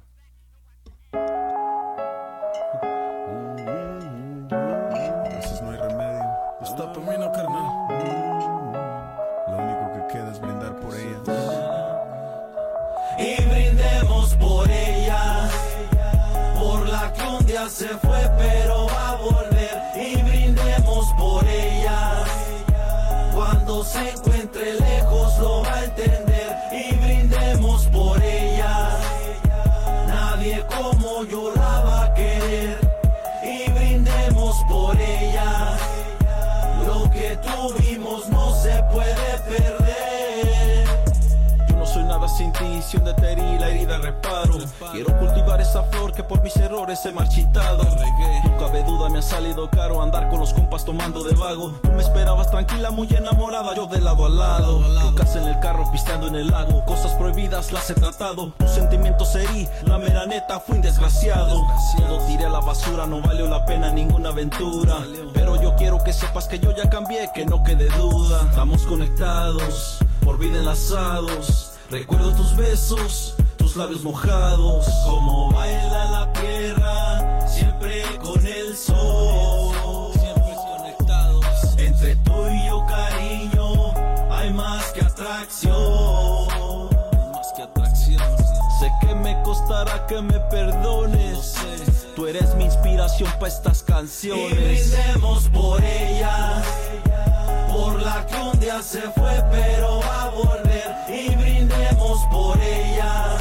Cuando 23.98 24.27
si 42.88 42.98
de 43.00 43.58
la 43.60 43.68
herida 43.68 43.98
reparo. 43.98 44.60
Quiero 44.94 45.18
cultivar 45.20 45.60
esa 45.60 45.84
flor 45.84 46.14
que 46.14 46.24
por 46.24 46.42
mis 46.42 46.56
errores 46.56 47.06
he 47.06 47.12
marchitado. 47.12 47.84
No 47.84 48.58
cabe 48.58 48.82
duda, 48.84 49.10
me 49.10 49.20
ha 49.20 49.22
salido 49.22 49.70
caro 49.70 50.02
andar 50.02 50.30
con 50.30 50.40
los 50.40 50.54
compas 50.54 50.86
tomando 50.86 51.22
de 51.22 51.36
vago. 51.36 51.72
Tú 51.84 51.92
me 51.92 52.02
esperabas 52.02 52.50
tranquila, 52.50 52.90
muy 52.92 53.10
enamorada, 53.10 53.76
yo 53.76 53.88
de 53.88 54.00
lado 54.00 54.26
a 54.26 54.30
lado. 54.30 54.82
casa 55.16 55.42
en 55.42 55.50
el 55.50 55.60
carro, 55.60 55.92
pisteando 55.92 56.28
en 56.28 56.36
el 56.36 56.48
lago. 56.48 56.86
Cosas 56.86 57.12
prohibidas 57.16 57.74
las 57.74 57.90
he 57.90 57.94
tratado. 57.94 58.54
Tus 58.58 58.70
sentimientos 58.70 59.36
herí, 59.36 59.68
la 59.84 59.98
mera 59.98 60.26
neta 60.26 60.62
fui 60.62 60.78
un 60.78 60.82
desgraciado. 60.82 61.68
Todo 61.98 62.20
tiré 62.26 62.46
a 62.46 62.50
la 62.50 62.62
basura, 62.62 63.06
no 63.06 63.22
valió 63.22 63.48
la 63.48 63.66
pena 63.66 63.92
ninguna 63.92 64.30
aventura. 64.30 65.00
Pero 65.34 65.62
yo 65.62 65.76
quiero 65.76 66.02
que 66.06 66.14
sepas 66.14 66.48
que 66.48 66.60
yo 66.60 66.74
ya 66.74 66.90
cambié, 66.90 67.32
que 67.34 67.46
no 67.46 67.64
quede 67.64 67.90
duda. 67.98 68.44
Estamos 68.50 68.84
conectados, 68.84 69.98
por 70.24 70.38
vida 70.38 70.60
enlazados. 70.60 71.77
Recuerdo 71.90 72.36
tus 72.36 72.54
besos, 72.58 73.36
tus 73.58 73.78
labios 73.78 74.04
mojados, 74.04 74.86
como 75.06 75.50
baila 75.54 76.12
la 76.12 76.34
tierra, 76.34 77.48
siempre 77.48 78.04
con 78.22 78.46
el 78.46 78.76
sol. 78.76 80.12
Siempre 80.20 80.54
conectados. 80.78 81.46
Entre 81.78 82.18
tú 82.18 82.34
y 82.50 82.68
yo, 82.68 82.86
cariño, 82.86 83.94
hay 84.30 84.52
más 84.52 84.92
que 84.92 85.00
atracción. 85.00 86.48
Más 87.34 87.54
que 87.56 87.62
atracción. 87.62 88.38
Sé 88.82 88.92
que 89.00 89.16
me 89.16 89.42
costará 89.44 90.06
que 90.08 90.22
me 90.22 90.40
perdones. 90.52 91.56
Tú 92.18 92.28
eres 92.28 92.54
mi 92.56 92.66
inspiración 92.66 93.32
para 93.40 93.48
estas 93.48 93.82
canciones. 93.82 94.52
Y 94.52 94.56
brindemos 94.56 95.48
por 95.54 95.82
ella, 95.82 96.62
por 97.72 98.02
la 98.02 98.26
que 98.26 98.36
un 98.36 98.60
día 98.60 98.82
se 98.82 99.04
fue, 99.12 99.42
pero 99.50 100.00
va 100.00 100.24
a 100.24 100.30
volver. 100.32 100.57
Y 101.10 101.30
por 102.32 102.60
ella. 102.62 103.38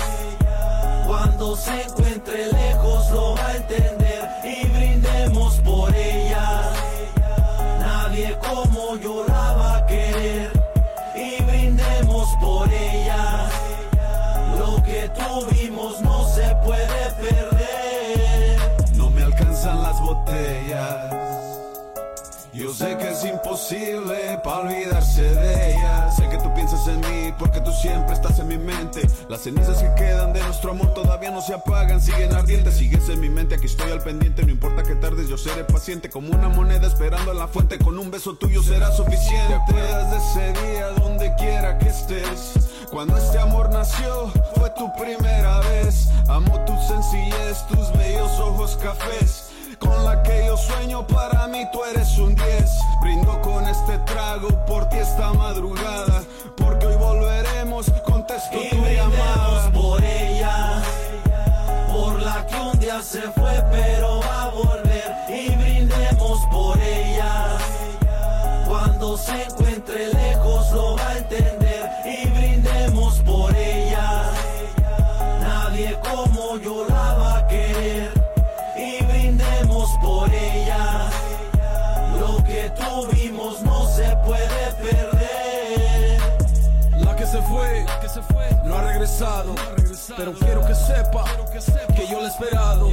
Cuando 1.07 1.57
se 1.57 1.83
encuentre 1.83 2.53
lejos 2.53 3.11
lo 3.11 3.35
va 3.35 3.47
a 3.47 3.57
entender 3.57 4.29
y 4.45 4.67
brindemos 4.69 5.57
por 5.61 5.95
ella. 5.95 6.63
Nadie 7.81 8.39
como 8.39 8.97
yo 8.97 9.16
siempre 27.87 28.15
estás 28.15 28.39
en 28.39 28.49
mi 28.49 28.59
mente. 28.59 29.07
Las 29.29 29.43
cenizas 29.43 29.83
que 29.83 29.95
quedan 29.95 30.33
de 30.33 30.43
nuestro 30.43 30.73
amor 30.73 30.93
todavía 30.95 31.31
no 31.31 31.41
se 31.41 31.55
apagan, 31.55 32.01
siguen 32.01 32.35
ardientes. 32.35 32.75
Sigues 32.75 33.09
en 33.09 33.21
mi 33.21 33.29
mente, 33.29 33.55
aquí 33.55 33.67
estoy 33.67 33.91
al 33.93 34.03
pendiente. 34.03 34.43
No 34.43 34.51
importa 34.51 34.83
que 34.83 34.95
tardes, 34.97 35.29
yo 35.29 35.39
seré 35.39 35.65
paciente. 35.65 36.11
Como 36.11 36.31
una 36.31 36.49
moneda 36.49 36.87
esperando 36.87 37.31
en 37.31 37.39
la 37.39 37.49
fuente, 37.49 37.79
con 37.79 37.99
un 37.99 38.11
beso 38.11 38.35
tuyo 38.37 38.63
será 38.63 38.91
suficiente. 38.93 39.49
Te 39.49 39.55
acuerdas 39.55 40.11
de 40.11 40.17
ese 40.17 40.61
día 40.67 40.87
donde 40.99 41.33
quiera 41.37 41.79
que 41.79 41.89
estés. 41.89 42.55
Cuando 42.91 43.17
este 43.17 43.39
amor 43.39 43.71
nació, 43.73 44.33
fue 44.57 44.71
tu 44.71 44.93
primera 44.95 45.61
vez. 45.61 46.09
Amo 46.29 46.59
tu 46.65 46.77
sencillez, 46.89 47.67
tus 47.69 47.93
bellos 47.93 48.39
ojos 48.41 48.77
cafés 48.83 49.51
con 49.79 50.05
la 50.05 50.23
que 50.23 50.47
yo 50.47 50.57
sueño, 50.57 51.07
para 51.07 51.47
mí 51.49 51.67
tú 51.73 51.85
eres 51.85 52.17
un 52.19 52.35
10. 52.35 52.47
Brindo 53.03 53.41
con 53.43 53.67
este 53.67 53.99
trago 53.99 54.49
por 54.67 54.89
ti 54.89 54.97
esta 54.97 55.33
madrugada, 55.33 56.23
porque 56.57 56.87
hoy 56.87 56.97
y 57.79 58.71
tu 58.71 58.77
por 59.79 60.03
ella, 60.03 60.83
por 61.93 62.23
la 62.23 62.47
que 62.47 62.57
un 62.59 62.79
día 62.79 63.03
se 63.03 63.21
fue, 63.21 63.63
pero 63.71 64.21
va 64.21 64.45
a 64.45 64.49
volver. 64.49 65.15
Y 65.29 65.51
brindemos 65.57 66.39
por 66.51 66.81
ella, 66.81 67.59
cuando 68.67 69.19
se 69.19 69.43
encuentre 69.43 70.09
lejos 70.09 70.56
Pero 89.19 90.35
quiero 90.35 90.61
que 90.67 90.75
sepa 90.75 91.25
que 91.95 92.07
yo 92.07 92.21
la 92.21 92.27
he 92.27 92.31
esperado. 92.31 92.93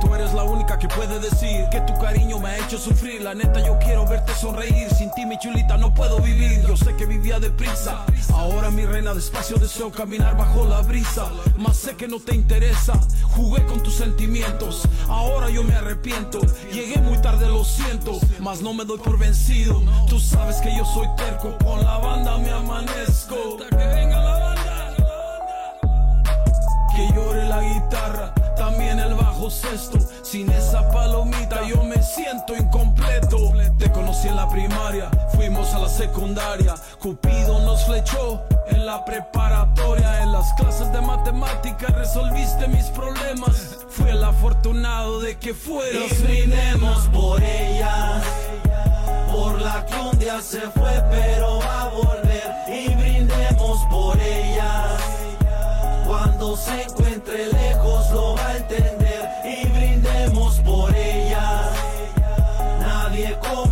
Tú 0.00 0.14
eres 0.14 0.32
la 0.34 0.44
única 0.44 0.78
que 0.78 0.86
puede 0.86 1.18
decir 1.18 1.68
que 1.68 1.80
tu 1.80 1.98
cariño 1.98 2.38
me 2.38 2.50
ha 2.50 2.58
hecho 2.58 2.78
sufrir. 2.78 3.22
La 3.22 3.34
neta, 3.34 3.60
yo 3.60 3.76
quiero 3.80 4.06
verte 4.06 4.32
sonreír. 4.34 4.88
Sin 4.94 5.10
ti, 5.12 5.26
mi 5.26 5.36
chulita, 5.38 5.76
no 5.76 5.92
puedo 5.92 6.20
vivir. 6.20 6.64
Yo 6.66 6.76
sé 6.76 6.94
que 6.94 7.06
vivía 7.06 7.40
deprisa. 7.40 8.04
Ahora, 8.32 8.70
mi 8.70 8.86
reina, 8.86 9.14
despacio 9.14 9.56
deseo 9.56 9.90
caminar 9.90 10.36
bajo 10.36 10.64
la 10.64 10.80
brisa. 10.82 11.26
Mas 11.56 11.76
sé 11.76 11.96
que 11.96 12.06
no 12.06 12.20
te 12.20 12.36
interesa. 12.36 12.92
Jugué 13.34 13.64
con 13.66 13.82
tus 13.82 13.94
sentimientos. 13.94 14.82
Ahora 15.08 15.50
yo 15.50 15.64
me 15.64 15.74
arrepiento. 15.74 16.40
Llegué 16.72 16.98
muy 16.98 17.18
tarde, 17.18 17.48
lo 17.48 17.64
siento. 17.64 18.20
Mas 18.38 18.62
no 18.62 18.74
me 18.74 18.84
doy 18.84 18.98
por 18.98 19.18
vencido. 19.18 19.82
Tú 20.08 20.20
sabes 20.20 20.58
que 20.58 20.76
yo 20.76 20.84
soy 20.84 21.08
terco. 21.16 21.56
Con 21.64 21.82
la 21.82 21.98
banda 21.98 22.38
me 22.38 22.52
amanezco. 22.52 23.58
La 27.56 27.62
guitarra, 27.62 28.34
también 28.56 28.98
el 28.98 29.14
bajo 29.14 29.50
sexto. 29.50 29.98
Sin 30.22 30.50
esa 30.50 30.88
palomita 30.90 31.60
yo 31.68 31.82
me 31.82 32.02
siento 32.02 32.56
incompleto. 32.56 33.52
Te 33.78 33.90
conocí 33.90 34.28
en 34.28 34.36
la 34.36 34.48
primaria, 34.48 35.10
fuimos 35.34 35.74
a 35.74 35.80
la 35.80 35.88
secundaria. 35.88 36.74
Cupido 36.98 37.60
nos 37.60 37.84
flechó 37.84 38.42
en 38.68 38.86
la 38.86 39.04
preparatoria, 39.04 40.22
en 40.22 40.32
las 40.32 40.52
clases 40.54 40.90
de 40.92 41.00
matemática 41.02 41.88
resolviste 41.88 42.68
mis 42.68 42.86
problemas. 42.86 43.78
Fui 43.90 44.08
el 44.08 44.24
afortunado 44.24 45.20
de 45.20 45.36
que 45.38 45.52
fueras. 45.52 46.18
Y 46.18 46.22
brindemos 46.22 47.08
por 47.08 47.42
ella, 47.42 48.22
por 49.30 49.60
la 49.60 49.84
que 49.84 49.94
un 49.96 50.18
día 50.18 50.40
se 50.40 50.60
fue 50.60 51.04
pero 51.10 51.58
va 51.58 51.82
a 51.82 51.88
volver. 51.88 52.48
Y 52.68 52.94
brindemos 52.94 53.84
por 53.90 54.18
ella, 54.18 54.81
cuando 56.12 56.54
se 56.58 56.82
encuentre 56.82 57.46
lejos 57.46 58.10
lo 58.10 58.34
va 58.34 58.46
a 58.48 58.56
entender. 58.58 59.30
Y 59.46 59.66
brindemos 59.66 60.60
por 60.60 60.94
ella, 60.94 61.70
nadie 62.80 63.34
como 63.40 63.71